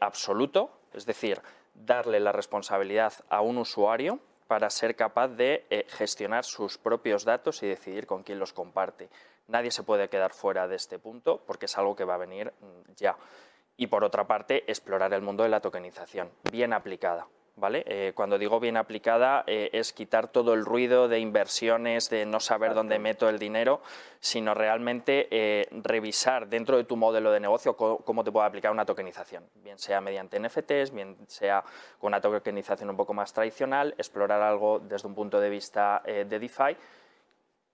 absoluto, 0.00 0.70
es 0.94 1.04
decir, 1.04 1.42
darle 1.84 2.20
la 2.20 2.32
responsabilidad 2.32 3.12
a 3.28 3.40
un 3.40 3.58
usuario 3.58 4.20
para 4.46 4.70
ser 4.70 4.94
capaz 4.96 5.28
de 5.28 5.66
eh, 5.70 5.86
gestionar 5.88 6.44
sus 6.44 6.78
propios 6.78 7.24
datos 7.24 7.62
y 7.62 7.66
decidir 7.66 8.06
con 8.06 8.22
quién 8.22 8.38
los 8.38 8.52
comparte. 8.52 9.08
Nadie 9.48 9.70
se 9.70 9.82
puede 9.82 10.08
quedar 10.08 10.32
fuera 10.32 10.68
de 10.68 10.76
este 10.76 10.98
punto 10.98 11.42
porque 11.46 11.66
es 11.66 11.78
algo 11.78 11.96
que 11.96 12.04
va 12.04 12.14
a 12.14 12.18
venir 12.18 12.52
mm, 12.60 12.92
ya. 12.96 13.16
Y 13.76 13.88
por 13.88 14.04
otra 14.04 14.26
parte, 14.26 14.70
explorar 14.70 15.12
el 15.12 15.22
mundo 15.22 15.42
de 15.42 15.50
la 15.50 15.60
tokenización, 15.60 16.30
bien 16.50 16.72
aplicada. 16.72 17.26
¿Vale? 17.58 17.84
Eh, 17.86 18.12
cuando 18.14 18.36
digo 18.36 18.60
bien 18.60 18.76
aplicada 18.76 19.42
eh, 19.46 19.70
es 19.72 19.94
quitar 19.94 20.28
todo 20.28 20.52
el 20.52 20.62
ruido 20.66 21.08
de 21.08 21.20
inversiones, 21.20 22.10
de 22.10 22.26
no 22.26 22.38
saber 22.38 22.74
dónde 22.74 22.98
meto 22.98 23.30
el 23.30 23.38
dinero, 23.38 23.80
sino 24.20 24.52
realmente 24.52 25.26
eh, 25.30 25.66
revisar 25.70 26.48
dentro 26.48 26.76
de 26.76 26.84
tu 26.84 26.96
modelo 26.96 27.30
de 27.32 27.40
negocio 27.40 27.74
cómo 27.74 28.22
te 28.24 28.30
puede 28.30 28.46
aplicar 28.46 28.70
una 28.72 28.84
tokenización, 28.84 29.48
bien 29.54 29.78
sea 29.78 30.02
mediante 30.02 30.38
NFTs, 30.38 30.90
bien 30.92 31.16
sea 31.28 31.64
con 31.98 32.08
una 32.08 32.20
tokenización 32.20 32.90
un 32.90 32.96
poco 32.98 33.14
más 33.14 33.32
tradicional, 33.32 33.94
explorar 33.96 34.42
algo 34.42 34.78
desde 34.80 35.08
un 35.08 35.14
punto 35.14 35.40
de 35.40 35.48
vista 35.48 36.02
eh, 36.04 36.26
de 36.28 36.38
DeFi 36.38 36.76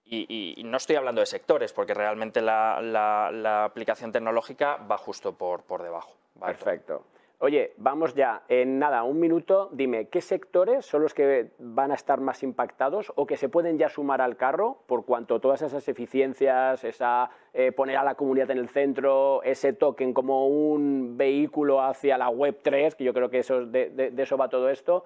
y, 0.04 0.26
y- 0.28 0.60
y 0.60 0.62
no 0.64 0.76
estoy 0.76 0.94
hablando 0.94 1.20
de 1.20 1.26
sectores, 1.26 1.72
porque 1.72 1.92
realmente 1.92 2.40
la, 2.40 2.80
la- 2.80 3.30
la 3.32 3.64
aplicación 3.64 4.12
tecnológica 4.12 4.76
va 4.76 4.96
justo 4.96 5.32
por, 5.32 5.64
por 5.64 5.82
debajo. 5.82 6.14
¿vale? 6.36 6.54
Perfecto. 6.54 7.04
Oye, 7.44 7.72
vamos 7.76 8.14
ya, 8.14 8.44
en 8.46 8.78
nada, 8.78 9.02
un 9.02 9.18
minuto, 9.18 9.68
dime, 9.72 10.06
¿qué 10.06 10.20
sectores 10.20 10.86
son 10.86 11.02
los 11.02 11.12
que 11.12 11.50
van 11.58 11.90
a 11.90 11.94
estar 11.94 12.20
más 12.20 12.44
impactados 12.44 13.12
o 13.16 13.26
que 13.26 13.36
se 13.36 13.48
pueden 13.48 13.78
ya 13.78 13.88
sumar 13.88 14.20
al 14.20 14.36
carro 14.36 14.84
por 14.86 15.04
cuanto 15.04 15.40
todas 15.40 15.60
esas 15.62 15.88
eficiencias, 15.88 16.84
esa 16.84 17.30
eh, 17.52 17.72
poner 17.72 17.96
a 17.96 18.04
la 18.04 18.14
comunidad 18.14 18.52
en 18.52 18.58
el 18.58 18.68
centro, 18.68 19.42
ese 19.42 19.72
token 19.72 20.14
como 20.14 20.46
un 20.46 21.16
vehículo 21.16 21.82
hacia 21.82 22.16
la 22.16 22.28
web 22.28 22.60
3, 22.62 22.94
que 22.94 23.02
yo 23.02 23.12
creo 23.12 23.28
que 23.28 23.38
eso, 23.40 23.66
de, 23.66 23.90
de- 23.90 24.12
de 24.12 24.22
eso 24.22 24.36
va 24.36 24.48
todo 24.48 24.70
esto, 24.70 25.02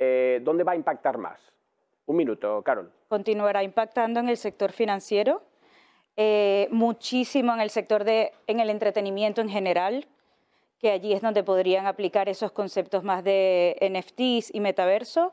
eh, 0.00 0.40
¿dónde 0.42 0.64
va 0.64 0.72
a 0.72 0.76
impactar 0.76 1.16
más? 1.16 1.52
Un 2.06 2.16
minuto, 2.16 2.60
Carol. 2.64 2.90
continuará 3.06 3.62
impactando 3.62 4.18
en 4.18 4.28
el 4.28 4.36
sector 4.36 4.72
financiero, 4.72 5.42
eh, 6.16 6.66
muchísimo 6.72 7.52
en 7.54 7.60
el 7.60 7.70
sector 7.70 8.02
de, 8.02 8.32
en 8.48 8.58
el 8.58 8.68
entretenimiento 8.68 9.40
en 9.42 9.48
general, 9.48 10.08
que 10.78 10.90
allí 10.90 11.12
es 11.12 11.22
donde 11.22 11.42
podrían 11.42 11.86
aplicar 11.86 12.28
esos 12.28 12.52
conceptos 12.52 13.04
más 13.04 13.24
de 13.24 13.76
NFTs 13.80 14.54
y 14.54 14.60
metaverso, 14.60 15.32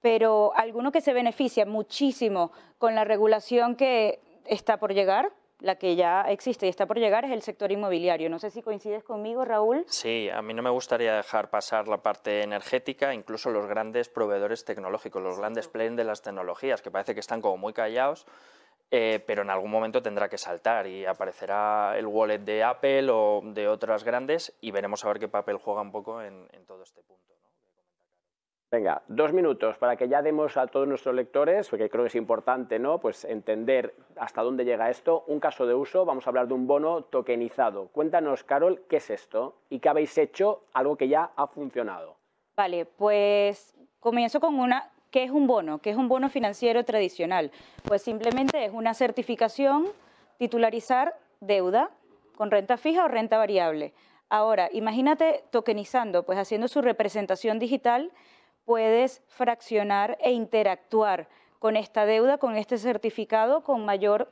pero 0.00 0.52
alguno 0.54 0.92
que 0.92 1.00
se 1.00 1.12
beneficia 1.12 1.66
muchísimo 1.66 2.52
con 2.78 2.94
la 2.94 3.04
regulación 3.04 3.76
que 3.76 4.20
está 4.44 4.78
por 4.78 4.94
llegar, 4.94 5.32
la 5.60 5.76
que 5.76 5.96
ya 5.96 6.22
existe 6.22 6.66
y 6.66 6.68
está 6.68 6.86
por 6.86 6.98
llegar, 6.98 7.24
es 7.24 7.30
el 7.30 7.42
sector 7.42 7.72
inmobiliario. 7.72 8.28
No 8.28 8.38
sé 8.38 8.50
si 8.50 8.62
coincides 8.62 9.02
conmigo, 9.02 9.44
Raúl. 9.44 9.84
Sí, 9.88 10.28
a 10.30 10.42
mí 10.42 10.52
no 10.52 10.62
me 10.62 10.70
gustaría 10.70 11.16
dejar 11.16 11.48
pasar 11.50 11.88
la 11.88 12.02
parte 12.02 12.42
energética, 12.42 13.14
incluso 13.14 13.50
los 13.50 13.66
grandes 13.66 14.08
proveedores 14.08 14.64
tecnológicos, 14.64 15.22
los 15.22 15.38
grandes 15.38 15.68
players 15.68 15.96
de 15.96 16.04
las 16.04 16.22
tecnologías, 16.22 16.82
que 16.82 16.90
parece 16.90 17.14
que 17.14 17.20
están 17.20 17.40
como 17.40 17.56
muy 17.56 17.72
callados, 17.72 18.26
eh, 18.90 19.22
pero 19.26 19.42
en 19.42 19.50
algún 19.50 19.70
momento 19.70 20.02
tendrá 20.02 20.28
que 20.28 20.38
saltar 20.38 20.86
y 20.86 21.04
aparecerá 21.04 21.98
el 21.98 22.06
wallet 22.06 22.38
de 22.38 22.62
Apple 22.62 23.08
o 23.10 23.42
de 23.44 23.68
otras 23.68 24.04
grandes 24.04 24.56
y 24.60 24.70
veremos 24.70 25.04
a 25.04 25.08
ver 25.08 25.18
qué 25.18 25.28
papel 25.28 25.56
juega 25.56 25.82
un 25.82 25.92
poco 25.92 26.22
en, 26.22 26.48
en 26.52 26.66
todo 26.66 26.82
este 26.82 27.02
punto. 27.02 27.34
¿no? 27.42 27.50
Venga, 28.70 29.02
dos 29.08 29.32
minutos 29.32 29.78
para 29.78 29.96
que 29.96 30.08
ya 30.08 30.22
demos 30.22 30.56
a 30.56 30.66
todos 30.66 30.88
nuestros 30.88 31.14
lectores, 31.14 31.68
porque 31.68 31.88
creo 31.88 32.04
que 32.04 32.08
es 32.08 32.14
importante, 32.16 32.78
¿no? 32.78 32.98
Pues 32.98 33.24
entender 33.24 33.94
hasta 34.16 34.42
dónde 34.42 34.64
llega 34.64 34.90
esto. 34.90 35.24
Un 35.28 35.38
caso 35.38 35.66
de 35.66 35.74
uso, 35.74 36.04
vamos 36.04 36.26
a 36.26 36.30
hablar 36.30 36.48
de 36.48 36.54
un 36.54 36.66
bono 36.66 37.02
tokenizado. 37.02 37.88
Cuéntanos, 37.88 38.42
Carol, 38.42 38.82
¿qué 38.88 38.96
es 38.96 39.10
esto? 39.10 39.56
¿Y 39.68 39.78
qué 39.78 39.88
habéis 39.88 40.18
hecho? 40.18 40.64
Algo 40.72 40.96
que 40.96 41.08
ya 41.08 41.30
ha 41.36 41.46
funcionado. 41.46 42.16
Vale, 42.56 42.86
pues 42.86 43.76
comienzo 44.00 44.40
con 44.40 44.58
una, 44.58 44.90
¿qué 45.16 45.24
es 45.24 45.30
un 45.30 45.46
bono? 45.46 45.78
¿Qué 45.78 45.88
es 45.88 45.96
un 45.96 46.10
bono 46.10 46.28
financiero 46.28 46.84
tradicional? 46.84 47.50
Pues 47.84 48.02
simplemente 48.02 48.66
es 48.66 48.72
una 48.74 48.92
certificación, 48.92 49.86
titularizar 50.36 51.18
deuda 51.40 51.88
con 52.36 52.50
renta 52.50 52.76
fija 52.76 53.06
o 53.06 53.08
renta 53.08 53.38
variable. 53.38 53.94
Ahora, 54.28 54.68
imagínate 54.72 55.42
tokenizando, 55.48 56.24
pues 56.24 56.38
haciendo 56.38 56.68
su 56.68 56.82
representación 56.82 57.58
digital, 57.58 58.12
puedes 58.66 59.22
fraccionar 59.28 60.18
e 60.20 60.32
interactuar 60.32 61.30
con 61.60 61.78
esta 61.78 62.04
deuda, 62.04 62.36
con 62.36 62.54
este 62.54 62.76
certificado, 62.76 63.62
con 63.62 63.86
mayor 63.86 64.30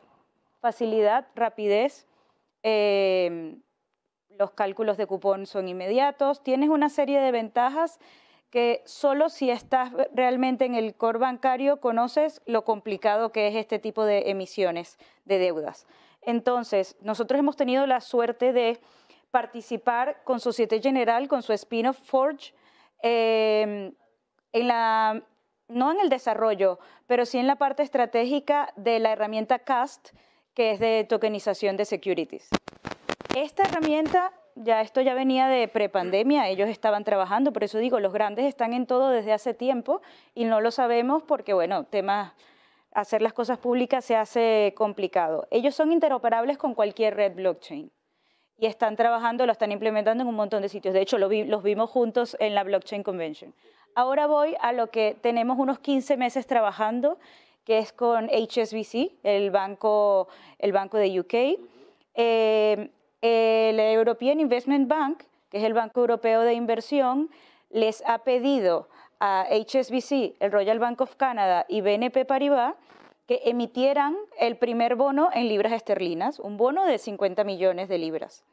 facilidad, 0.60 1.28
rapidez. 1.34 2.06
eh, 2.62 3.56
los 4.36 4.50
cálculos 4.50 4.98
de 4.98 5.06
cupón 5.06 5.46
son 5.46 5.66
inmediatos, 5.66 6.42
tienes 6.42 6.68
una 6.68 6.90
serie 6.90 7.20
de 7.20 7.30
ventajas 7.30 8.00
que 8.54 8.82
solo 8.84 9.30
si 9.30 9.50
estás 9.50 9.90
realmente 10.12 10.64
en 10.64 10.76
el 10.76 10.94
core 10.94 11.18
bancario 11.18 11.80
conoces 11.80 12.40
lo 12.46 12.62
complicado 12.62 13.32
que 13.32 13.48
es 13.48 13.56
este 13.56 13.80
tipo 13.80 14.04
de 14.04 14.30
emisiones 14.30 14.96
de 15.24 15.40
deudas. 15.40 15.88
Entonces, 16.22 16.96
nosotros 17.00 17.40
hemos 17.40 17.56
tenido 17.56 17.84
la 17.88 18.00
suerte 18.00 18.52
de 18.52 18.78
participar 19.32 20.22
con 20.22 20.38
Societe 20.38 20.80
General, 20.80 21.26
con 21.26 21.42
su 21.42 21.52
spin-off 21.52 21.98
Forge, 21.98 22.54
eh, 23.02 23.92
en 24.52 24.68
la, 24.68 25.20
no 25.66 25.90
en 25.90 25.98
el 25.98 26.08
desarrollo, 26.08 26.78
pero 27.08 27.26
sí 27.26 27.38
en 27.38 27.48
la 27.48 27.56
parte 27.56 27.82
estratégica 27.82 28.72
de 28.76 29.00
la 29.00 29.10
herramienta 29.10 29.58
CAST, 29.58 30.10
que 30.54 30.70
es 30.70 30.78
de 30.78 31.04
tokenización 31.08 31.76
de 31.76 31.86
securities. 31.86 32.50
Esta 33.34 33.64
herramienta, 33.64 34.32
ya 34.54 34.80
esto 34.80 35.00
ya 35.00 35.14
venía 35.14 35.48
de 35.48 35.68
prepandemia, 35.68 36.48
ellos 36.48 36.68
estaban 36.68 37.04
trabajando, 37.04 37.52
por 37.52 37.64
eso 37.64 37.78
digo, 37.78 38.00
los 38.00 38.12
grandes 38.12 38.46
están 38.46 38.72
en 38.72 38.86
todo 38.86 39.10
desde 39.10 39.32
hace 39.32 39.54
tiempo 39.54 40.00
y 40.34 40.44
no 40.44 40.60
lo 40.60 40.70
sabemos 40.70 41.22
porque, 41.22 41.54
bueno, 41.54 41.84
temas, 41.84 42.32
hacer 42.92 43.22
las 43.22 43.32
cosas 43.32 43.58
públicas 43.58 44.04
se 44.04 44.16
hace 44.16 44.72
complicado. 44.76 45.46
Ellos 45.50 45.74
son 45.74 45.92
interoperables 45.92 46.58
con 46.58 46.74
cualquier 46.74 47.16
red 47.16 47.34
blockchain 47.34 47.90
y 48.56 48.66
están 48.66 48.96
trabajando, 48.96 49.46
lo 49.46 49.52
están 49.52 49.72
implementando 49.72 50.22
en 50.22 50.28
un 50.28 50.36
montón 50.36 50.62
de 50.62 50.68
sitios. 50.68 50.94
De 50.94 51.00
hecho, 51.00 51.18
lo 51.18 51.28
los 51.28 51.62
vimos 51.62 51.90
juntos 51.90 52.36
en 52.38 52.54
la 52.54 52.62
Blockchain 52.62 53.02
Convention. 53.02 53.52
Ahora 53.96 54.26
voy 54.26 54.56
a 54.60 54.72
lo 54.72 54.88
que 54.88 55.16
tenemos 55.20 55.58
unos 55.58 55.80
15 55.80 56.16
meses 56.16 56.46
trabajando, 56.46 57.18
que 57.64 57.78
es 57.78 57.92
con 57.92 58.28
HSBC, 58.28 59.12
el 59.22 59.50
banco, 59.50 60.28
el 60.58 60.72
banco 60.72 60.98
de 60.98 61.20
UK. 61.20 61.34
Eh, 62.14 62.90
el 63.24 63.80
European 63.80 64.38
Investment 64.38 64.86
Bank, 64.86 65.22
que 65.48 65.56
es 65.56 65.64
el 65.64 65.72
Banco 65.72 66.00
Europeo 66.00 66.42
de 66.42 66.52
Inversión, 66.52 67.30
les 67.70 68.02
ha 68.06 68.18
pedido 68.18 68.86
a 69.18 69.46
HSBC, 69.50 70.36
el 70.40 70.52
Royal 70.52 70.78
Bank 70.78 71.00
of 71.00 71.16
Canada 71.16 71.64
y 71.66 71.80
BNP 71.80 72.26
Paribas 72.26 72.74
que 73.26 73.40
emitieran 73.46 74.14
el 74.38 74.58
primer 74.58 74.96
bono 74.96 75.30
en 75.32 75.48
libras 75.48 75.72
esterlinas, 75.72 76.38
un 76.38 76.58
bono 76.58 76.84
de 76.84 76.98
50 76.98 77.44
millones 77.44 77.88
de 77.88 77.96
libras. 77.96 78.44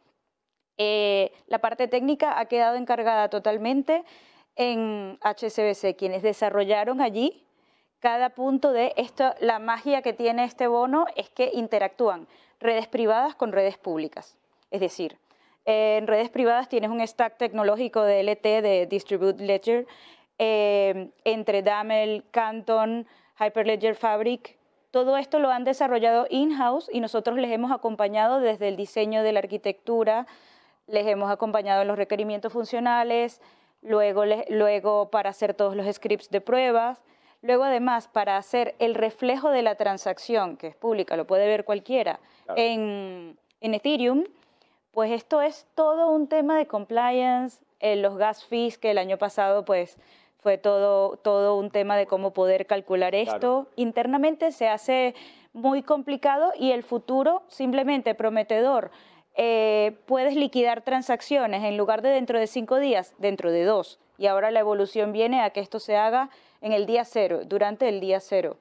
Eh, 0.77 1.34
la 1.47 1.60
parte 1.60 1.89
técnica 1.89 2.39
ha 2.39 2.45
quedado 2.45 2.77
encargada 2.77 3.29
totalmente 3.29 4.05
en 4.55 5.19
HSBC, 5.21 5.97
quienes 5.97 6.23
desarrollaron 6.23 7.01
allí 7.01 7.45
cada 7.99 8.29
punto 8.29 8.71
de 8.71 8.93
esto. 8.95 9.36
La 9.41 9.60
magia 9.60 10.01
que 10.01 10.13
tiene 10.13 10.45
este 10.45 10.67
bono 10.67 11.07
es 11.17 11.29
que 11.29 11.51
interactúan 11.53 12.29
redes 12.62 12.88
privadas 12.88 13.36
con 13.36 13.51
redes 13.51 13.77
públicas. 13.77 14.38
Es 14.71 14.79
decir, 14.79 15.17
en 15.65 16.07
redes 16.07 16.29
privadas 16.29 16.69
tienes 16.69 16.89
un 16.89 17.05
stack 17.05 17.38
tecnológico 17.38 18.01
de 18.01 18.23
LT, 18.23 18.43
de 18.62 18.88
Distributed 18.89 19.41
Ledger, 19.41 19.86
eh, 20.39 21.12
entre 21.23 21.62
Damel, 21.62 22.23
Canton, 22.31 23.05
Hyperledger 23.39 23.95
Fabric, 23.95 24.57
Todo 24.91 25.15
esto 25.15 25.39
lo 25.39 25.49
han 25.51 25.63
desarrollado 25.63 26.27
in-house 26.29 26.89
y 26.91 26.99
nosotros 26.99 27.38
les 27.38 27.51
hemos 27.51 27.71
acompañado 27.71 28.39
desde 28.39 28.67
el 28.67 28.75
diseño 28.75 29.23
de 29.23 29.31
la 29.31 29.39
arquitectura, 29.39 30.25
les 30.88 31.07
hemos 31.07 31.31
acompañado 31.31 31.84
en 31.84 31.88
los 31.88 31.97
requerimientos 31.97 32.51
funcionales, 32.51 33.39
luego, 33.81 34.23
luego 34.49 35.10
para 35.10 35.29
hacer 35.29 35.53
todos 35.53 35.75
los 35.75 35.86
scripts 35.95 36.29
de 36.29 36.41
pruebas, 36.41 37.01
luego 37.41 37.63
además 37.63 38.07
para 38.07 38.36
hacer 38.36 38.75
el 38.79 38.95
reflejo 38.95 39.49
de 39.49 39.62
la 39.62 39.75
transacción, 39.75 40.57
que 40.57 40.67
es 40.67 40.75
pública, 40.75 41.15
lo 41.15 41.25
puede 41.25 41.47
ver 41.47 41.63
cualquiera, 41.63 42.19
en, 42.55 43.38
en, 43.62 43.73
Ethereum, 43.73 44.25
pues 44.91 45.12
esto 45.12 45.41
es 45.41 45.65
todo 45.75 46.10
un 46.10 46.27
tema 46.27 46.58
de 46.58 46.67
compliance, 46.67 47.60
eh, 47.80 47.95
los 47.95 48.17
gas 48.17 48.45
fees 48.45 48.77
que 48.77 48.91
el 48.91 48.97
año 48.97 49.17
pasado 49.17 49.65
pues 49.65 49.97
fue 50.39 50.58
todo, 50.58 51.17
todo 51.17 51.56
un 51.58 51.69
tema 51.69 51.95
de 51.97 52.08
cómo 52.08 52.32
poder 52.32 52.65
calcular 52.65 53.15
esto. 53.15 53.67
Internamente 53.75 54.51
se 54.51 54.67
hace 54.67 55.15
muy 55.54 55.84
complicado 55.84 56.51
y 56.58 56.71
el 56.71 56.84
futuro 56.84 57.43
simplemente 57.47 58.15
prometedor. 58.15 58.91
Eh, 59.36 59.97
puedes 60.08 60.36
liquidar 60.36 60.82
transacciones 60.82 61.63
en 61.63 61.77
lugar 61.77 62.01
de 62.01 62.10
dentro 62.10 62.39
de 62.39 62.47
cinco 62.47 62.80
días, 62.80 63.13
dentro 63.17 63.51
de 63.51 63.63
dos. 63.63 63.99
Y 64.17 64.27
ahora 64.27 64.51
la 64.51 64.60
evolución 64.60 65.13
viene 65.13 65.41
a 65.41 65.51
que 65.51 65.62
esto 65.62 65.80
se 65.80 65.95
haga 65.95 66.30
en 66.60 66.73
el 66.73 66.86
día 66.86 67.06
cero, 67.06 67.41
durante 67.45 67.88
el 67.88 67.99
día 67.99 68.19
cero. 68.19 68.58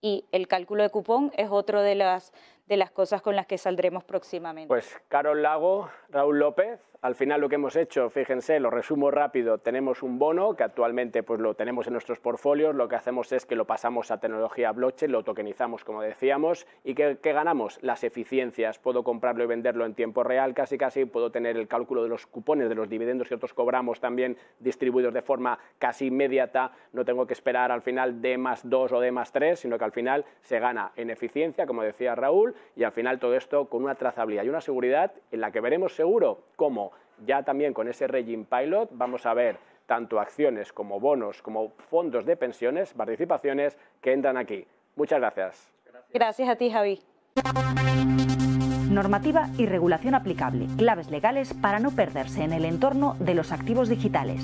Y 0.00 0.24
el 0.32 0.48
cálculo 0.48 0.82
de 0.82 0.90
cupón 0.90 1.32
es 1.36 1.48
otro 1.50 1.82
de 1.82 1.94
las, 1.94 2.32
de 2.66 2.76
las 2.76 2.90
cosas 2.90 3.22
con 3.22 3.36
las 3.36 3.46
que 3.46 3.58
saldremos 3.58 4.04
próximamente. 4.04 4.68
Pues 4.68 5.00
Carol 5.08 5.42
Lago, 5.42 5.90
Raúl 6.08 6.38
López, 6.38 6.80
al 7.06 7.14
final 7.14 7.40
lo 7.40 7.48
que 7.48 7.54
hemos 7.54 7.76
hecho, 7.76 8.10
fíjense, 8.10 8.58
lo 8.58 8.68
resumo 8.68 9.12
rápido, 9.12 9.58
tenemos 9.58 10.02
un 10.02 10.18
bono 10.18 10.56
que 10.56 10.64
actualmente 10.64 11.22
pues 11.22 11.38
lo 11.38 11.54
tenemos 11.54 11.86
en 11.86 11.92
nuestros 11.92 12.18
portfolios, 12.18 12.74
lo 12.74 12.88
que 12.88 12.96
hacemos 12.96 13.30
es 13.30 13.46
que 13.46 13.54
lo 13.54 13.64
pasamos 13.64 14.10
a 14.10 14.18
tecnología 14.18 14.72
blockchain, 14.72 15.12
lo 15.12 15.22
tokenizamos 15.22 15.84
como 15.84 16.02
decíamos 16.02 16.66
y 16.82 16.96
¿qué, 16.96 17.16
ganamos? 17.22 17.78
Las 17.80 18.02
eficiencias, 18.02 18.80
puedo 18.80 19.04
comprarlo 19.04 19.44
y 19.44 19.46
venderlo 19.46 19.86
en 19.86 19.94
tiempo 19.94 20.24
real 20.24 20.52
casi 20.52 20.78
casi, 20.78 21.04
puedo 21.04 21.30
tener 21.30 21.56
el 21.56 21.68
cálculo 21.68 22.02
de 22.02 22.08
los 22.08 22.26
cupones, 22.26 22.68
de 22.68 22.74
los 22.74 22.88
dividendos 22.88 23.28
que 23.28 23.36
otros 23.36 23.54
cobramos 23.54 24.00
también 24.00 24.36
distribuidos 24.58 25.14
de 25.14 25.22
forma 25.22 25.60
casi 25.78 26.06
inmediata, 26.06 26.72
no 26.92 27.04
tengo 27.04 27.24
que 27.24 27.34
esperar 27.34 27.70
al 27.70 27.82
final 27.82 28.20
D 28.20 28.36
más 28.36 28.68
2 28.68 28.90
o 28.90 29.00
D 29.00 29.12
más 29.12 29.30
3, 29.30 29.60
sino 29.60 29.78
que 29.78 29.84
al 29.84 29.92
final 29.92 30.24
se 30.40 30.58
gana 30.58 30.90
en 30.96 31.10
eficiencia, 31.10 31.66
como 31.66 31.84
decía 31.84 32.16
Raúl, 32.16 32.56
y 32.74 32.82
al 32.82 32.90
final 32.90 33.20
todo 33.20 33.36
esto 33.36 33.66
con 33.68 33.84
una 33.84 33.94
trazabilidad 33.94 34.42
y 34.42 34.48
una 34.48 34.60
seguridad 34.60 35.12
en 35.30 35.40
la 35.40 35.52
que 35.52 35.60
veremos 35.60 35.94
seguro 35.94 36.40
cómo 36.56 36.90
ya 37.24 37.42
también 37.42 37.72
con 37.72 37.88
ese 37.88 38.06
Regime 38.06 38.44
Pilot 38.44 38.90
vamos 38.92 39.26
a 39.26 39.34
ver 39.34 39.58
tanto 39.86 40.20
acciones 40.20 40.72
como 40.72 41.00
bonos, 41.00 41.42
como 41.42 41.70
fondos 41.90 42.26
de 42.26 42.36
pensiones, 42.36 42.92
participaciones 42.92 43.78
que 44.00 44.12
entran 44.12 44.36
aquí. 44.36 44.66
Muchas 44.96 45.20
gracias. 45.20 45.70
Gracias 46.12 46.48
a 46.48 46.56
ti, 46.56 46.70
Javi. 46.70 47.00
Normativa 48.90 49.48
y 49.58 49.66
regulación 49.66 50.14
aplicable. 50.14 50.66
Claves 50.78 51.10
legales 51.10 51.52
para 51.54 51.78
no 51.78 51.90
perderse 51.90 52.42
en 52.42 52.52
el 52.52 52.64
entorno 52.64 53.14
de 53.20 53.34
los 53.34 53.52
activos 53.52 53.88
digitales. 53.88 54.42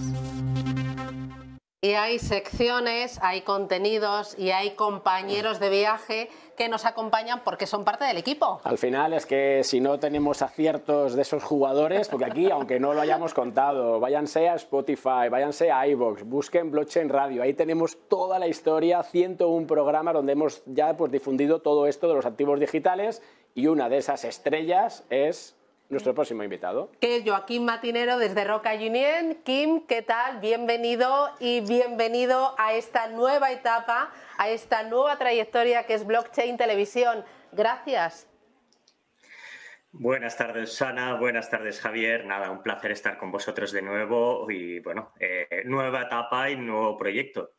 Y 1.85 1.95
hay 1.95 2.21
secciones, 2.21 3.19
hay 3.23 3.41
contenidos 3.41 4.39
y 4.39 4.53
hay 4.53 4.77
compañeros 4.77 5.59
de 5.59 5.69
viaje 5.69 6.29
que 6.57 6.69
nos 6.69 6.85
acompañan 6.85 7.41
porque 7.43 7.67
son 7.67 7.83
parte 7.83 8.05
del 8.05 8.19
equipo. 8.19 8.61
Al 8.63 8.79
final 8.79 9.13
es 9.15 9.27
que 9.27 9.65
si 9.65 9.81
no 9.81 9.99
tenemos 9.99 10.43
aciertos 10.43 11.17
de 11.17 11.23
esos 11.23 11.43
jugadores, 11.43 12.09
porque 12.09 12.27
aquí, 12.27 12.53
aunque 12.53 12.79
no 12.79 12.95
lo 12.95 13.01
hayamos 13.01 13.35
contado, 13.35 13.99
váyanse 13.99 14.49
a 14.49 14.55
Spotify, 14.55 15.29
váyanse 15.29 15.73
a 15.73 15.85
iVoox, 15.89 16.23
busquen 16.23 16.71
Blockchain 16.71 17.09
Radio, 17.09 17.43
ahí 17.43 17.53
tenemos 17.53 17.99
toda 18.09 18.39
la 18.39 18.47
historia, 18.47 19.03
101 19.03 19.67
programas 19.67 20.15
donde 20.15 20.35
hemos 20.35 20.63
ya 20.67 20.97
pues, 20.97 21.11
difundido 21.11 21.63
todo 21.63 21.89
esto 21.89 22.07
de 22.07 22.15
los 22.15 22.27
activos 22.27 22.61
digitales 22.61 23.23
y 23.57 23.67
una 23.67 23.89
de 23.89 23.97
esas 23.97 24.25
estrellas 24.25 25.05
es 25.11 25.57
nuestro 25.93 26.15
próximo 26.15 26.43
invitado. 26.43 26.91
Que 27.01 27.17
es 27.17 27.25
Joaquín 27.25 27.65
Matinero 27.67 28.19
desde 28.19 28.45
Roca 28.45 28.73
Union. 28.75 29.37
Kim, 29.45 29.87
¿qué 29.87 30.01
tal? 30.01 30.41
Bienvenido 30.41 31.31
y 31.39 31.61
bienvenido 31.61 32.55
a 32.59 32.73
esta 32.73 33.09
nueva 33.09 33.53
etapa, 33.53 34.11
a 34.39 34.49
esta 34.49 34.83
nueva 34.85 35.19
trayectoria 35.19 35.85
que 35.85 35.95
es 35.95 36.07
Blockchain 36.07 36.57
Televisión. 36.57 37.25
Gracias. 37.53 38.27
Buenas 39.93 40.39
tardes, 40.39 40.73
Sana. 40.73 41.15
Buenas 41.17 41.51
tardes, 41.51 41.79
Javier. 41.79 42.25
Nada, 42.25 42.51
un 42.51 42.63
placer 42.63 42.93
estar 42.93 43.19
con 43.19 43.31
vosotros 43.31 43.71
de 43.73 43.83
nuevo 43.83 44.51
y, 44.51 44.81
bueno, 44.81 45.13
eh, 45.21 45.63
nueva 45.67 46.03
etapa 46.05 46.49
y 46.49 46.57
nuevo 46.57 46.97
proyecto. 46.97 47.51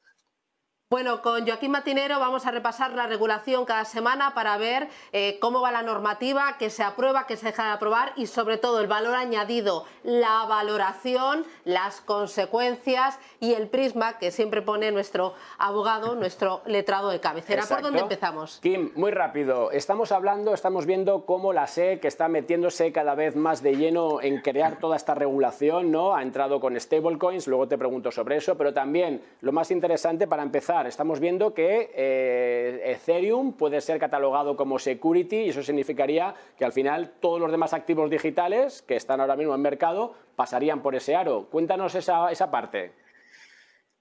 Bueno, 0.94 1.24
con 1.24 1.48
Joaquín 1.48 1.72
Matinero 1.72 2.20
vamos 2.20 2.46
a 2.46 2.52
repasar 2.52 2.94
la 2.94 3.08
regulación 3.08 3.66
cada 3.66 3.84
semana 3.84 4.36
para 4.36 4.56
ver 4.58 4.90
eh, 5.12 5.40
cómo 5.42 5.60
va 5.60 5.72
la 5.72 5.82
normativa, 5.82 6.58
qué 6.60 6.70
se 6.70 6.84
aprueba, 6.84 7.26
qué 7.26 7.36
se 7.36 7.48
deja 7.48 7.66
de 7.66 7.72
aprobar 7.72 8.12
y 8.16 8.28
sobre 8.28 8.60
todo 8.60 8.80
el 8.80 8.86
valor 8.86 9.16
añadido, 9.16 9.86
la 10.04 10.46
valoración, 10.46 11.46
las 11.66 12.00
consecuencias 12.02 13.18
y 13.40 13.56
el 13.56 13.70
prisma 13.70 14.20
que 14.20 14.30
siempre 14.30 14.62
pone 14.62 14.92
nuestro 14.92 15.34
abogado, 15.58 16.14
nuestro 16.24 16.62
letrado 16.68 17.10
de 17.10 17.20
cabecera. 17.20 17.64
¿Por 17.68 17.82
dónde 17.82 18.02
empezamos? 18.02 18.60
Kim, 18.62 18.92
muy 18.94 19.10
rápido. 19.10 19.72
Estamos 19.72 20.12
hablando, 20.12 20.54
estamos 20.54 20.86
viendo 20.86 21.26
cómo 21.26 21.54
la 21.54 21.66
SEC 21.66 22.06
está 22.06 22.28
metiéndose 22.28 22.92
cada 22.92 23.16
vez 23.16 23.36
más 23.36 23.64
de 23.64 23.78
lleno 23.78 24.22
en 24.22 24.42
crear 24.42 24.78
toda 24.78 24.96
esta 24.96 25.16
regulación, 25.16 25.92
¿no? 25.92 26.14
Ha 26.14 26.22
entrado 26.22 26.60
con 26.60 26.80
stablecoins, 26.80 27.48
luego 27.48 27.68
te 27.68 27.80
pregunto 27.80 28.12
sobre 28.12 28.36
eso, 28.36 28.56
pero 28.56 28.72
también 28.76 29.24
lo 29.42 29.52
más 29.52 29.72
interesante 29.72 30.28
para 30.28 30.44
empezar 30.44 30.83
Estamos 30.88 31.20
viendo 31.20 31.54
que 31.54 31.92
eh, 31.94 32.82
Ethereum 32.92 33.54
puede 33.54 33.82
ser 33.82 34.00
catalogado 34.00 34.56
como 34.56 34.80
security 34.80 35.38
y 35.38 35.50
eso 35.50 35.64
significaría 35.64 36.34
que 36.58 36.66
al 36.66 36.72
final 36.72 37.14
todos 37.20 37.40
los 37.40 37.52
demás 37.52 37.74
activos 37.74 38.10
digitales 38.10 38.82
que 38.82 38.96
están 38.96 39.22
ahora 39.22 39.36
mismo 39.36 39.56
en 39.56 39.62
mercado 39.62 40.16
pasarían 40.36 40.82
por 40.82 40.96
ese 40.96 41.16
aro. 41.16 41.48
Cuéntanos 41.50 41.96
esa, 41.96 42.32
esa 42.32 42.50
parte. 42.52 42.92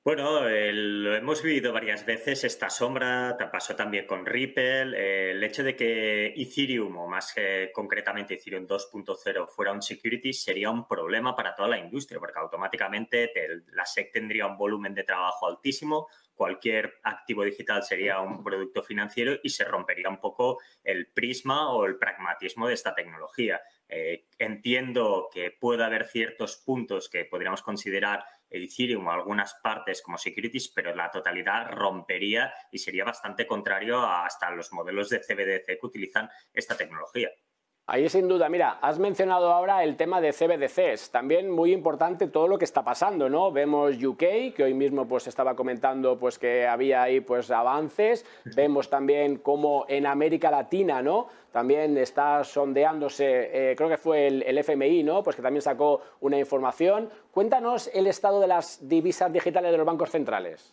Bueno, 0.05 0.41
lo 0.41 1.15
hemos 1.15 1.45
vivido 1.45 1.73
varias 1.73 2.05
veces, 2.05 2.43
esta 2.43 2.69
sombra, 2.69 3.37
pasó 3.53 3.77
también 3.77 4.05
con 4.05 4.27
Ripple, 4.27 5.31
el 5.31 5.45
hecho 5.45 5.63
de 5.63 5.77
que 5.77 6.35
Ethereum, 6.37 6.97
o 6.97 7.07
más 7.07 7.33
concretamente 7.73 8.35
Ethereum 8.35 8.67
2.0, 8.67 9.47
fuera 9.47 9.71
un 9.71 9.81
security 9.81 10.33
sería 10.33 10.71
un 10.71 10.89
problema 10.89 11.37
para 11.37 11.55
toda 11.55 11.69
la 11.69 11.79
industria, 11.79 12.19
porque 12.19 12.37
automáticamente 12.37 13.31
la 13.69 13.87
SEC 13.87 14.11
tendría 14.11 14.49
un 14.49 14.57
volumen 14.57 14.93
de 14.93 15.05
trabajo 15.05 15.47
altísimo, 15.47 16.09
cualquier 16.43 16.99
activo 17.05 17.45
digital 17.45 17.85
sería 17.85 18.19
un 18.19 18.43
producto 18.43 18.83
financiero 18.83 19.39
y 19.45 19.51
se 19.51 19.63
rompería 19.63 20.09
un 20.09 20.19
poco 20.19 20.59
el 20.83 21.07
prisma 21.07 21.73
o 21.73 21.85
el 21.87 21.99
pragmatismo 21.99 22.67
de 22.67 22.75
esta 22.75 22.97
tecnología. 22.97 23.61
Eh, 23.89 24.27
entiendo 24.41 25.29
que 25.33 25.53
puede 25.53 25.85
haber 25.85 26.05
ciertos 26.05 26.57
puntos 26.57 27.09
que 27.09 27.27
podríamos 27.27 27.63
considerar 27.63 28.25
Ethereum 28.51 29.07
o 29.07 29.13
algunas 29.13 29.55
partes 29.63 30.03
como 30.03 30.19
securities, 30.19 30.69
pero 30.71 30.93
la 30.97 31.13
totalidad 31.13 31.71
rompería 31.71 32.53
y 32.73 32.79
sería 32.79 33.05
bastante 33.05 33.47
contrario 33.47 34.01
a 34.01 34.27
hasta 34.27 34.51
los 34.51 34.73
modelos 34.73 35.11
de 35.11 35.21
CBDC 35.21 35.79
que 35.79 35.87
utilizan 35.87 36.29
esta 36.53 36.77
tecnología. 36.77 37.31
Ahí 37.85 38.09
sin 38.09 38.29
duda, 38.29 38.49
mira, 38.49 38.79
has 38.81 39.01
mencionado 39.01 39.53
ahora 39.53 39.83
el 39.83 39.97
tema 39.97 40.21
de 40.21 40.33
CBDCs, 40.33 41.11
también 41.11 41.51
muy 41.51 41.73
importante 41.73 42.29
todo 42.29 42.47
lo 42.47 42.57
que 42.57 42.65
está 42.65 42.85
pasando, 42.85 43.29
¿no? 43.29 43.51
Vemos 43.51 43.97
UK, 44.01 44.55
que 44.55 44.63
hoy 44.63 44.73
mismo 44.73 45.09
pues 45.09 45.27
estaba 45.27 45.57
comentando 45.57 46.17
pues 46.17 46.39
que 46.39 46.69
había 46.69 47.03
ahí 47.03 47.21
pues 47.21 47.51
avances, 47.51 48.25
vemos 48.55 48.89
también 48.89 49.39
cómo 49.39 49.85
en 49.89 50.07
América 50.07 50.49
Latina, 50.49 51.03
¿no? 51.03 51.27
También 51.51 51.99
está 51.99 52.45
sondeándose, 52.45 53.73
eh, 53.73 53.75
creo 53.77 53.89
que 53.89 53.99
fue 53.99 54.29
el, 54.29 54.43
el, 54.45 54.59
FMI, 54.59 55.03
¿no? 55.03 55.25
Pues 55.25 55.35
que 55.35 55.43
también 55.43 55.63
sacó 55.63 56.03
una 56.21 56.39
información. 56.39 57.11
Cuéntanos 57.33 57.91
el 57.93 58.07
estado 58.07 58.41
de 58.41 58.47
las 58.47 58.89
divisas 58.89 59.33
digitales 59.33 59.73
de 59.73 59.77
los 59.77 59.87
bancos 59.87 60.11
centrales. 60.11 60.73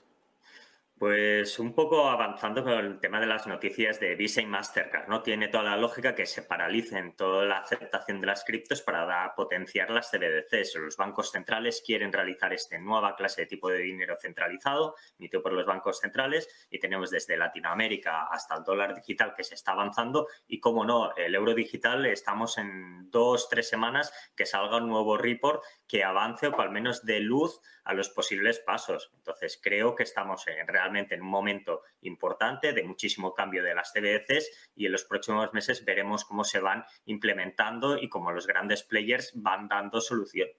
Pues 0.99 1.57
un 1.59 1.73
poco 1.73 2.09
avanzando 2.09 2.61
con 2.61 2.73
el 2.73 2.99
tema 2.99 3.21
de 3.21 3.25
las 3.25 3.47
noticias 3.47 4.01
de 4.01 4.15
Visa 4.15 4.41
y 4.41 4.45
Mastercard, 4.45 5.07
¿no? 5.07 5.23
Tiene 5.23 5.47
toda 5.47 5.63
la 5.63 5.77
lógica 5.77 6.13
que 6.13 6.25
se 6.25 6.41
paralicen 6.41 7.15
toda 7.15 7.45
la 7.45 7.59
aceptación 7.59 8.19
de 8.19 8.27
las 8.27 8.43
criptos 8.43 8.81
para 8.81 9.33
potenciar 9.33 9.91
las 9.91 10.11
CBDCs. 10.11 10.75
Los 10.75 10.97
bancos 10.97 11.31
centrales 11.31 11.81
quieren 11.85 12.11
realizar 12.11 12.51
esta 12.51 12.77
nueva 12.79 13.15
clase 13.15 13.43
de 13.43 13.47
tipo 13.47 13.69
de 13.69 13.77
dinero 13.77 14.17
centralizado, 14.21 14.95
emitido 15.17 15.41
por 15.41 15.53
los 15.53 15.65
bancos 15.65 16.01
centrales, 16.01 16.67
y 16.69 16.79
tenemos 16.79 17.11
desde 17.11 17.37
Latinoamérica 17.37 18.27
hasta 18.27 18.57
el 18.57 18.65
dólar 18.65 18.93
digital 18.93 19.33
que 19.33 19.45
se 19.45 19.55
está 19.55 19.71
avanzando, 19.71 20.27
y 20.49 20.59
como 20.59 20.83
no, 20.83 21.15
el 21.15 21.33
euro 21.33 21.53
digital 21.53 22.07
estamos 22.07 22.57
en 22.57 23.09
dos, 23.09 23.47
tres 23.47 23.69
semanas 23.69 24.11
que 24.35 24.45
salga 24.45 24.75
un 24.75 24.89
nuevo 24.89 25.15
report 25.17 25.63
que 25.89 26.03
avance 26.03 26.47
o 26.47 26.53
que 26.55 26.61
al 26.61 26.69
menos 26.69 27.03
dé 27.03 27.19
luz 27.19 27.59
a 27.83 27.93
los 27.93 28.09
posibles 28.09 28.59
pasos. 28.59 29.11
Entonces, 29.15 29.59
creo 29.61 29.95
que 29.95 30.03
estamos 30.03 30.47
en, 30.47 30.67
realmente 30.67 31.15
en 31.15 31.23
un 31.23 31.29
momento 31.29 31.81
importante 32.01 32.71
de 32.73 32.83
muchísimo 32.83 33.33
cambio 33.33 33.63
de 33.63 33.73
las 33.73 33.91
CBDCs 33.91 34.71
y 34.75 34.85
en 34.85 34.91
los 34.91 35.03
próximos 35.03 35.51
meses 35.51 35.83
veremos 35.83 36.25
cómo 36.25 36.43
se 36.43 36.59
van 36.59 36.85
implementando 37.05 37.97
y 37.97 38.07
cómo 38.07 38.31
los 38.31 38.45
grandes 38.45 38.83
players 38.83 39.31
van 39.33 39.67
dando 39.67 39.99
solución. 39.99 40.49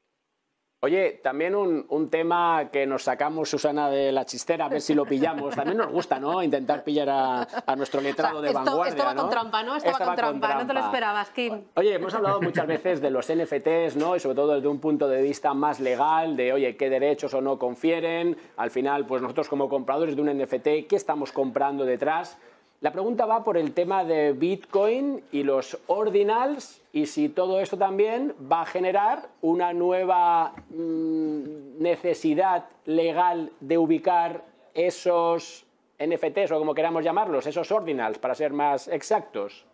Oye, 0.82 1.20
también 1.22 1.54
un, 1.54 2.08
tema 2.08 2.70
que 2.72 2.86
nos 2.86 3.02
sacamos, 3.02 3.50
Susana, 3.50 3.90
de 3.90 4.10
la 4.12 4.24
chistera, 4.24 4.64
a 4.64 4.68
ver 4.70 4.80
si 4.80 4.94
lo 4.94 5.04
pillamos. 5.04 5.54
También 5.54 5.76
nos 5.76 5.88
gusta, 5.88 6.18
¿no? 6.18 6.42
Intentar 6.42 6.82
pillar 6.82 7.10
a, 7.10 7.76
nuestro 7.76 8.00
letrado 8.00 8.40
de 8.40 8.50
vanguardia. 8.50 8.88
Esto 8.88 9.04
va 9.04 9.14
con 9.14 9.28
trampa, 9.28 9.62
¿no? 9.62 9.76
Esto 9.76 9.90
va 9.92 10.06
con 10.06 10.16
trampa. 10.16 10.54
no 10.54 10.66
te 10.66 10.72
lo 10.72 10.80
esperabas, 10.80 11.28
Kim. 11.32 11.64
Oye, 11.74 11.92
hemos 11.92 12.14
hablado 12.14 12.40
muchas 12.40 12.66
veces 12.66 13.02
de 13.02 13.10
los 13.10 13.30
NFTs, 13.30 13.96
¿no? 13.96 14.16
Y 14.16 14.20
sobre 14.20 14.36
todo 14.36 14.54
desde 14.54 14.68
un 14.68 14.80
punto 14.80 15.06
de 15.06 15.20
vista 15.20 15.52
más 15.52 15.80
legal, 15.80 16.34
de, 16.34 16.54
oye, 16.54 16.74
qué 16.78 16.88
derechos 16.88 17.34
o 17.34 17.42
no 17.42 17.58
confieren. 17.58 18.38
Al 18.56 18.70
final, 18.70 19.04
pues 19.04 19.20
nosotros 19.20 19.50
como 19.50 19.68
compradores 19.68 20.16
de 20.16 20.22
un 20.22 20.28
NFT, 20.34 20.88
¿qué 20.88 20.96
estamos 20.96 21.30
comprando 21.30 21.84
detrás? 21.84 22.38
La 22.82 22.92
pregunta 22.92 23.26
va 23.26 23.44
por 23.44 23.58
el 23.58 23.74
tema 23.74 24.04
de 24.04 24.32
Bitcoin 24.32 25.22
y 25.32 25.42
los 25.42 25.78
ordinals 25.86 26.80
y 26.94 27.04
si 27.04 27.28
todo 27.28 27.60
esto 27.60 27.76
también 27.76 28.34
va 28.50 28.62
a 28.62 28.66
generar 28.66 29.28
una 29.42 29.74
nueva 29.74 30.54
mm, 30.70 31.78
necesidad 31.78 32.64
legal 32.86 33.52
de 33.60 33.76
ubicar 33.76 34.42
esos 34.72 35.66
NFTs 35.98 36.52
o 36.52 36.58
como 36.58 36.74
queramos 36.74 37.04
llamarlos, 37.04 37.46
esos 37.46 37.70
ordinals 37.70 38.18
para 38.18 38.34
ser 38.34 38.54
más 38.54 38.88
exactos. 38.88 39.66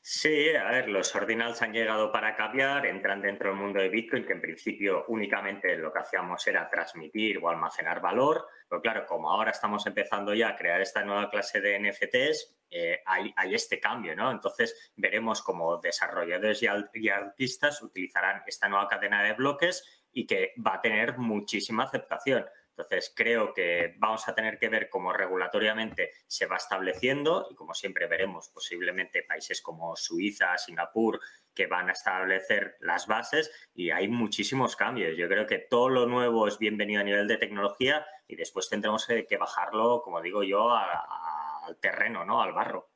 Sí, 0.00 0.48
a 0.54 0.70
ver, 0.70 0.88
los 0.88 1.12
ordinals 1.14 1.60
han 1.62 1.72
llegado 1.72 2.12
para 2.12 2.36
cambiar, 2.36 2.86
entran 2.86 3.20
dentro 3.20 3.50
del 3.50 3.58
mundo 3.58 3.80
de 3.80 3.88
Bitcoin, 3.88 4.26
que 4.26 4.32
en 4.32 4.40
principio 4.40 5.04
únicamente 5.08 5.76
lo 5.76 5.92
que 5.92 6.00
hacíamos 6.00 6.46
era 6.46 6.68
transmitir 6.68 7.38
o 7.38 7.48
almacenar 7.48 8.00
valor, 8.00 8.46
pero 8.72 8.80
claro, 8.80 9.06
como 9.06 9.30
ahora 9.30 9.50
estamos 9.50 9.84
empezando 9.84 10.32
ya 10.32 10.48
a 10.48 10.56
crear 10.56 10.80
esta 10.80 11.04
nueva 11.04 11.28
clase 11.28 11.60
de 11.60 11.78
NFTs, 11.78 12.56
eh, 12.70 13.02
hay, 13.04 13.54
este 13.54 13.78
cambio, 13.78 14.16
¿no? 14.16 14.30
Entonces 14.30 14.90
veremos 14.96 15.42
cómo 15.42 15.76
desarrolladores 15.76 16.62
y 16.94 17.08
artistas 17.10 17.82
utilizarán 17.82 18.42
esta 18.46 18.70
nueva 18.70 18.88
cadena 18.88 19.22
de 19.24 19.34
bloques 19.34 20.06
y 20.10 20.26
que 20.26 20.54
va 20.66 20.76
a 20.76 20.80
tener 20.80 21.18
muchísima 21.18 21.84
aceptación. 21.84 22.46
Entonces, 22.76 23.12
creo 23.14 23.52
que 23.52 23.94
vamos 23.98 24.26
a 24.28 24.34
tener 24.34 24.58
que 24.58 24.68
ver 24.68 24.88
cómo 24.88 25.12
regulatoriamente 25.12 26.12
se 26.26 26.46
va 26.46 26.56
estableciendo 26.56 27.46
y 27.50 27.54
como 27.54 27.74
siempre 27.74 28.06
veremos 28.06 28.48
posiblemente 28.48 29.22
países 29.22 29.60
como 29.60 29.94
Suiza, 29.94 30.56
Singapur, 30.56 31.20
que 31.54 31.66
van 31.66 31.90
a 31.90 31.92
establecer 31.92 32.76
las 32.80 33.06
bases 33.06 33.50
y 33.74 33.90
hay 33.90 34.08
muchísimos 34.08 34.74
cambios. 34.74 35.16
Yo 35.16 35.28
creo 35.28 35.46
que 35.46 35.58
todo 35.58 35.90
lo 35.90 36.06
nuevo 36.06 36.48
es 36.48 36.58
bienvenido 36.58 37.02
a 37.02 37.04
nivel 37.04 37.28
de 37.28 37.36
tecnología 37.36 38.06
y 38.26 38.36
después 38.36 38.70
tendremos 38.70 39.06
que 39.06 39.36
bajarlo, 39.36 40.00
como 40.02 40.22
digo 40.22 40.42
yo, 40.42 40.70
al 40.70 41.76
terreno, 41.80 42.24
¿no? 42.24 42.42
al 42.42 42.52
barro. 42.52 42.91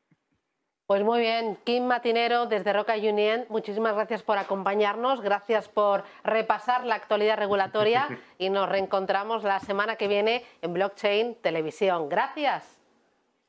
Pues 0.87 1.03
muy 1.03 1.19
bien, 1.19 1.59
Kim 1.65 1.85
Matinero 1.85 2.47
desde 2.47 2.73
Roca 2.73 2.95
Union, 2.95 3.45
muchísimas 3.49 3.97
gracias 3.97 4.23
por 4.23 4.39
acompañarnos, 4.39 5.21
gracias 5.21 5.69
por 5.69 6.05
repasar 6.23 6.85
la 6.87 6.95
actualidad 6.95 7.39
regulatoria 7.39 8.07
y 8.39 8.51
nos 8.51 8.69
reencontramos 8.69 9.43
la 9.43 9.59
semana 9.59 9.97
que 9.97 10.07
viene 10.07 10.45
en 10.63 10.73
Blockchain 10.75 11.35
Televisión. 11.43 12.09
Gracias. 12.09 12.81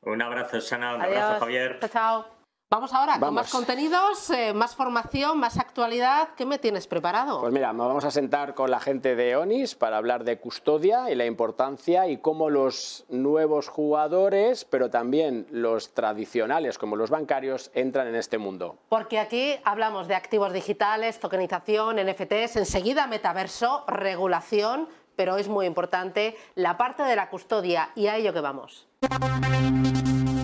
Un 0.02 0.20
abrazo, 0.20 0.60
Sana, 0.60 0.96
un 0.96 1.02
abrazo, 1.02 1.38
Javier. 1.38 1.78
Chao, 1.80 1.88
chao. 1.88 2.37
Vamos 2.70 2.92
ahora 2.92 3.18
con 3.18 3.32
más 3.32 3.50
contenidos, 3.50 4.28
eh, 4.28 4.52
más 4.52 4.76
formación, 4.76 5.40
más 5.40 5.56
actualidad. 5.56 6.28
¿Qué 6.36 6.44
me 6.44 6.58
tienes 6.58 6.86
preparado? 6.86 7.40
Pues 7.40 7.50
mira, 7.50 7.72
nos 7.72 7.86
vamos 7.86 8.04
a 8.04 8.10
sentar 8.10 8.54
con 8.54 8.70
la 8.70 8.78
gente 8.78 9.16
de 9.16 9.36
ONIS 9.36 9.74
para 9.74 9.96
hablar 9.96 10.22
de 10.24 10.38
custodia 10.38 11.10
y 11.10 11.14
la 11.14 11.24
importancia 11.24 12.06
y 12.08 12.18
cómo 12.18 12.50
los 12.50 13.06
nuevos 13.08 13.68
jugadores, 13.68 14.66
pero 14.66 14.90
también 14.90 15.46
los 15.50 15.94
tradicionales 15.94 16.76
como 16.76 16.96
los 16.96 17.08
bancarios, 17.08 17.70
entran 17.72 18.06
en 18.06 18.16
este 18.16 18.36
mundo. 18.36 18.76
Porque 18.90 19.18
aquí 19.18 19.56
hablamos 19.64 20.06
de 20.06 20.16
activos 20.16 20.52
digitales, 20.52 21.20
tokenización, 21.20 21.96
NFTs, 21.96 22.56
enseguida 22.56 23.06
metaverso, 23.06 23.84
regulación, 23.88 24.90
pero 25.16 25.38
es 25.38 25.48
muy 25.48 25.64
importante 25.64 26.36
la 26.54 26.76
parte 26.76 27.02
de 27.02 27.16
la 27.16 27.30
custodia 27.30 27.92
y 27.94 28.08
a 28.08 28.16
ello 28.16 28.34
que 28.34 28.42
vamos. 28.42 28.86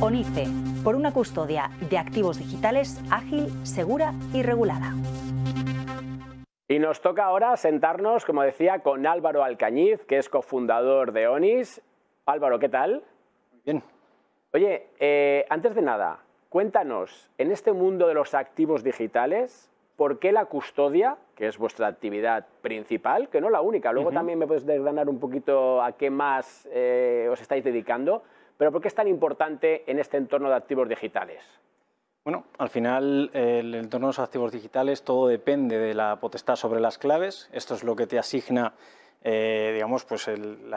ONICE, 0.01 0.47
por 0.83 0.97
una 0.97 1.13
custodia 1.13 1.71
de 1.89 1.99
activos 1.99 2.39
digitales 2.39 3.01
ágil, 3.11 3.49
segura 3.65 4.13
y 4.33 4.43
regulada. 4.43 4.93
Y 6.69 6.79
nos 6.79 7.01
toca 7.01 7.25
ahora 7.25 7.57
sentarnos, 7.57 8.25
como 8.25 8.43
decía, 8.43 8.81
con 8.81 9.07
Álvaro 9.07 9.45
Alcañiz, 9.45 10.05
que 10.05 10.19
es 10.19 10.29
cofundador 10.29 11.13
de 11.13 11.29
ONIS. 11.29 11.81
Álvaro, 12.27 12.59
¿qué 12.59 12.69
tal? 12.69 13.05
Bien. 13.65 13.83
Oye, 14.53 14.89
eh, 14.99 15.47
antes 15.49 15.75
de 15.75 15.83
nada, 15.83 16.19
cuéntanos, 16.49 17.31
en 17.39 17.53
este 17.53 17.73
mundo 17.73 18.09
de 18.09 18.15
los 18.15 18.35
activos 18.35 18.83
digitales, 18.83 19.71
¿por 19.97 20.19
qué 20.19 20.33
la 20.33 20.47
custodia, 20.47 21.17
que 21.37 21.47
es 21.47 21.59
vuestra 21.59 21.87
actividad 21.87 22.47
principal, 22.63 23.29
que 23.29 23.41
no 23.41 23.51
la 23.51 23.61
única, 23.61 23.93
luego 23.93 24.11
también 24.11 24.39
me 24.39 24.47
puedes 24.47 24.67
desgranar 24.67 25.09
un 25.09 25.21
poquito 25.21 25.83
a 25.83 25.93
qué 25.93 26.11
más 26.11 26.69
eh, 26.73 27.29
os 27.31 27.41
estáis 27.41 27.63
dedicando, 27.63 28.23
pero 28.57 28.73
¿por 28.73 28.81
qué 28.81 28.89
es 28.89 28.95
tan 28.95 29.09
importante 29.09 29.85
en 29.91 29.99
este 29.99 30.17
entorno 30.17 30.49
de 30.49 30.57
activos 30.57 30.89
digitales? 30.89 31.43
Bueno, 32.25 32.47
al 32.57 32.71
final 32.71 33.31
el 33.35 33.75
entorno 33.75 34.07
de 34.07 34.09
los 34.09 34.19
activos 34.19 34.51
digitales 34.51 35.03
todo 35.03 35.29
depende 35.29 35.79
de 35.79 35.93
la 35.93 36.17
potestad 36.21 36.57
sobre 36.57 36.81
las 36.81 36.97
claves. 36.97 37.51
Esto 37.53 37.75
es 37.75 37.85
lo 37.85 37.95
que 37.95 38.07
te 38.07 38.19
asigna, 38.19 38.73
eh, 39.23 39.73
digamos, 39.75 40.07
pues 40.07 40.29
el, 40.29 40.73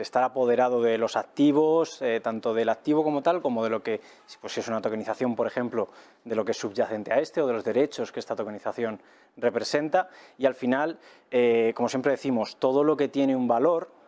estar 0.00 0.24
apoderado 0.24 0.82
de 0.82 0.98
los 0.98 1.14
activos, 1.14 2.02
eh, 2.02 2.18
tanto 2.20 2.52
del 2.52 2.68
activo 2.68 3.04
como 3.04 3.22
tal, 3.22 3.42
como 3.42 3.62
de 3.62 3.70
lo 3.70 3.80
que, 3.80 4.00
pues 4.40 4.52
si 4.52 4.58
es 4.58 4.66
una 4.66 4.80
tokenización, 4.80 5.36
por 5.36 5.46
ejemplo, 5.46 5.90
de 6.24 6.34
lo 6.34 6.44
que 6.44 6.50
es 6.50 6.58
subyacente 6.58 7.12
a 7.12 7.20
este 7.20 7.40
o 7.40 7.46
de 7.46 7.52
los 7.52 7.62
derechos 7.62 8.10
que 8.10 8.18
esta 8.18 8.34
tokenización 8.34 9.00
representa. 9.36 10.08
Y 10.36 10.46
al 10.46 10.56
final, 10.56 10.98
eh, 11.30 11.72
como 11.76 11.88
siempre 11.88 12.10
decimos, 12.10 12.56
todo 12.56 12.82
lo 12.82 12.96
que 12.96 13.06
tiene 13.06 13.36
un 13.36 13.46
valor 13.46 13.99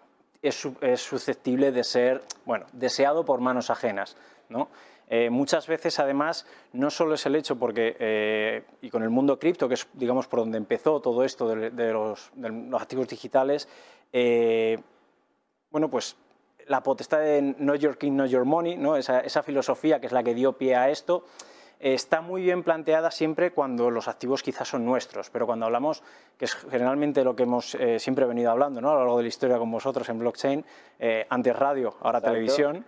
es, 0.43 0.57
susceptible 1.01 1.73
de 1.73 1.85
ser 1.85 2.23
bueno, 2.45 2.67
deseado 2.73 3.25
por 3.25 3.41
manos 3.41 3.71
ajenas. 3.71 4.17
¿no? 4.49 4.69
Eh, 5.09 5.31
muchas 5.31 5.67
veces, 5.67 5.99
además, 5.99 6.47
no 6.73 6.91
solo 6.91 7.15
es 7.15 7.25
el 7.27 7.37
hecho 7.37 7.57
porque, 7.57 7.97
eh, 7.99 8.65
y 8.81 8.91
con 8.91 9.03
el 9.03 9.11
mundo 9.11 9.39
cripto, 9.39 9.69
que 9.69 9.75
es, 9.75 9.87
digamos, 9.93 10.27
por 10.27 10.41
donde 10.41 10.59
empezó 10.59 11.01
todo 11.01 11.25
esto 11.25 11.49
de, 11.49 11.93
los, 11.93 12.31
activos 12.79 13.09
digitales, 13.09 13.69
eh, 14.13 14.79
bueno, 15.71 15.89
pues 15.89 16.17
la 16.67 16.83
potestad 16.83 17.21
de 17.21 17.55
Know 17.59 17.77
Your 17.77 17.99
King, 17.99 18.13
Know 18.13 18.27
Your 18.27 18.45
Money, 18.45 18.77
¿no? 18.77 18.97
esa, 18.97 19.21
esa 19.21 19.43
filosofía 19.43 20.01
que 20.01 20.07
es 20.07 20.13
la 20.13 20.23
que 20.23 20.35
dio 20.35 20.53
pie 20.55 20.77
a 20.77 20.91
esto, 20.91 21.25
está 21.83 22.21
muy 22.21 22.43
bien 22.43 22.63
planteada 22.63 23.11
siempre 23.11 23.51
cuando 23.51 23.91
los 23.91 24.07
activos 24.07 24.43
quizás 24.43 24.69
son 24.69 24.85
nuestros, 24.85 25.31
pero 25.31 25.47
cuando 25.47 25.67
hablamos, 25.67 26.03
que 26.39 26.45
es 26.45 26.55
generalmente 26.55 27.25
lo 27.25 27.35
que 27.35 27.43
hemos 27.43 27.75
eh, 27.75 27.99
siempre 27.99 28.25
venido 28.25 28.53
hablando 28.53 28.81
¿no? 28.81 28.91
a 28.91 28.95
lo 28.95 29.01
largo 29.01 29.17
de 29.17 29.25
la 29.25 29.29
historia 29.29 29.59
con 29.59 29.71
vosotros 29.71 30.09
en 30.09 30.19
blockchain, 30.21 30.65
eh, 31.01 31.27
antes 31.29 31.57
radio, 31.57 31.97
ahora 32.01 32.21
televisión, 32.21 32.85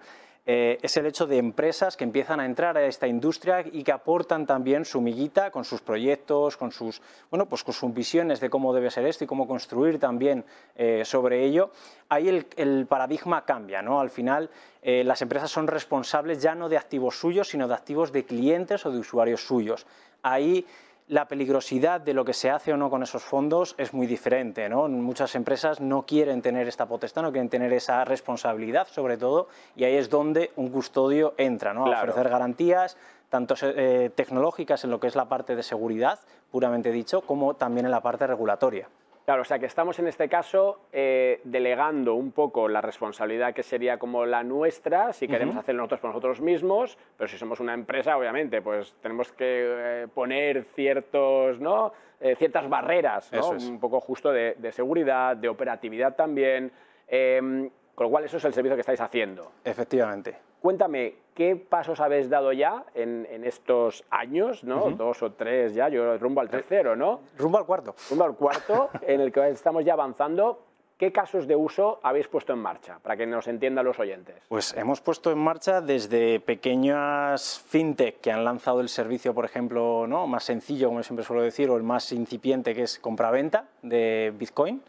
eh, 0.46 0.78
es 0.82 0.96
el 0.98 1.06
hecho 1.06 1.26
de 1.26 1.38
empresas 1.38 1.96
que 1.96 2.04
empiezan 2.04 2.38
a 2.38 2.44
entrar 2.44 2.76
a 2.76 2.84
esta 2.84 3.06
industria 3.06 3.64
y 3.72 3.82
que 3.82 3.92
aportan 3.92 4.44
también 4.44 4.84
su 4.84 5.00
miguita 5.00 5.50
con 5.50 5.64
sus 5.64 5.80
proyectos, 5.80 6.58
con 6.58 6.70
sus, 6.70 7.00
bueno, 7.30 7.46
pues 7.46 7.64
con 7.64 7.72
sus 7.72 7.94
visiones 7.94 8.40
de 8.40 8.50
cómo 8.50 8.74
debe 8.74 8.90
ser 8.90 9.06
esto 9.06 9.24
y 9.24 9.26
cómo 9.26 9.48
construir 9.48 9.98
también 9.98 10.44
eh, 10.76 11.02
sobre 11.06 11.44
ello. 11.44 11.70
Ahí 12.10 12.28
el, 12.56 12.86
paradigma 12.86 13.46
cambia, 13.46 13.80
¿no? 13.80 14.00
Al 14.00 14.10
final 14.10 14.50
eh, 14.82 15.02
las 15.02 15.22
empresas 15.22 15.50
son 15.50 15.66
responsables 15.66 16.42
ya 16.42 16.54
no 16.54 16.68
de 16.68 16.76
activos 16.76 17.18
suyos, 17.18 17.48
sino 17.48 17.66
de 17.66 17.74
activos 17.74 18.12
de 18.12 18.26
clientes 18.26 18.84
o 18.84 18.90
de 18.90 18.98
usuarios 18.98 19.46
suyos. 19.46 19.86
Ahí 20.22 20.66
la 21.06 21.28
peligrosidad 21.28 22.00
de 22.00 22.14
lo 22.14 22.24
que 22.24 22.32
se 22.32 22.50
hace 22.50 22.72
o 22.72 22.76
no 22.76 22.88
con 22.88 23.02
esos 23.02 23.22
fondos 23.22 23.74
es 23.78 23.92
muy 23.92 24.06
diferente. 24.06 24.68
¿no? 24.68 24.88
Muchas 24.88 25.34
empresas 25.34 25.80
no 25.80 26.06
quieren 26.06 26.40
tener 26.40 26.66
esta 26.66 26.86
potestad, 26.86 27.22
no 27.22 27.32
quieren 27.32 27.50
tener 27.50 27.72
esa 27.72 28.04
responsabilidad, 28.04 28.86
sobre 28.88 29.18
todo, 29.18 29.48
y 29.76 29.84
ahí 29.84 29.96
es 29.96 30.08
donde 30.08 30.52
un 30.56 30.70
custodio 30.70 31.34
entra, 31.36 31.74
¿no? 31.74 31.86
a 31.86 32.02
ofrecer 32.02 32.28
garantías, 32.28 32.96
tanto 33.28 33.54
eh, 33.62 34.10
tecnológicas 34.14 34.84
en 34.84 34.90
lo 34.90 35.00
que 35.00 35.08
es 35.08 35.16
la 35.16 35.28
parte 35.28 35.56
de 35.56 35.62
seguridad, 35.62 36.20
puramente 36.50 36.90
dicho, 36.90 37.20
como 37.20 37.54
también 37.54 37.84
en 37.86 37.90
la 37.90 38.00
parte 38.00 38.26
regulatoria. 38.26 38.88
Claro, 39.24 39.40
o 39.40 39.44
sea 39.44 39.58
que 39.58 39.66
estamos 39.66 39.98
en 39.98 40.06
este 40.06 40.28
caso 40.28 40.80
eh, 40.92 41.40
delegando 41.44 42.14
un 42.14 42.32
poco 42.32 42.68
la 42.68 42.82
responsabilidad 42.82 43.54
que 43.54 43.62
sería 43.62 43.98
como 43.98 44.26
la 44.26 44.42
nuestra, 44.42 45.14
si 45.14 45.26
queremos 45.26 45.56
hacerlo 45.56 45.80
nosotros 45.80 46.00
por 46.00 46.10
nosotros 46.10 46.40
mismos, 46.42 46.98
pero 47.16 47.28
si 47.28 47.38
somos 47.38 47.58
una 47.58 47.72
empresa, 47.72 48.18
obviamente, 48.18 48.60
pues 48.60 48.94
tenemos 49.00 49.32
que 49.32 50.02
eh, 50.02 50.08
poner 50.12 50.64
ciertos, 50.74 51.58
¿no? 51.58 51.92
Eh, 52.20 52.36
ciertas 52.36 52.68
barreras, 52.68 53.32
¿no? 53.32 53.50
un 53.50 53.80
poco 53.80 53.98
justo 54.00 54.30
de, 54.30 54.56
de, 54.58 54.72
seguridad, 54.72 55.36
de 55.36 55.48
operatividad 55.48 56.14
también, 56.14 56.70
em, 57.08 57.70
con 57.94 58.04
lo 58.04 58.10
cual 58.10 58.24
eso 58.24 58.36
es 58.36 58.44
el 58.44 58.52
servicio 58.52 58.76
que 58.76 58.80
estáis 58.80 59.00
haciendo. 59.00 59.52
Efectivamente. 59.64 60.36
Cuéntame, 60.60 61.14
¿qué 61.34 61.56
pasos 61.56 62.00
habéis 62.00 62.30
dado 62.30 62.52
ya 62.52 62.84
en, 62.94 63.44
estos 63.44 64.04
años, 64.10 64.64
¿no? 64.64 64.90
Dos 64.90 65.22
o 65.22 65.32
tres 65.32 65.74
ya, 65.74 65.88
yo 65.88 66.16
rumbo 66.18 66.40
al 66.40 66.48
tercero, 66.48 66.96
¿no? 66.96 67.20
Rumbo 67.36 67.58
al 67.58 67.66
cuarto. 67.66 67.94
Rumbo 68.08 68.24
al 68.24 68.34
cuarto, 68.36 68.90
en 69.06 69.20
el 69.20 69.32
que 69.32 69.48
estamos 69.50 69.84
ya 69.84 69.92
avanzando. 69.92 70.60
¿Qué 70.96 71.10
casos 71.10 71.48
de 71.48 71.56
uso 71.56 71.98
habéis 72.04 72.28
puesto 72.28 72.52
en 72.52 72.60
marcha 72.60 73.00
para 73.02 73.16
que 73.16 73.26
nos 73.26 73.48
entiendan 73.48 73.84
los 73.84 73.98
oyentes? 73.98 74.36
Pues 74.48 74.72
hemos 74.74 75.00
puesto 75.00 75.32
en 75.32 75.38
marcha 75.38 75.80
desde 75.80 76.38
pequeñas 76.38 77.60
fintech 77.66 78.20
que 78.20 78.30
han 78.30 78.44
lanzado 78.44 78.80
el 78.80 78.88
servicio, 78.88 79.34
por 79.34 79.44
ejemplo, 79.44 80.06
¿no? 80.06 80.28
más 80.28 80.44
sencillo, 80.44 80.88
como 80.88 81.02
siempre 81.02 81.24
suelo 81.24 81.42
decir, 81.42 81.68
o 81.68 81.76
el 81.76 81.82
más 81.82 82.12
incipiente, 82.12 82.76
que 82.76 82.82
es 82.82 83.00
compra-venta 83.00 83.64
de 83.82 84.32
Bitcoin, 84.38 84.82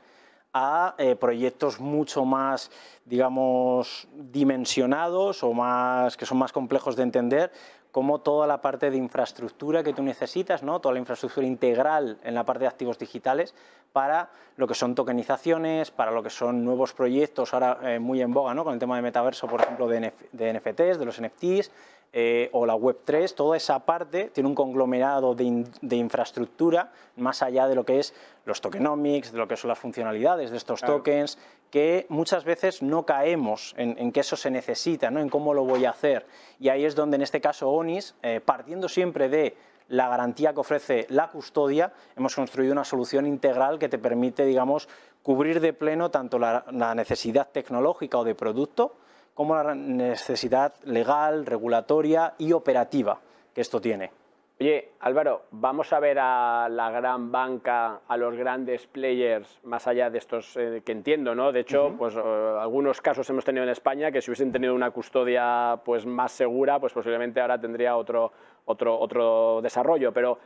a 0.57 0.95
eh, 0.97 1.17
proyectos 1.17 1.81
mucho 1.81 2.23
más, 2.23 2.71
digamos, 3.03 4.07
dimensionados 4.13 5.43
o 5.43 5.51
más, 5.51 6.15
que 6.15 6.25
son 6.25 6.37
más 6.37 6.53
complejos 6.53 6.95
de 6.95 7.03
entender, 7.03 7.51
como 7.91 8.19
toda 8.19 8.47
la 8.47 8.61
parte 8.61 8.89
de 8.89 8.95
infraestructura 8.95 9.83
que 9.83 9.91
tú 9.91 10.01
necesitas, 10.01 10.63
¿no? 10.63 10.79
toda 10.79 10.93
la 10.93 10.99
infraestructura 10.99 11.45
integral 11.45 12.19
en 12.23 12.35
la 12.35 12.45
parte 12.45 12.61
de 12.61 12.67
activos 12.67 12.97
digitales 12.97 13.53
para 13.91 14.29
lo 14.55 14.65
que 14.65 14.75
son 14.75 14.95
tokenizaciones, 14.95 15.91
para 15.91 16.11
lo 16.11 16.23
que 16.23 16.29
son 16.29 16.63
nuevos 16.63 16.93
proyectos 16.93 17.53
ahora 17.53 17.77
eh, 17.83 17.99
muy 17.99 18.21
en 18.21 18.33
boga, 18.33 18.53
¿no? 18.53 18.63
con 18.63 18.73
el 18.73 18.79
tema 18.79 18.95
de 18.95 19.01
metaverso, 19.01 19.47
por 19.47 19.61
ejemplo, 19.61 19.89
de, 19.89 20.13
de 20.31 20.53
NFTs, 20.53 20.97
de 20.97 21.05
los 21.05 21.21
NFTs, 21.21 21.71
eh, 22.13 22.49
o 22.53 22.65
la 22.65 22.75
Web3, 22.75 23.33
toda 23.33 23.57
esa 23.57 23.79
parte 23.79 24.29
tiene 24.33 24.47
un 24.47 24.55
conglomerado 24.55 25.35
de, 25.35 25.65
infraestructura 25.95 26.91
más 27.17 27.41
allá 27.41 27.67
de 27.67 27.75
lo 27.75 27.85
que 27.85 27.99
es 27.99 28.13
los 28.45 28.61
tokenomics, 28.61 29.33
de 29.33 29.37
lo 29.37 29.47
que 29.47 29.57
son 29.57 29.67
las 29.67 29.79
funcionalidades 29.79 30.49
de 30.49 30.57
estos 30.57 30.81
tokens, 30.81 31.37
que 31.69 32.05
muchas 32.07 32.45
veces 32.45 32.81
no 32.81 33.05
caemos 33.05 33.75
en, 33.77 34.11
que 34.13 34.21
eso 34.21 34.37
se 34.37 34.49
necesita, 34.49 35.11
¿no? 35.11 35.19
en 35.19 35.27
cómo 35.29 35.53
lo 35.53 35.65
voy 35.65 35.83
a 35.83 35.89
hacer. 35.89 36.25
Y 36.57 36.69
ahí 36.69 36.85
es 36.85 36.95
donde 36.95 37.15
en 37.15 37.21
este 37.21 37.41
caso 37.41 37.69
ONIS, 37.69 38.15
eh, 38.23 38.39
partiendo 38.39 38.87
siempre 38.87 39.27
de 39.27 39.57
la 39.89 40.07
garantía 40.07 40.53
que 40.53 40.61
ofrece 40.61 41.07
la 41.09 41.29
custodia, 41.29 41.91
hemos 42.15 42.33
construido 42.33 42.71
una 42.71 42.85
solución 42.85 43.25
integral 43.25 43.77
que 43.77 43.89
te 43.89 43.97
permite, 43.97 44.45
digamos, 44.45 44.87
cubrir 45.21 45.59
de 45.59 45.73
pleno 45.73 46.11
tanto 46.11 46.39
la 46.39 46.93
necesidad 46.95 47.49
tecnológica 47.51 48.19
o 48.19 48.23
de 48.23 48.35
producto, 48.35 48.95
como 49.35 49.53
la 49.61 49.75
necesidad 49.75 50.73
legal, 50.85 51.45
regulatoria 51.45 52.33
y 52.39 52.53
operativa 52.53 53.19
que 53.53 53.61
esto 53.61 53.79
tiene. 53.79 54.09
Oye, 54.57 54.93
Álvaro, 55.01 55.47
vamos 55.51 55.91
a 55.91 55.99
ver 55.99 56.17
a 56.17 56.69
la 56.69 56.89
gran 56.89 57.29
banca, 57.29 57.99
a 58.07 58.15
los 58.15 58.37
grandes 58.37 58.87
players, 58.87 59.59
más 59.63 59.85
allá 59.85 60.09
de 60.09 60.17
estos 60.17 60.55
eh, 60.55 60.81
que 60.85 60.93
entiendo, 60.93 61.35
¿no? 61.35 61.51
De 61.51 61.59
hecho, 61.59 61.93
pues 61.97 62.15
eh, 62.15 62.21
algunos 62.21 63.01
casos 63.01 63.29
hemos 63.29 63.43
tenido 63.43 63.65
en 63.65 63.69
España 63.69 64.13
que 64.13 64.21
si 64.21 64.31
hubiesen 64.31 64.53
tenido 64.53 64.73
una 64.73 64.91
custodia 64.91 65.81
pues 65.83 66.05
más 66.05 66.31
segura, 66.31 66.79
pues 66.79 66.93
posiblemente 66.93 67.41
ahora 67.41 67.59
tendría 67.59 67.97
otro, 67.97 68.31
otro, 68.63 68.97
otro 68.97 69.59
desarrollo. 69.61 70.13
Pero 70.13 70.39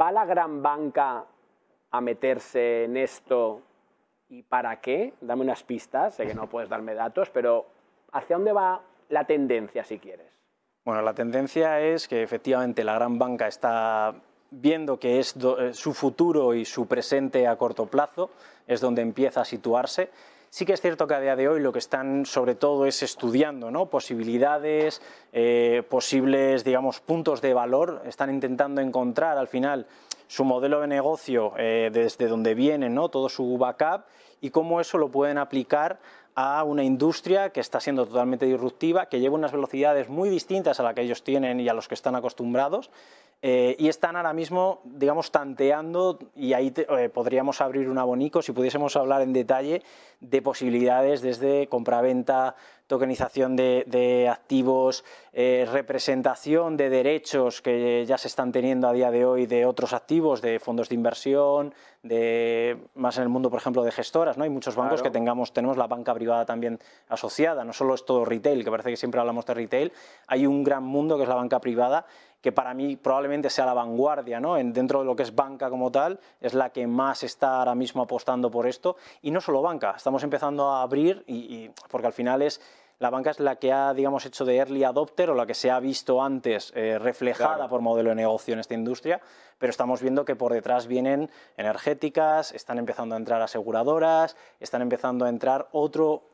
¿va 0.00 0.12
la 0.12 0.24
gran 0.24 0.62
banca 0.62 1.24
a 1.90 2.00
meterse 2.00 2.84
en 2.84 2.96
esto 2.96 3.62
y 4.28 4.44
para 4.44 4.80
qué? 4.80 5.14
Dame 5.20 5.42
unas 5.42 5.64
pistas, 5.64 6.14
sé 6.14 6.28
que 6.28 6.34
no 6.34 6.48
puedes 6.48 6.68
darme 6.68 6.94
datos, 6.94 7.28
pero 7.30 7.66
¿hacia 8.12 8.36
dónde 8.36 8.52
va 8.52 8.82
la 9.08 9.24
tendencia, 9.24 9.84
si 9.84 9.98
quieres? 9.98 10.26
Bueno, 10.84 11.02
la 11.02 11.14
tendencia 11.14 11.80
es 11.80 12.08
que 12.08 12.22
efectivamente 12.22 12.84
la 12.84 12.94
gran 12.94 13.18
banca 13.18 13.46
está 13.46 14.14
viendo 14.50 14.98
que 14.98 15.18
es 15.18 15.34
eh, 15.36 15.74
su 15.74 15.92
futuro 15.92 16.54
y 16.54 16.64
su 16.64 16.86
presente 16.86 17.46
a 17.46 17.56
corto 17.56 17.86
plazo, 17.86 18.30
es 18.66 18.80
donde 18.80 19.02
empieza 19.02 19.42
a 19.42 19.44
situarse. 19.44 20.10
Sí 20.50 20.64
que 20.64 20.72
es 20.72 20.80
cierto 20.80 21.06
que 21.06 21.14
a 21.14 21.20
día 21.20 21.36
de 21.36 21.46
hoy 21.46 21.60
lo 21.60 21.72
que 21.72 21.78
están 21.78 22.24
sobre 22.24 22.54
todo 22.54 22.86
es 22.86 23.02
estudiando 23.02 23.70
¿no? 23.70 23.86
posibilidades, 23.86 25.02
eh, 25.32 25.82
posibles 25.90 26.64
digamos, 26.64 27.00
puntos 27.00 27.42
de 27.42 27.52
valor, 27.52 28.00
están 28.06 28.30
intentando 28.30 28.80
encontrar 28.80 29.36
al 29.36 29.48
final 29.48 29.86
su 30.26 30.44
modelo 30.44 30.80
de 30.80 30.86
negocio 30.86 31.52
eh, 31.58 31.90
desde 31.92 32.28
donde 32.28 32.54
viene, 32.54 32.88
¿no? 32.88 33.10
todo 33.10 33.28
su 33.28 33.58
backup 33.58 34.04
y 34.40 34.48
cómo 34.48 34.80
eso 34.80 34.96
lo 34.96 35.10
pueden 35.10 35.36
aplicar 35.36 35.98
a 36.40 36.62
una 36.62 36.84
industria 36.84 37.50
que 37.50 37.58
está 37.58 37.80
siendo 37.80 38.06
totalmente 38.06 38.46
disruptiva, 38.46 39.06
que 39.06 39.18
lleva 39.18 39.34
unas 39.34 39.50
velocidades 39.50 40.08
muy 40.08 40.28
distintas 40.28 40.78
a 40.78 40.84
las 40.84 40.94
que 40.94 41.02
ellos 41.02 41.24
tienen 41.24 41.58
y 41.58 41.68
a 41.68 41.74
los 41.74 41.88
que 41.88 41.94
están 41.94 42.14
acostumbrados, 42.14 42.90
eh, 43.40 43.76
y 43.78 43.88
están 43.88 44.16
ahora 44.16 44.32
mismo, 44.32 44.80
digamos, 44.84 45.30
tanteando, 45.30 46.18
y 46.34 46.54
ahí 46.54 46.72
eh, 46.76 47.08
podríamos 47.08 47.60
abrir 47.60 47.88
un 47.88 47.98
abonico 47.98 48.42
si 48.42 48.50
pudiésemos 48.50 48.96
hablar 48.96 49.22
en 49.22 49.32
detalle 49.32 49.82
de 50.20 50.42
posibilidades 50.42 51.22
desde 51.22 51.68
compraventa, 51.68 52.56
tokenización 52.88 53.54
de, 53.54 54.28
activos, 54.28 55.04
eh, 55.32 55.68
representación 55.70 56.76
de 56.76 56.88
derechos 56.88 57.60
que 57.60 58.04
ya 58.06 58.18
se 58.18 58.26
están 58.26 58.50
teniendo 58.50 58.88
a 58.88 58.92
día 58.92 59.10
de 59.12 59.24
hoy 59.24 59.46
de 59.46 59.66
otros 59.66 59.92
activos, 59.92 60.42
de 60.42 60.58
fondos 60.58 60.88
de 60.88 60.94
inversión, 60.96 61.74
de 62.02 62.78
más 62.94 63.18
en 63.18 63.24
el 63.24 63.28
mundo, 63.28 63.50
por 63.50 63.60
ejemplo, 63.60 63.84
de 63.84 63.92
gestoras. 63.92 64.38
¿no? 64.38 64.44
Hay 64.44 64.50
muchos 64.50 64.74
bancos 64.74 65.02
que 65.02 65.10
tengamos, 65.10 65.52
tenemos 65.52 65.76
la 65.76 65.86
banca 65.86 66.14
privada 66.14 66.46
también 66.46 66.80
asociada, 67.08 67.64
no 67.64 67.72
solo 67.72 67.94
es 67.94 68.04
todo 68.04 68.24
retail, 68.24 68.64
que 68.64 68.70
parece 68.70 68.90
que 68.90 68.96
siempre 68.96 69.20
hablamos 69.20 69.44
de 69.46 69.54
retail, 69.54 69.92
hay 70.26 70.46
un 70.46 70.64
gran 70.64 70.82
mundo 70.82 71.16
que 71.16 71.24
es 71.24 71.28
la 71.28 71.34
banca 71.34 71.60
privada 71.60 72.06
que 72.40 72.52
para 72.52 72.74
mí 72.74 72.96
probablemente 72.96 73.50
sea 73.50 73.66
la 73.66 73.74
vanguardia, 73.74 74.40
¿no? 74.40 74.56
En, 74.56 74.72
dentro 74.72 75.00
de 75.00 75.04
lo 75.04 75.16
que 75.16 75.22
es 75.22 75.34
banca 75.34 75.70
como 75.70 75.90
tal, 75.90 76.20
es 76.40 76.54
la 76.54 76.70
que 76.70 76.86
más 76.86 77.22
está 77.22 77.58
ahora 77.58 77.74
mismo 77.74 78.02
apostando 78.02 78.50
por 78.50 78.66
esto. 78.66 78.96
Y 79.22 79.30
no 79.30 79.40
solo 79.40 79.62
banca, 79.62 79.94
estamos 79.96 80.22
empezando 80.22 80.68
a 80.68 80.82
abrir, 80.82 81.24
y, 81.26 81.70
porque 81.90 82.06
al 82.06 82.12
final 82.12 82.42
es 82.42 82.60
la 82.98 83.10
banca 83.10 83.30
es 83.30 83.38
la 83.38 83.56
que 83.56 83.72
ha, 83.72 83.94
digamos, 83.94 84.26
hecho 84.26 84.44
de 84.44 84.56
early 84.56 84.82
adopter 84.82 85.30
o 85.30 85.34
la 85.34 85.46
que 85.46 85.54
se 85.54 85.70
ha 85.70 85.78
visto 85.78 86.20
antes 86.20 86.72
eh, 86.74 86.98
reflejada 86.98 87.68
por 87.68 87.80
modelo 87.80 88.08
de 88.10 88.16
negocio 88.16 88.54
en 88.54 88.60
esta 88.60 88.74
industria, 88.74 89.20
pero 89.58 89.70
estamos 89.70 90.02
viendo 90.02 90.24
que 90.24 90.34
por 90.34 90.52
detrás 90.52 90.88
vienen 90.88 91.30
energéticas, 91.56 92.50
están 92.52 92.76
empezando 92.78 93.14
a 93.14 93.18
entrar 93.18 93.40
aseguradoras, 93.40 94.36
están 94.58 94.82
empezando 94.82 95.24
a 95.26 95.28
entrar 95.28 95.68
otro 95.70 96.24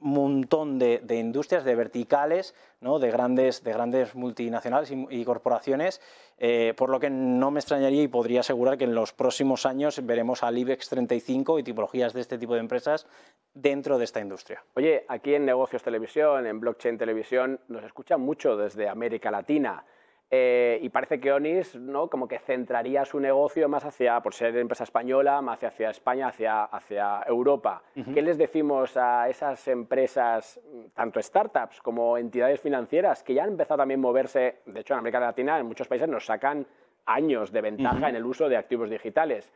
montón 0.00 0.78
de, 0.78 1.00
industrias, 1.10 1.64
de 1.64 1.74
verticales, 1.74 2.54
¿no? 2.80 2.98
de, 2.98 3.10
grandes, 3.10 3.62
de 3.62 3.72
grandes 3.72 4.14
multinacionales 4.14 4.92
y, 4.92 5.24
corporaciones, 5.24 6.00
eh, 6.38 6.74
por 6.76 6.88
lo 6.88 6.98
que 6.98 7.10
no 7.10 7.50
me 7.50 7.60
extrañaría 7.60 8.02
y 8.02 8.08
podría 8.08 8.40
asegurar 8.40 8.78
que 8.78 8.84
en 8.84 8.94
los 8.94 9.12
próximos 9.12 9.66
años 9.66 10.04
veremos 10.04 10.42
al 10.42 10.56
IBEX 10.56 10.88
35 10.88 11.58
y 11.58 11.62
tipologías 11.62 12.12
de 12.12 12.22
este 12.22 12.38
tipo 12.38 12.54
de 12.54 12.60
empresas 12.60 13.06
dentro 13.54 13.98
de 13.98 14.04
esta 14.04 14.20
industria. 14.20 14.64
Oye, 14.74 15.04
aquí 15.08 15.34
en 15.34 15.44
Negocios 15.44 15.82
Televisión, 15.82 16.46
en 16.46 16.60
Blockchain 16.60 16.96
Televisión, 16.96 17.60
nos 17.68 17.84
escuchan 17.84 18.20
mucho 18.20 18.56
desde 18.56 18.88
América 18.88 19.30
Latina. 19.30 19.84
Eh, 20.32 20.78
y 20.80 20.88
parece 20.90 21.18
que 21.18 21.32
Onis 21.32 21.74
¿no? 21.74 22.08
como 22.08 22.28
que 22.28 22.38
centraría 22.38 23.04
su 23.04 23.18
negocio 23.18 23.68
más 23.68 23.84
hacia, 23.84 24.20
por 24.20 24.32
ser 24.32 24.56
empresa 24.56 24.84
española, 24.84 25.42
más 25.42 25.62
hacia 25.64 25.90
España, 25.90 26.28
hacia, 26.28 26.64
hacia 26.64 27.22
Europa. 27.26 27.82
¿Qué 28.14 28.22
les 28.22 28.38
decimos 28.38 28.96
a 28.96 29.28
esas 29.28 29.66
empresas, 29.66 30.60
tanto 30.94 31.20
startups 31.20 31.82
como 31.82 32.16
entidades 32.16 32.60
financieras, 32.60 33.24
que 33.24 33.34
ya 33.34 33.42
han 33.42 33.50
empezado 33.50 33.78
también 33.78 33.98
a 33.98 34.02
moverse, 34.02 34.60
de 34.66 34.80
hecho 34.80 34.94
en 34.94 35.00
América 35.00 35.18
Latina, 35.18 35.58
en 35.58 35.66
muchos 35.66 35.88
países 35.88 36.08
nos 36.08 36.26
sacan 36.26 36.64
años 37.06 37.50
de 37.50 37.60
ventaja 37.60 38.08
en 38.08 38.14
el 38.14 38.24
uso 38.24 38.48
de 38.48 38.56
activos 38.56 38.88
digitales? 38.88 39.52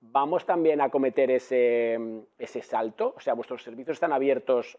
¿Vamos 0.00 0.46
también 0.46 0.80
a 0.80 0.88
cometer 0.88 1.30
ese, 1.30 1.98
ese 2.38 2.62
salto? 2.62 3.12
O 3.16 3.20
sea, 3.20 3.34
¿vuestros 3.34 3.62
servicios 3.62 3.96
están 3.96 4.12
abiertos 4.12 4.78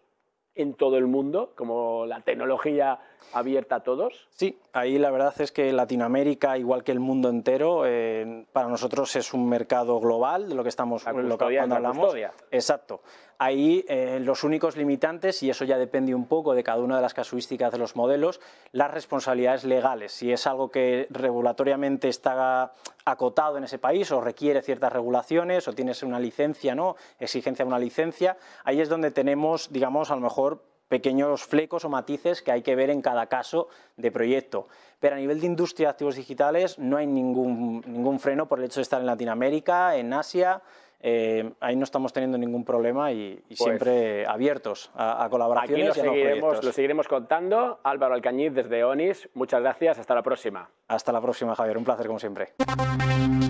en 0.56 0.74
todo 0.74 0.98
el 0.98 1.06
mundo, 1.08 1.52
como 1.56 2.06
la 2.06 2.22
tecnología 2.22 3.00
abierta 3.34 3.76
a 3.76 3.80
todos? 3.84 4.28
Sí, 4.32 4.58
ahí 4.74 4.98
la 4.98 5.12
verdad 5.12 5.34
es 5.40 5.52
que 5.52 5.72
Latinoamérica, 5.74 6.58
igual 6.58 6.84
que 6.84 6.92
el 6.92 7.00
mundo 7.00 7.30
entero, 7.30 7.84
eh, 7.86 8.46
para 8.54 8.68
nosotros 8.68 9.16
es 9.16 9.34
un 9.34 9.48
mercado 9.50 10.00
global 10.00 10.48
de 10.50 10.56
lo 10.56 10.64
que 10.64 10.70
estamos 10.70 11.06
lo 11.06 11.38
que, 11.38 11.58
cuando 11.58 11.76
hablamos. 11.76 12.16
Exacto. 12.52 13.02
Ahí 13.38 13.84
eh, 13.90 14.20
los 14.22 14.44
únicos 14.44 14.78
limitantes, 14.78 15.44
y 15.44 15.50
eso 15.50 15.66
ya 15.66 15.78
depende 15.78 16.16
un 16.16 16.26
poco 16.26 16.54
de 16.54 16.64
cada 16.64 16.80
una 16.80 16.96
de 16.96 17.02
las 17.02 17.14
casuísticas 17.14 17.72
de 17.72 17.78
los 17.78 17.96
modelos, 17.96 18.40
las 18.72 18.92
responsabilidades 18.92 19.66
legales. 19.66 20.14
Si 20.14 20.32
es 20.32 20.48
algo 20.48 20.72
que 20.72 21.08
regulatoriamente 21.10 22.08
está 22.08 22.74
acotado 23.04 23.58
en 23.58 23.66
ese 23.66 23.78
país 23.78 24.12
o 24.12 24.22
requiere 24.22 24.62
ciertas 24.62 24.94
regulaciones 24.94 25.68
o 25.68 25.74
tienes 25.74 26.02
una 26.04 26.20
licencia, 26.20 26.76
¿no? 26.76 26.96
exigencia 27.20 27.66
de 27.66 27.68
una 27.68 27.80
licencia, 27.80 28.38
ahí 28.64 28.80
es 28.80 28.90
donde 28.90 29.12
tenemos, 29.12 29.72
digamos, 29.72 30.12
a 30.12 30.16
lo 30.16 30.22
mejor 30.22 30.64
pequeños 30.88 31.44
flecos 31.44 31.84
o 31.86 31.90
matices 31.90 32.42
que 32.42 32.52
hay 32.52 32.62
que 32.62 32.76
ver 32.76 32.90
en 32.90 33.02
cada 33.02 33.28
caso 33.28 33.68
de 33.98 34.12
proyecto. 34.12 34.68
Pero 35.00 35.16
a 35.16 35.20
nivel 35.20 35.40
de 35.40 35.48
industria 35.48 35.88
de 35.88 35.92
activos 35.92 36.16
digitales 36.16 36.78
no 36.80 36.98
hay 36.98 37.08
ningún, 37.08 37.84
ningún 37.88 38.20
freno 38.20 38.48
por 38.48 38.60
el 38.60 38.66
hecho 38.66 38.80
de 38.80 38.84
estar 38.84 39.02
en 39.02 39.08
Latinoamérica, 39.08 39.96
en 39.96 40.14
Asia, 40.14 40.62
eh, 41.02 41.52
ahí 41.60 41.76
no 41.76 41.84
estamos 41.84 42.14
teniendo 42.14 42.38
ningún 42.38 42.64
problema 42.64 43.12
y, 43.12 43.42
pues 43.48 43.60
siempre 43.60 44.26
abiertos 44.26 44.92
a, 44.96 45.28
colaboraciones. 45.30 45.90
Aquí 45.92 46.00
lo, 46.00 46.06
seguiremos, 46.06 46.64
lo 46.64 46.72
seguiremos 46.72 47.08
contando. 47.08 47.80
Álvaro 47.84 48.16
Alcañiz 48.16 48.54
desde 48.54 48.84
ONIS, 48.84 49.30
muchas 49.34 49.62
gracias, 49.62 50.00
hasta 50.00 50.16
la 50.16 50.24
próxima. 50.24 50.70
Hasta 50.88 51.12
la 51.12 51.22
próxima, 51.22 51.56
Javier, 51.56 51.78
un 51.78 51.84
placer 51.84 52.08
como 52.08 52.20
siempre. 52.20 52.54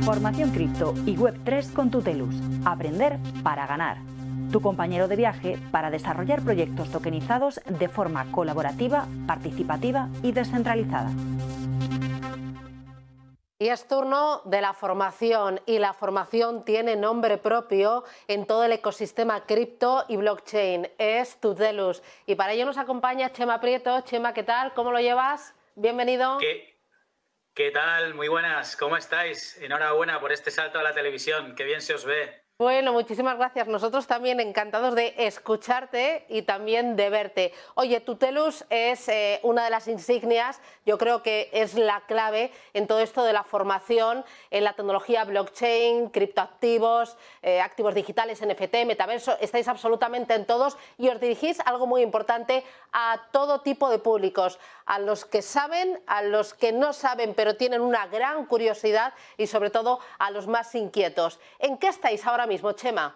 Formación 0.03 0.51
cripto 0.51 0.93
y 1.05 1.15
Web3 1.17 1.73
con 1.73 1.91
Tutelus. 1.91 2.35
Aprender 2.65 3.17
para 3.43 3.65
ganar. 3.67 3.97
Tu 4.51 4.61
compañero 4.61 5.07
de 5.07 5.15
viaje 5.15 5.57
para 5.71 5.89
desarrollar 5.89 6.41
proyectos 6.41 6.91
tokenizados 6.91 7.59
de 7.65 7.89
forma 7.89 8.31
colaborativa, 8.31 9.07
participativa 9.27 10.09
y 10.23 10.31
descentralizada. 10.31 11.11
Y 13.57 13.69
es 13.69 13.87
turno 13.87 14.41
de 14.43 14.59
la 14.59 14.73
formación 14.73 15.61
y 15.65 15.79
la 15.79 15.93
formación 15.93 16.65
tiene 16.65 16.97
nombre 16.97 17.37
propio 17.37 18.03
en 18.27 18.45
todo 18.45 18.65
el 18.65 18.73
ecosistema 18.73 19.45
cripto 19.45 20.03
y 20.09 20.17
blockchain. 20.17 20.91
Es 20.97 21.39
Tutelus. 21.39 22.03
Y 22.25 22.35
para 22.35 22.51
ello 22.51 22.65
nos 22.65 22.77
acompaña 22.77 23.31
Chema 23.31 23.61
Prieto. 23.61 24.01
Chema, 24.01 24.33
¿qué 24.33 24.43
tal? 24.43 24.73
¿Cómo 24.73 24.91
lo 24.91 24.99
llevas? 24.99 25.55
Bienvenido. 25.75 26.37
¿Qué, 26.37 26.77
¿Qué 27.53 27.71
tal? 27.71 28.13
Muy 28.13 28.27
buenas. 28.27 28.75
¿Cómo 28.75 28.97
estáis? 28.97 29.57
Enhorabuena 29.61 30.19
por 30.19 30.33
este 30.33 30.51
salto 30.51 30.79
a 30.79 30.83
la 30.83 30.93
televisión. 30.93 31.55
Qué 31.55 31.63
bien 31.63 31.81
se 31.81 31.93
os 31.93 32.03
ve. 32.03 32.44
Bueno, 32.57 32.93
muchísimas 32.93 33.37
gracias. 33.37 33.67
Nosotros 33.67 34.07
también 34.07 34.39
encantados 34.39 34.95
de 34.95 35.13
escucharte 35.17 36.25
y 36.29 36.43
también 36.43 36.95
de 36.95 37.09
verte. 37.09 37.53
Oye, 37.73 37.99
Tutelus 37.99 38.63
es 38.69 39.09
eh, 39.09 39.41
una 39.43 39.65
de 39.65 39.69
las 39.69 39.89
insignias, 39.89 40.61
yo 40.85 40.97
creo 40.97 41.21
que 41.21 41.49
es 41.51 41.73
la 41.73 42.05
clave 42.07 42.53
en 42.73 42.87
todo 42.87 43.01
esto 43.01 43.25
de 43.25 43.33
la 43.33 43.43
formación 43.43 44.23
en 44.51 44.63
la 44.63 44.71
tecnología 44.71 45.25
blockchain, 45.25 46.11
criptoactivos, 46.11 47.17
eh, 47.41 47.59
activos 47.59 47.93
digitales, 47.93 48.41
NFT, 48.41 48.85
metaverso. 48.85 49.37
Estáis 49.41 49.67
absolutamente 49.67 50.33
en 50.33 50.45
todos 50.45 50.77
y 50.97 51.09
os 51.09 51.19
dirigís 51.19 51.59
algo 51.59 51.87
muy 51.87 52.03
importante 52.03 52.63
a 52.93 53.19
todo 53.33 53.59
tipo 53.59 53.89
de 53.89 53.99
públicos, 53.99 54.59
a 54.85 54.99
los 54.99 55.25
que 55.25 55.41
saben, 55.41 56.01
a 56.07 56.21
los 56.21 56.53
que 56.53 56.71
no 56.71 56.93
saben 56.93 57.33
pero 57.33 57.57
tienen 57.57 57.81
una 57.81 58.07
gran 58.07 58.45
curiosidad 58.45 59.13
y 59.35 59.47
sobre 59.47 59.71
todo 59.71 59.99
a 60.19 60.31
los 60.31 60.47
más 60.47 60.73
inquietos. 60.73 61.41
¿En 61.59 61.77
qué 61.77 61.89
estáis 61.89 62.25
ahora 62.25 62.44
mismo, 62.47 62.71
Chema? 62.73 63.15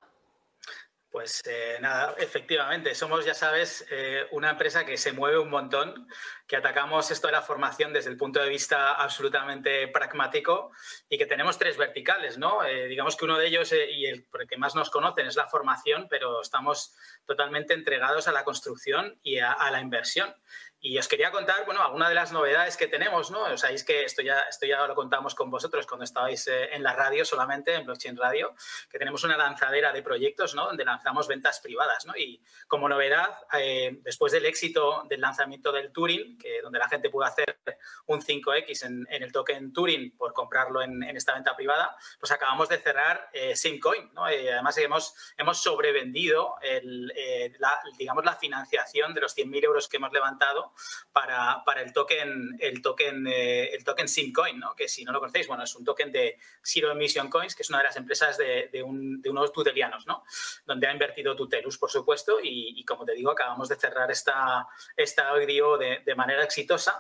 Pues 1.12 1.42
eh, 1.48 1.78
nada, 1.82 2.14
efectivamente, 2.20 2.94
somos, 2.94 3.26
ya 3.26 3.34
sabes, 3.34 3.86
eh, 3.90 4.28
una 4.32 4.52
empresa 4.52 4.86
que 4.86 4.96
se 4.96 5.12
mueve 5.12 5.40
un 5.40 5.50
montón, 5.50 6.08
que 6.50 6.56
atacamos 6.56 7.12
esto 7.12 7.28
de 7.28 7.34
la 7.34 7.44
formación 7.44 7.94
desde 7.94 8.10
el 8.10 8.18
punto 8.18 8.42
de 8.42 8.50
vista 8.50 8.94
absolutamente 8.94 9.88
pragmático 9.90 10.72
y 11.08 11.20
que 11.20 11.28
tenemos 11.28 11.60
tres 11.60 11.78
verticales, 11.78 12.40
¿no? 12.40 12.64
Eh, 12.64 12.88
digamos 12.88 13.16
que 13.16 13.26
uno 13.26 13.38
de 13.38 13.46
ellos 13.46 13.72
y 13.72 14.08
el 14.08 14.26
por 14.26 14.42
el 14.42 14.48
que 14.48 14.58
más 14.58 14.74
nos 14.74 14.90
conocen 14.90 15.28
es 15.28 15.36
la 15.36 15.48
formación, 15.48 16.08
pero 16.10 16.42
estamos 16.42 16.96
totalmente 17.26 17.76
entregados 17.76 18.28
a 18.28 18.32
la 18.32 18.44
construcción 18.44 19.20
y 19.22 19.38
a 19.38 19.70
la 19.70 19.80
inversión. 19.80 20.34
Y 20.82 20.98
os 20.98 21.10
quería 21.10 21.30
contar, 21.30 21.66
bueno, 21.66 21.82
alguna 21.82 22.08
de 22.08 22.16
las 22.16 22.32
novedades 22.32 22.78
que 22.78 22.88
tenemos, 22.88 23.32
¿no? 23.32 23.44
O 23.44 23.58
sabéis 23.58 23.84
que 23.84 24.06
esto 24.06 24.22
ya, 24.22 24.40
esto 24.50 24.66
ya 24.66 24.88
lo 24.88 24.96
contamos 24.96 25.36
con 25.36 25.52
vosotros 25.52 25.86
cuando 25.86 26.06
estabais 26.06 26.48
eh, 26.48 26.70
en 26.74 26.84
la 26.84 26.94
radio 26.94 27.26
solamente, 27.26 27.76
en 27.76 27.86
Blockchain 27.86 28.16
Radio, 28.16 28.56
que 28.90 28.98
tenemos 28.98 29.26
una 29.26 29.36
lanzadera 29.36 29.92
de 29.92 30.02
proyectos, 30.02 30.56
¿no? 30.56 30.68
Donde 30.68 30.86
lanzamos 30.86 31.28
ventas 31.28 31.60
privadas, 31.60 32.06
¿no? 32.06 32.16
Y 32.16 32.42
como 32.70 32.88
novedad, 32.88 33.28
eh, 33.60 34.00
después 34.04 34.32
del 34.32 34.46
éxito 34.46 35.04
del 35.10 35.20
lanzamiento 35.20 35.74
del 35.74 35.92
Turing, 35.92 36.38
que 36.40 36.62
donde 36.62 36.80
la 36.80 36.90
gente 36.90 37.10
pudo 37.10 37.26
hacer 37.26 37.60
un 38.08 38.22
5X 38.22 38.86
en, 38.86 39.08
el 39.10 39.32
token 39.32 39.72
Turing 39.74 40.16
por 40.18 40.34
comprarlo 40.34 40.82
en, 40.82 41.04
esta 41.04 41.34
venta 41.34 41.56
privada, 41.56 41.96
pues 42.20 42.32
acabamos 42.32 42.70
de 42.70 42.78
cerrar 42.78 43.30
eh, 43.34 43.56
Simcoin, 43.56 44.14
¿no? 44.14 44.26
además 44.26 44.78
hemos, 44.78 45.14
hemos 45.38 45.62
sobrevendido 45.62 46.56
el, 46.62 47.08
la, 47.60 47.80
digamos, 47.98 48.26
la 48.26 48.36
financiación 48.36 49.14
de 49.14 49.22
los 49.22 49.38
100.000 49.38 49.64
euros 49.64 49.88
que 49.88 49.98
hemos 49.98 50.12
levantado 50.12 50.74
para, 51.12 51.64
para 51.66 51.82
el 51.82 51.94
token, 51.94 52.58
el 52.60 52.82
token, 52.82 53.28
eh, 53.28 53.70
el 53.74 53.84
token 53.84 54.08
Simcoin, 54.08 54.60
¿no? 54.60 54.76
que 54.76 54.88
si 54.88 55.04
no 55.04 55.12
lo 55.12 55.20
conocéis, 55.20 55.48
bueno, 55.48 55.64
es 55.64 55.76
un 55.76 55.84
token 55.84 56.12
de 56.12 56.38
Zero 56.64 56.92
Emission 56.92 57.30
Coins, 57.30 57.56
que 57.56 57.64
es 57.64 57.70
una 57.70 57.80
de 57.80 57.86
las 57.86 57.96
empresas 57.98 58.38
de, 58.38 58.70
de, 58.72 58.84
un, 58.84 59.22
de 59.22 59.30
unos 59.30 59.52
tutelianos, 59.52 60.08
¿no? 60.08 60.24
donde 60.66 60.88
ha 60.88 60.92
invertido 60.92 61.36
Tutelus, 61.36 61.78
por 61.78 61.90
supuesto, 61.90 62.38
y, 62.42 62.84
como 62.86 63.06
te 63.06 63.14
digo, 63.14 63.32
acabamos 63.32 63.70
de 63.70 63.76
cerrar 63.76 64.10
esta, 64.12 64.68
esta 64.96 65.30
audio 65.30 65.78
de, 65.78 66.02
de 66.06 66.16
manera 66.16 66.29
exitosa 66.32 66.94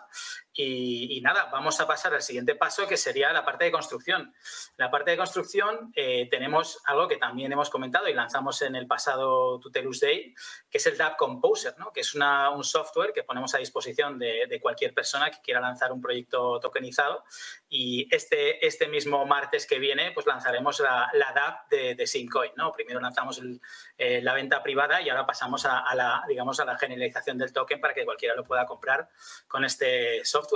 y, 0.61 1.21
nada, 1.21 1.45
vamos 1.45 1.79
a 1.79 1.87
pasar 1.87 2.13
al 2.13 2.21
siguiente 2.21 2.53
paso, 2.53 2.85
que 2.85 2.97
sería 2.97 3.31
la 3.31 3.45
parte 3.45 3.63
de 3.63 3.71
construcción. 3.71 4.33
La 4.75 4.91
parte 4.91 5.11
de 5.11 5.17
construcción 5.17 5.93
eh, 5.95 6.27
tenemos 6.29 6.81
algo 6.83 7.07
que 7.07 7.15
también 7.15 7.49
hemos 7.53 7.69
comentado 7.69 8.09
y 8.09 8.13
lanzamos 8.13 8.61
en 8.61 8.75
el 8.75 8.85
pasado 8.85 9.57
Tutelus 9.61 10.01
Day, 10.01 10.35
que 10.69 10.77
es 10.77 10.85
el 10.85 10.97
DApp 10.97 11.15
Composer, 11.15 11.75
¿no? 11.77 11.93
que 11.93 12.01
es 12.01 12.13
una, 12.13 12.49
un 12.49 12.65
software 12.65 13.13
que 13.13 13.23
ponemos 13.23 13.55
a 13.55 13.59
disposición 13.59 14.19
de, 14.19 14.47
de, 14.49 14.59
cualquier 14.59 14.93
persona 14.93 15.31
que 15.31 15.39
quiera 15.41 15.61
lanzar 15.61 15.93
un 15.93 16.01
proyecto 16.01 16.59
tokenizado. 16.59 17.23
Y 17.69 18.13
este, 18.13 18.65
este 18.65 18.89
mismo 18.89 19.25
martes 19.25 19.65
que 19.65 19.79
viene, 19.79 20.11
pues 20.11 20.25
lanzaremos 20.25 20.81
la, 20.81 21.09
la 21.13 21.31
DApp 21.31 21.69
de, 21.69 21.95
de 21.95 22.05
Syncoin. 22.05 22.51
¿no? 22.57 22.73
Primero 22.73 22.99
lanzamos 22.99 23.37
el, 23.37 23.61
eh, 23.97 24.21
la 24.21 24.33
venta 24.33 24.61
privada 24.61 25.01
y 25.01 25.09
ahora 25.09 25.25
pasamos 25.25 25.65
a, 25.65 25.79
a, 25.79 25.95
la, 25.95 26.21
digamos, 26.27 26.59
a 26.59 26.65
la 26.65 26.77
generalización 26.77 27.37
del 27.37 27.53
token 27.53 27.79
para 27.79 27.93
que 27.93 28.03
cualquiera 28.03 28.35
lo 28.35 28.43
pueda 28.43 28.65
comprar 28.65 29.07
con 29.47 29.63
este 29.63 30.25
software 30.25 30.48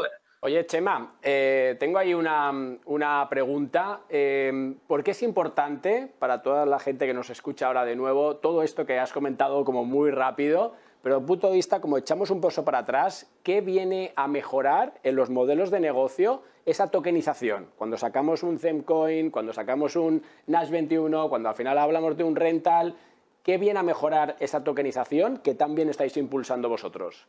Oye, 0.45 0.65
Chema, 0.65 1.15
eh, 1.21 1.77
tengo 1.79 1.97
ahí 1.97 2.13
una, 2.13 3.27
pregunta. 3.29 4.01
Eh, 4.09 4.75
¿Por 4.87 5.01
qué 5.01 5.11
es 5.11 5.23
importante 5.23 6.11
para 6.19 6.41
toda 6.41 6.65
la 6.65 6.79
gente 6.79 7.07
que 7.07 7.13
nos 7.13 7.29
escucha 7.29 7.67
ahora 7.67 7.85
de 7.85 7.95
nuevo 7.95 8.35
todo 8.35 8.61
esto 8.61 8.85
que 8.85 8.99
has 8.99 9.13
comentado 9.13 9.63
como 9.63 9.85
muy 9.85 10.11
rápido? 10.11 10.73
Pero 11.01 11.15
desde 11.15 11.27
punto 11.27 11.47
de 11.47 11.53
vista, 11.55 11.79
como 11.79 11.97
echamos 11.97 12.29
un 12.29 12.41
paso 12.41 12.65
para 12.65 12.79
atrás, 12.79 13.31
¿qué 13.41 13.61
viene 13.61 14.11
a 14.17 14.27
mejorar 14.27 14.93
en 15.03 15.15
los 15.15 15.29
modelos 15.29 15.71
de 15.71 15.79
negocio 15.79 16.43
esa 16.65 16.91
tokenización? 16.91 17.67
Cuando 17.77 17.97
sacamos 17.97 18.43
un 18.43 18.59
Zemcoin, 18.59 19.31
cuando 19.31 19.53
sacamos 19.53 19.95
un 19.95 20.23
Nash 20.47 20.69
21, 20.69 21.29
cuando 21.29 21.47
al 21.47 21.55
final 21.55 21.77
hablamos 21.77 22.17
de 22.17 22.25
un 22.25 22.35
rental, 22.35 22.95
¿qué 23.43 23.57
viene 23.57 23.79
a 23.79 23.83
mejorar 23.83 24.35
esa 24.41 24.61
tokenización 24.61 25.37
que 25.37 25.55
también 25.55 25.89
estáis 25.89 26.17
impulsando 26.17 26.67
vosotros? 26.67 27.27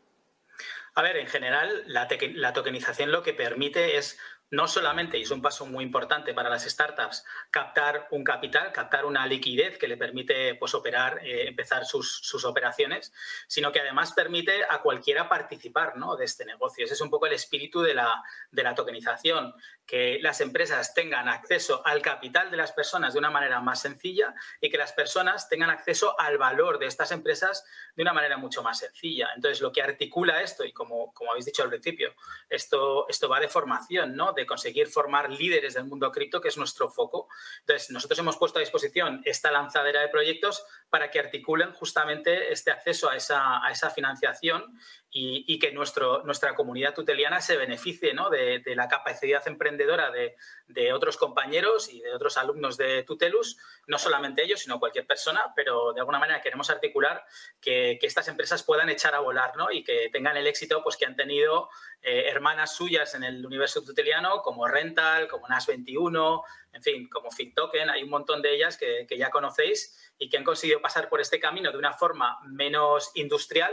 A 0.95 1.03
ver, 1.03 1.17
en 1.17 1.27
general, 1.27 1.83
la, 1.87 2.09
la, 2.35 2.53
tokenización 2.53 3.11
lo 3.11 3.23
que 3.23 3.35
permite 3.35 3.97
es 3.97 4.19
no 4.55 4.69
solamente, 4.69 5.19
y 5.19 5.23
es 5.23 5.31
un 5.31 5.43
paso 5.43 5.67
muy 5.67 5.85
importante 5.85 6.33
para 6.33 6.49
las 6.49 6.65
startups, 6.65 7.25
captar 7.51 8.09
un 8.11 8.23
capital, 8.23 8.73
captar 8.73 9.05
una 9.05 9.27
liquidez 9.27 9.79
que 9.79 9.89
le 9.89 9.97
permite 9.97 10.55
pues, 10.55 10.75
operar, 10.75 11.21
eh, 11.23 11.49
empezar 11.49 11.85
sus, 11.85 12.21
sus, 12.23 12.45
operaciones, 12.45 13.13
sino 13.49 13.73
que 13.73 13.81
además 13.81 14.13
permite 14.13 14.65
a 14.69 14.81
cualquiera 14.83 15.29
participar 15.29 15.97
¿no? 15.97 16.17
de 16.17 16.27
este 16.27 16.45
negocio. 16.45 16.85
Ese 16.85 16.95
es 16.95 17.01
un 17.01 17.11
poco 17.11 17.27
el 17.27 17.33
espíritu 17.33 17.81
de 17.81 17.95
la, 17.95 18.23
de 18.51 18.63
la 18.63 18.75
tokenización, 18.75 19.55
que 19.87 20.19
las 20.21 20.41
empresas 20.41 20.95
tengan 20.95 21.29
acceso 21.29 21.83
al 21.87 22.01
capital 22.01 22.51
de 22.51 22.57
las 22.57 22.73
personas 22.73 23.13
de 23.13 23.19
una 23.19 23.31
manera 23.31 23.61
más 23.61 23.81
sencilla 23.81 24.35
y 24.61 24.71
que 24.71 24.79
las 24.79 24.93
personas 24.93 25.49
tengan 25.49 25.71
acceso 25.71 26.19
al 26.19 26.39
valor 26.39 26.79
de 26.79 26.87
estas 26.87 27.13
empresas 27.13 27.65
de 27.95 28.03
una 28.03 28.13
manera 28.13 28.37
mucho 28.37 28.63
más 28.63 28.79
sencilla. 28.79 29.31
Entonces, 29.35 29.61
lo 29.61 29.73
que 29.73 29.83
articula 29.83 30.43
esto, 30.43 30.65
y 30.65 30.73
como, 30.73 31.13
como 31.13 31.33
habéis 31.33 31.47
dicho 31.47 31.63
al 31.63 31.69
principio, 31.71 32.15
esto, 32.49 33.07
esto 33.09 33.29
va 33.29 33.41
de 33.41 33.49
formación, 33.49 34.15
¿no? 34.17 34.33
de 34.33 34.44
conseguir 34.47 34.89
formar 34.89 35.31
líderes 35.31 35.75
del 35.75 35.85
mundo 35.85 36.11
cripto, 36.11 36.41
que 36.41 36.49
es 36.49 36.57
nuestro 36.57 36.89
foco. 36.89 37.29
Entonces, 37.61 37.91
nosotros 37.91 38.19
hemos 38.19 38.37
puesto 38.37 38.59
a 38.59 38.61
disposición 38.61 39.23
esta 39.25 39.51
lanzadera 39.51 40.01
de 40.01 40.09
proyectos 40.09 40.65
para 40.91 41.11
que 41.11 41.19
articulen 41.19 41.73
justamente 41.73 42.53
este 42.53 42.71
acceso 42.71 43.09
a 43.09 43.17
esa, 43.17 43.65
a 43.65 43.71
esa 43.71 43.91
financiación 43.91 44.79
y, 45.17 45.61
que 45.61 45.71
nuestro, 45.71 46.25
nuestra 46.25 46.57
comunidad 46.57 46.93
tuteliana 46.93 47.41
se 47.41 47.57
beneficie 47.57 48.13
¿no? 48.15 48.31
de, 48.31 48.63
la 48.75 48.89
capacidad 48.89 49.47
emprendedora 49.47 50.11
de, 50.11 50.35
de, 50.67 50.93
otros 50.93 51.17
compañeros 51.17 51.89
y 51.89 52.01
de 52.01 52.13
otros 52.13 52.37
alumnos 52.37 52.77
de 52.77 53.05
Tutelus, 53.05 53.57
no 53.87 53.97
solamente 53.97 54.43
ellos, 54.43 54.61
sino 54.61 54.81
cualquier 54.81 55.07
persona, 55.07 55.53
pero 55.55 55.93
de 55.93 56.01
alguna 56.01 56.19
manera 56.19 56.43
queremos 56.43 56.69
articular 56.69 57.25
que, 57.61 57.97
que 58.01 58.09
estas 58.09 58.27
empresas 58.27 58.65
puedan 58.65 58.89
echar 58.89 59.15
a 59.15 59.21
volar 59.21 59.57
¿no? 59.57 59.71
y 59.71 59.85
que 59.85 60.09
tengan 60.13 60.37
el 60.37 60.49
éxito 60.49 60.83
pues, 60.83 60.97
que 60.97 61.07
han 61.07 61.15
tenido 61.15 61.69
eh, 62.03 62.29
hermanas 62.29 62.75
suyas 62.75 63.15
en 63.15 63.23
el 63.23 63.47
universo 63.47 63.83
tuteliano, 63.83 64.34
como 64.43 64.67
Rental, 64.67 65.29
como 65.29 65.47
NAS21, 65.47 66.43
en 66.75 66.83
fin, 66.83 67.09
como 67.09 67.31
FitToken, 67.31 67.89
hay 67.89 68.03
un 68.03 68.11
montón 68.11 68.43
de 68.43 68.55
ellas 68.55 68.77
que, 68.77 69.07
que 69.09 69.17
ya 69.17 69.31
conocéis 69.31 70.13
y 70.19 70.29
que 70.29 70.37
han 70.37 70.45
conseguido 70.45 70.81
pasar 70.81 71.09
por 71.09 71.21
este 71.21 71.39
camino 71.39 71.71
de 71.71 71.79
una 71.79 71.93
forma 71.93 72.39
menos 72.45 73.13
industrial, 73.15 73.73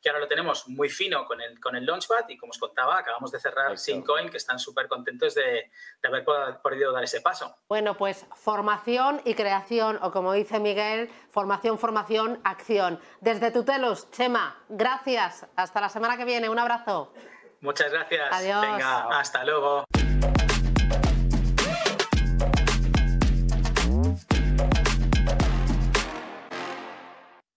que 0.00 0.08
ahora 0.08 0.20
lo 0.20 0.28
tenemos 0.28 0.68
muy 0.68 0.88
fino 0.88 1.24
con 1.26 1.40
el, 1.40 1.60
con 1.60 1.76
el 1.76 1.86
Launchpad 1.86 2.28
y 2.28 2.36
como 2.36 2.50
os 2.50 2.58
contaba, 2.58 2.98
acabamos 2.98 3.30
de 3.30 3.38
cerrar 3.38 3.78
Syncoin, 3.78 4.28
que 4.28 4.36
están 4.36 4.58
súper 4.58 4.88
contentos 4.88 5.34
de, 5.34 5.70
de, 6.02 6.08
haber 6.08 6.24
podido 6.62 6.92
dar 6.92 7.04
ese 7.04 7.20
paso. 7.20 7.56
Bueno, 7.68 7.96
pues 7.96 8.26
formación 8.34 9.20
y 9.24 9.34
creación, 9.34 9.98
o 10.02 10.10
como 10.10 10.32
dice 10.32 10.58
Miguel, 10.58 11.08
formación, 11.30 11.78
formación, 11.78 12.40
acción. 12.44 13.00
Desde 13.20 13.50
Tutelos, 13.50 14.10
Chema, 14.10 14.64
gracias. 14.68 15.46
Hasta 15.56 15.80
la 15.80 15.88
semana 15.88 16.16
que 16.16 16.24
viene. 16.24 16.48
Un 16.48 16.58
abrazo. 16.58 17.12
Muchas 17.60 17.92
gracias. 17.92 18.28
Adiós. 18.32 18.60
Venga, 18.60 19.18
hasta 19.18 19.44
luego. 19.44 19.84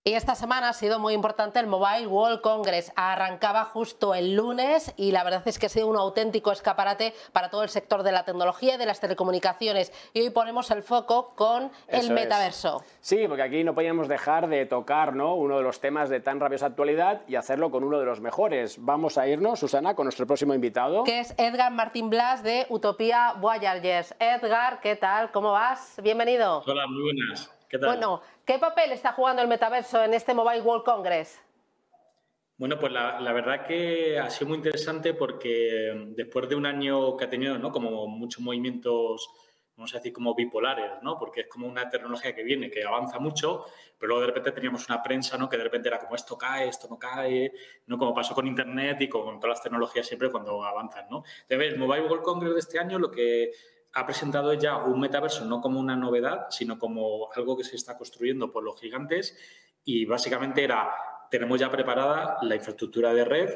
Y 0.05 0.15
esta 0.15 0.35
semana 0.35 0.67
ha 0.67 0.73
sido 0.73 0.99
muy 0.99 1.13
importante 1.13 1.59
el 1.59 1.67
Mobile 1.67 2.07
World 2.07 2.41
Congress. 2.41 2.91
Arrancaba 2.97 3.63
justo 3.63 4.13
el 4.13 4.35
lunes 4.35 4.93
y 4.97 5.13
la 5.13 5.23
verdad 5.23 5.43
es 5.45 5.57
que 5.57 5.67
ha 5.67 5.69
sido 5.69 5.87
un 5.87 5.95
auténtico 5.95 6.51
escaparate 6.51 7.13
para 7.31 7.49
todo 7.49 7.63
el 7.63 7.69
sector 7.69 8.03
de 8.03 8.11
la 8.11 8.25
tecnología 8.25 8.75
y 8.75 8.77
de 8.77 8.85
las 8.85 8.99
telecomunicaciones. 8.99 9.93
Y 10.13 10.19
hoy 10.19 10.29
ponemos 10.31 10.69
el 10.71 10.83
foco 10.83 11.29
con 11.37 11.71
el 11.87 12.01
Eso 12.01 12.11
metaverso. 12.13 12.81
es. 12.85 12.97
Sí, 12.99 13.25
porque 13.29 13.43
aquí 13.43 13.63
no 13.63 13.73
podíamos 13.73 14.09
dejar 14.09 14.49
de 14.49 14.65
tocar 14.65 15.15
¿no? 15.15 15.35
uno 15.35 15.55
de 15.55 15.63
los 15.63 15.79
temas 15.79 16.09
de 16.09 16.19
tan 16.19 16.41
rabiosa 16.41 16.65
actualidad 16.65 17.21
y 17.29 17.35
hacerlo 17.37 17.71
con 17.71 17.85
uno 17.85 17.97
de 17.97 18.05
los 18.05 18.19
mejores. 18.19 18.83
Vamos 18.83 19.17
a 19.17 19.25
irnos, 19.29 19.61
Susana, 19.61 19.95
con 19.95 20.03
nuestro 20.03 20.27
próximo 20.27 20.53
invitado. 20.53 21.05
Que 21.05 21.21
es 21.21 21.33
Edgar 21.37 21.71
Martín 21.71 22.09
Blas 22.09 22.43
de 22.43 22.65
Utopía 22.67 23.35
Voyagers. 23.39 24.13
Edgar, 24.19 24.81
¿qué 24.81 24.97
tal? 24.97 25.31
¿Cómo 25.31 25.53
vas? 25.53 25.95
Bienvenido. 26.03 26.61
Hola, 26.67 26.87
muy 26.87 27.03
buenas. 27.03 27.49
¿Qué 27.73 27.79
tal? 27.79 27.89
Bueno, 27.89 28.21
¿qué 28.45 28.59
papel 28.59 28.91
está 28.91 29.13
jugando 29.13 29.41
el 29.41 29.47
metaverso 29.47 30.03
en 30.03 30.13
este 30.13 30.35
Mobile 30.35 30.61
World 30.61 30.83
Congress? 30.83 31.41
Bueno, 32.55 32.77
pues 32.77 32.91
la, 32.91 33.19
la 33.19 33.33
verdad 33.33 33.65
que 33.65 34.19
ha 34.19 34.29
sido 34.29 34.49
muy 34.49 34.57
interesante 34.57 35.15
porque 35.15 35.91
mm, 35.91 36.13
después 36.13 36.47
de 36.47 36.53
un 36.53 36.67
año 36.67 37.17
que 37.17 37.25
ha 37.25 37.29
tenido, 37.31 37.57
¿no? 37.57 37.71
Como 37.71 38.05
muchos 38.05 38.43
movimientos, 38.43 39.27
vamos 39.75 39.91
a 39.91 39.97
decir, 39.97 40.13
como 40.13 40.35
bipolares, 40.35 41.01
¿no? 41.01 41.17
Porque 41.17 41.41
es 41.41 41.47
como 41.47 41.67
una 41.67 41.89
tecnología 41.89 42.35
que 42.35 42.43
viene, 42.43 42.69
que 42.69 42.83
avanza 42.83 43.17
mucho, 43.17 43.65
pero 43.97 44.09
luego 44.09 44.21
de 44.21 44.27
repente 44.27 44.51
teníamos 44.51 44.87
una 44.87 45.01
prensa, 45.01 45.35
¿no? 45.39 45.49
Que 45.49 45.57
de 45.57 45.63
repente 45.63 45.89
era 45.89 45.97
como 45.97 46.13
esto 46.13 46.37
cae, 46.37 46.67
esto 46.67 46.87
no 46.87 46.99
cae, 46.99 47.53
¿no? 47.87 47.97
Como 47.97 48.13
pasó 48.13 48.35
con 48.35 48.45
Internet 48.45 49.01
y 49.01 49.09
con 49.09 49.39
todas 49.39 49.57
las 49.57 49.63
tecnologías 49.63 50.05
siempre 50.05 50.29
cuando 50.29 50.63
avanzan, 50.63 51.07
¿no? 51.09 51.23
Entonces, 51.49 51.73
el 51.73 51.79
Mobile 51.79 52.03
World 52.03 52.23
Congress 52.23 52.53
de 52.53 52.59
este 52.59 52.77
año 52.77 52.99
lo 52.99 53.09
que 53.09 53.49
ha 53.93 54.05
presentado 54.05 54.53
ya 54.53 54.77
un 54.77 54.99
metaverso 54.99 55.45
no 55.45 55.61
como 55.61 55.79
una 55.79 55.95
novedad, 55.95 56.47
sino 56.49 56.79
como 56.79 57.29
algo 57.35 57.55
que 57.55 57.63
se 57.63 57.75
está 57.75 57.97
construyendo 57.97 58.51
por 58.51 58.63
los 58.63 58.79
gigantes 58.79 59.37
y 59.85 60.05
básicamente 60.05 60.63
era, 60.63 60.91
tenemos 61.29 61.59
ya 61.59 61.69
preparada 61.69 62.37
la 62.41 62.55
infraestructura 62.55 63.13
de 63.13 63.25
red 63.25 63.49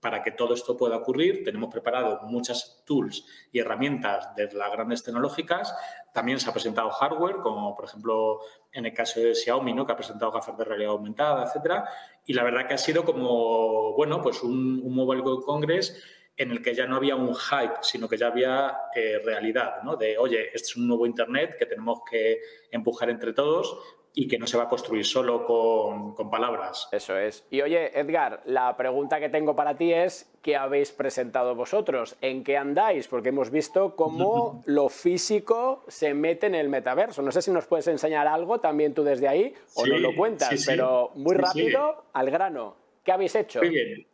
para 0.00 0.22
que 0.22 0.30
todo 0.30 0.54
esto 0.54 0.76
pueda 0.76 0.96
ocurrir. 0.96 1.42
Tenemos 1.44 1.70
preparado 1.70 2.20
muchas 2.22 2.82
tools 2.86 3.24
y 3.50 3.58
herramientas 3.58 4.34
de 4.36 4.52
las 4.52 4.70
grandes 4.70 5.02
tecnológicas. 5.02 5.74
También 6.12 6.38
se 6.38 6.48
ha 6.48 6.52
presentado 6.52 6.90
hardware, 6.90 7.38
como 7.38 7.74
por 7.74 7.86
ejemplo 7.86 8.40
en 8.72 8.86
el 8.86 8.94
caso 8.94 9.20
de 9.20 9.34
Xiaomi, 9.34 9.72
¿no? 9.72 9.86
que 9.86 9.92
ha 9.92 9.96
presentado 9.96 10.30
gafas 10.30 10.56
de 10.56 10.64
realidad 10.64 10.92
aumentada, 10.92 11.44
etcétera. 11.44 11.88
Y 12.24 12.34
la 12.34 12.44
verdad 12.44 12.68
que 12.68 12.74
ha 12.74 12.78
sido 12.78 13.04
como, 13.04 13.94
bueno, 13.94 14.20
pues 14.22 14.42
un, 14.42 14.80
un 14.84 14.94
Mobile 14.94 15.22
World 15.22 15.44
Congress 15.44 16.00
en 16.38 16.52
el 16.52 16.62
que 16.62 16.72
ya 16.72 16.86
no 16.86 16.96
había 16.96 17.16
un 17.16 17.34
hype, 17.34 17.78
sino 17.82 18.08
que 18.08 18.16
ya 18.16 18.28
había 18.28 18.78
eh, 18.94 19.18
realidad, 19.24 19.82
¿no? 19.82 19.96
De, 19.96 20.16
oye, 20.16 20.46
este 20.54 20.68
es 20.68 20.76
un 20.76 20.86
nuevo 20.86 21.04
Internet 21.04 21.56
que 21.58 21.66
tenemos 21.66 22.00
que 22.08 22.40
empujar 22.70 23.10
entre 23.10 23.32
todos 23.32 23.76
y 24.14 24.26
que 24.28 24.38
no 24.38 24.46
se 24.46 24.56
va 24.56 24.64
a 24.64 24.68
construir 24.68 25.04
solo 25.04 25.44
con, 25.44 26.14
con 26.14 26.30
palabras. 26.30 26.88
Eso 26.92 27.16
es. 27.18 27.44
Y 27.50 27.60
oye, 27.60 27.98
Edgar, 27.98 28.40
la 28.46 28.76
pregunta 28.76 29.18
que 29.20 29.28
tengo 29.28 29.54
para 29.54 29.76
ti 29.76 29.92
es, 29.92 30.32
¿qué 30.40 30.56
habéis 30.56 30.92
presentado 30.92 31.54
vosotros? 31.56 32.16
¿En 32.20 32.44
qué 32.44 32.56
andáis? 32.56 33.08
Porque 33.08 33.30
hemos 33.30 33.50
visto 33.50 33.96
cómo 33.96 34.62
lo 34.66 34.88
físico 34.88 35.84
se 35.88 36.14
mete 36.14 36.46
en 36.46 36.54
el 36.54 36.68
metaverso. 36.68 37.20
No 37.20 37.32
sé 37.32 37.42
si 37.42 37.50
nos 37.50 37.66
puedes 37.66 37.86
enseñar 37.88 38.28
algo 38.28 38.60
también 38.60 38.94
tú 38.94 39.02
desde 39.02 39.28
ahí 39.28 39.54
o 39.74 39.84
Sí, 39.84 39.90
nos 39.90 40.00
lo 40.00 40.14
cuentas, 40.16 40.50
sí, 40.50 40.58
sí. 40.58 40.64
pero 40.66 41.10
muy 41.14 41.34
rápido, 41.34 42.04
al 42.12 42.30
grano. 42.30 42.76
¿Qué 43.04 43.12
habéis 43.12 43.34
hecho? 43.34 43.60
Muy 43.60 43.70
bien. 43.70 44.06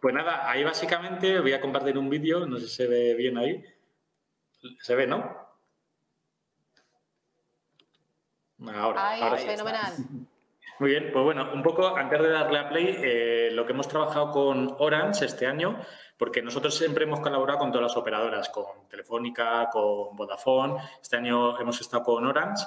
Pues 0.00 0.14
nada, 0.14 0.48
ahí 0.50 0.64
básicamente 0.64 1.40
voy 1.40 1.52
a 1.52 1.60
compartir 1.60 1.98
un 1.98 2.08
vídeo, 2.08 2.46
no 2.46 2.58
sé 2.58 2.68
si 2.68 2.74
se 2.74 2.86
ve 2.86 3.14
bien 3.14 3.36
ahí. 3.36 3.62
Se 4.80 4.94
ve, 4.94 5.06
¿no? 5.06 5.50
Ahora, 8.74 9.10
Ay, 9.10 9.22
ahora 9.22 9.38
sí. 9.38 9.46
fenomenal. 9.46 9.92
Muy 10.78 10.90
bien, 10.92 11.10
pues 11.12 11.22
bueno, 11.22 11.50
un 11.52 11.62
poco 11.62 11.94
antes 11.94 12.18
de 12.22 12.30
darle 12.30 12.58
a 12.58 12.68
play, 12.70 12.96
eh, 13.02 13.50
lo 13.52 13.66
que 13.66 13.72
hemos 13.72 13.86
trabajado 13.86 14.30
con 14.30 14.76
Orange 14.78 15.26
este 15.26 15.46
año, 15.46 15.78
porque 16.16 16.40
nosotros 16.40 16.74
siempre 16.74 17.04
hemos 17.04 17.20
colaborado 17.20 17.58
con 17.58 17.70
todas 17.70 17.88
las 17.88 17.96
operadoras, 17.98 18.48
con 18.48 18.88
Telefónica, 18.88 19.68
con 19.70 20.16
Vodafone, 20.16 20.80
este 21.02 21.18
año 21.18 21.60
hemos 21.60 21.78
estado 21.82 22.02
con 22.02 22.24
Orange. 22.26 22.64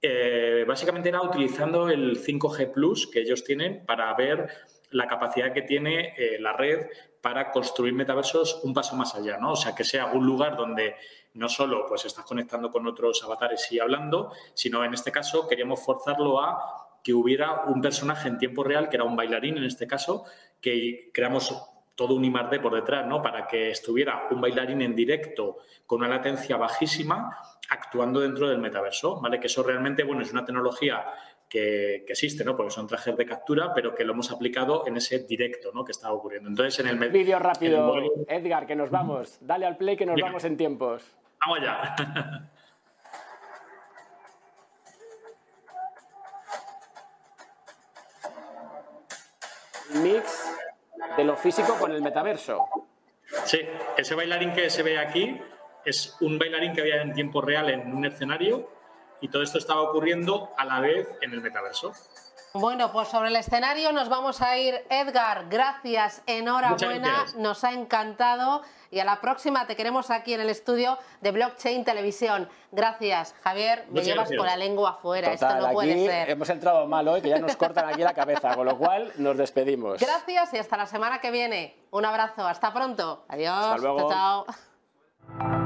Eh, 0.00 0.64
básicamente 0.66 1.08
era 1.10 1.22
utilizando 1.22 1.88
el 1.88 2.18
5G 2.20 2.72
Plus 2.72 3.06
que 3.06 3.20
ellos 3.20 3.44
tienen 3.44 3.86
para 3.86 4.12
ver 4.14 4.48
la 4.92 5.06
capacidad 5.06 5.52
que 5.52 5.62
tiene 5.62 6.14
eh, 6.16 6.38
la 6.38 6.52
red 6.52 6.86
para 7.20 7.50
construir 7.50 7.94
metaversos 7.94 8.60
un 8.64 8.74
paso 8.74 8.96
más 8.96 9.14
allá, 9.14 9.38
¿no? 9.38 9.52
O 9.52 9.56
sea, 9.56 9.74
que 9.74 9.84
sea 9.84 10.06
un 10.06 10.24
lugar 10.26 10.56
donde 10.56 10.96
no 11.34 11.48
solo 11.48 11.86
pues 11.86 12.04
estás 12.04 12.24
conectando 12.24 12.70
con 12.70 12.86
otros 12.86 13.22
avatares 13.24 13.70
y 13.72 13.80
hablando, 13.80 14.32
sino 14.54 14.84
en 14.84 14.94
este 14.94 15.12
caso 15.12 15.48
queríamos 15.48 15.84
forzarlo 15.84 16.40
a 16.40 16.98
que 17.02 17.14
hubiera 17.14 17.64
un 17.64 17.80
personaje 17.80 18.28
en 18.28 18.38
tiempo 18.38 18.62
real, 18.62 18.88
que 18.88 18.96
era 18.96 19.04
un 19.04 19.16
bailarín 19.16 19.56
en 19.56 19.64
este 19.64 19.86
caso, 19.86 20.24
que 20.60 21.10
creamos 21.12 21.54
todo 21.94 22.14
un 22.14 22.24
I+D 22.24 22.60
por 22.60 22.74
detrás, 22.74 23.06
¿no? 23.06 23.22
Para 23.22 23.46
que 23.46 23.70
estuviera 23.70 24.28
un 24.30 24.40
bailarín 24.40 24.82
en 24.82 24.94
directo 24.94 25.58
con 25.86 26.00
una 26.00 26.08
latencia 26.08 26.56
bajísima 26.56 27.36
actuando 27.68 28.20
dentro 28.20 28.48
del 28.48 28.58
metaverso, 28.58 29.20
¿vale? 29.20 29.40
Que 29.40 29.46
eso 29.46 29.62
realmente, 29.62 30.02
bueno, 30.04 30.22
es 30.22 30.32
una 30.32 30.44
tecnología 30.44 31.04
que, 31.52 32.02
que 32.06 32.12
existe, 32.14 32.44
¿no? 32.44 32.56
Porque 32.56 32.70
son 32.70 32.86
trajes 32.86 33.14
de 33.14 33.26
captura, 33.26 33.74
pero 33.74 33.94
que 33.94 34.04
lo 34.04 34.14
hemos 34.14 34.32
aplicado 34.32 34.86
en 34.86 34.96
ese 34.96 35.18
directo, 35.18 35.70
¿no? 35.74 35.84
Que 35.84 35.92
está 35.92 36.10
ocurriendo. 36.10 36.48
Entonces, 36.48 36.80
en 36.80 36.86
el 36.88 37.10
Vídeo 37.10 37.36
el 37.36 37.42
rápido, 37.42 37.94
Edgar, 38.26 38.66
que 38.66 38.74
nos 38.74 38.90
vamos. 38.90 39.36
Dale 39.42 39.66
al 39.66 39.76
play 39.76 39.94
que 39.94 40.06
nos 40.06 40.14
Venga. 40.14 40.28
vamos 40.28 40.44
en 40.44 40.56
tiempos. 40.56 41.04
Vamos 41.44 41.58
allá. 41.58 41.94
Mix 50.02 50.56
de 51.18 51.24
lo 51.24 51.36
físico 51.36 51.76
con 51.78 51.92
el 51.92 52.00
metaverso. 52.00 52.64
Sí, 53.44 53.60
ese 53.98 54.14
bailarín 54.14 54.54
que 54.54 54.70
se 54.70 54.82
ve 54.82 54.98
aquí 54.98 55.38
es 55.84 56.16
un 56.22 56.38
bailarín 56.38 56.72
que 56.72 56.80
había 56.80 57.02
en 57.02 57.12
tiempo 57.12 57.42
real 57.42 57.68
en 57.68 57.94
un 57.94 58.06
escenario 58.06 58.70
y 59.22 59.28
todo 59.28 59.42
esto 59.42 59.56
estaba 59.56 59.80
ocurriendo 59.80 60.50
a 60.58 60.64
la 60.66 60.80
vez 60.80 61.08
en 61.22 61.32
el 61.32 61.40
metaverso. 61.40 61.92
Bueno, 62.54 62.92
pues 62.92 63.08
sobre 63.08 63.30
el 63.30 63.36
escenario 63.36 63.92
nos 63.92 64.10
vamos 64.10 64.42
a 64.42 64.58
ir. 64.58 64.74
Edgar, 64.90 65.46
gracias, 65.48 66.22
enhorabuena, 66.26 67.08
gracias. 67.08 67.34
nos 67.36 67.64
ha 67.64 67.72
encantado 67.72 68.60
y 68.90 69.00
a 69.00 69.06
la 69.06 69.22
próxima 69.22 69.66
te 69.66 69.74
queremos 69.74 70.10
aquí 70.10 70.34
en 70.34 70.42
el 70.42 70.50
estudio 70.50 70.98
de 71.22 71.30
Blockchain 71.30 71.82
Televisión. 71.82 72.50
Gracias, 72.70 73.34
Javier, 73.42 73.84
me 73.86 73.92
Muchas 73.92 74.04
llevas 74.06 74.18
gracias. 74.28 74.38
con 74.38 74.46
la 74.46 74.56
lengua 74.58 74.90
afuera, 74.90 75.32
Total, 75.32 75.50
esto 75.56 75.66
no 75.66 75.72
puede 75.72 76.06
ser. 76.06 76.28
hemos 76.28 76.50
entrado 76.50 76.86
mal 76.86 77.08
hoy, 77.08 77.22
que 77.22 77.30
ya 77.30 77.38
nos 77.38 77.56
cortan 77.56 77.88
aquí 77.88 78.02
la 78.02 78.12
cabeza, 78.12 78.54
con 78.54 78.66
lo 78.66 78.76
cual 78.76 79.10
nos 79.16 79.34
despedimos. 79.38 79.98
Gracias 79.98 80.52
y 80.52 80.58
hasta 80.58 80.76
la 80.76 80.86
semana 80.86 81.22
que 81.22 81.30
viene. 81.30 81.74
Un 81.90 82.04
abrazo, 82.04 82.46
hasta 82.46 82.70
pronto. 82.74 83.24
Adiós. 83.28 83.54
Hasta 83.54 83.78
luego. 83.78 84.10
Chao, 84.10 84.46
chao. 85.38 85.61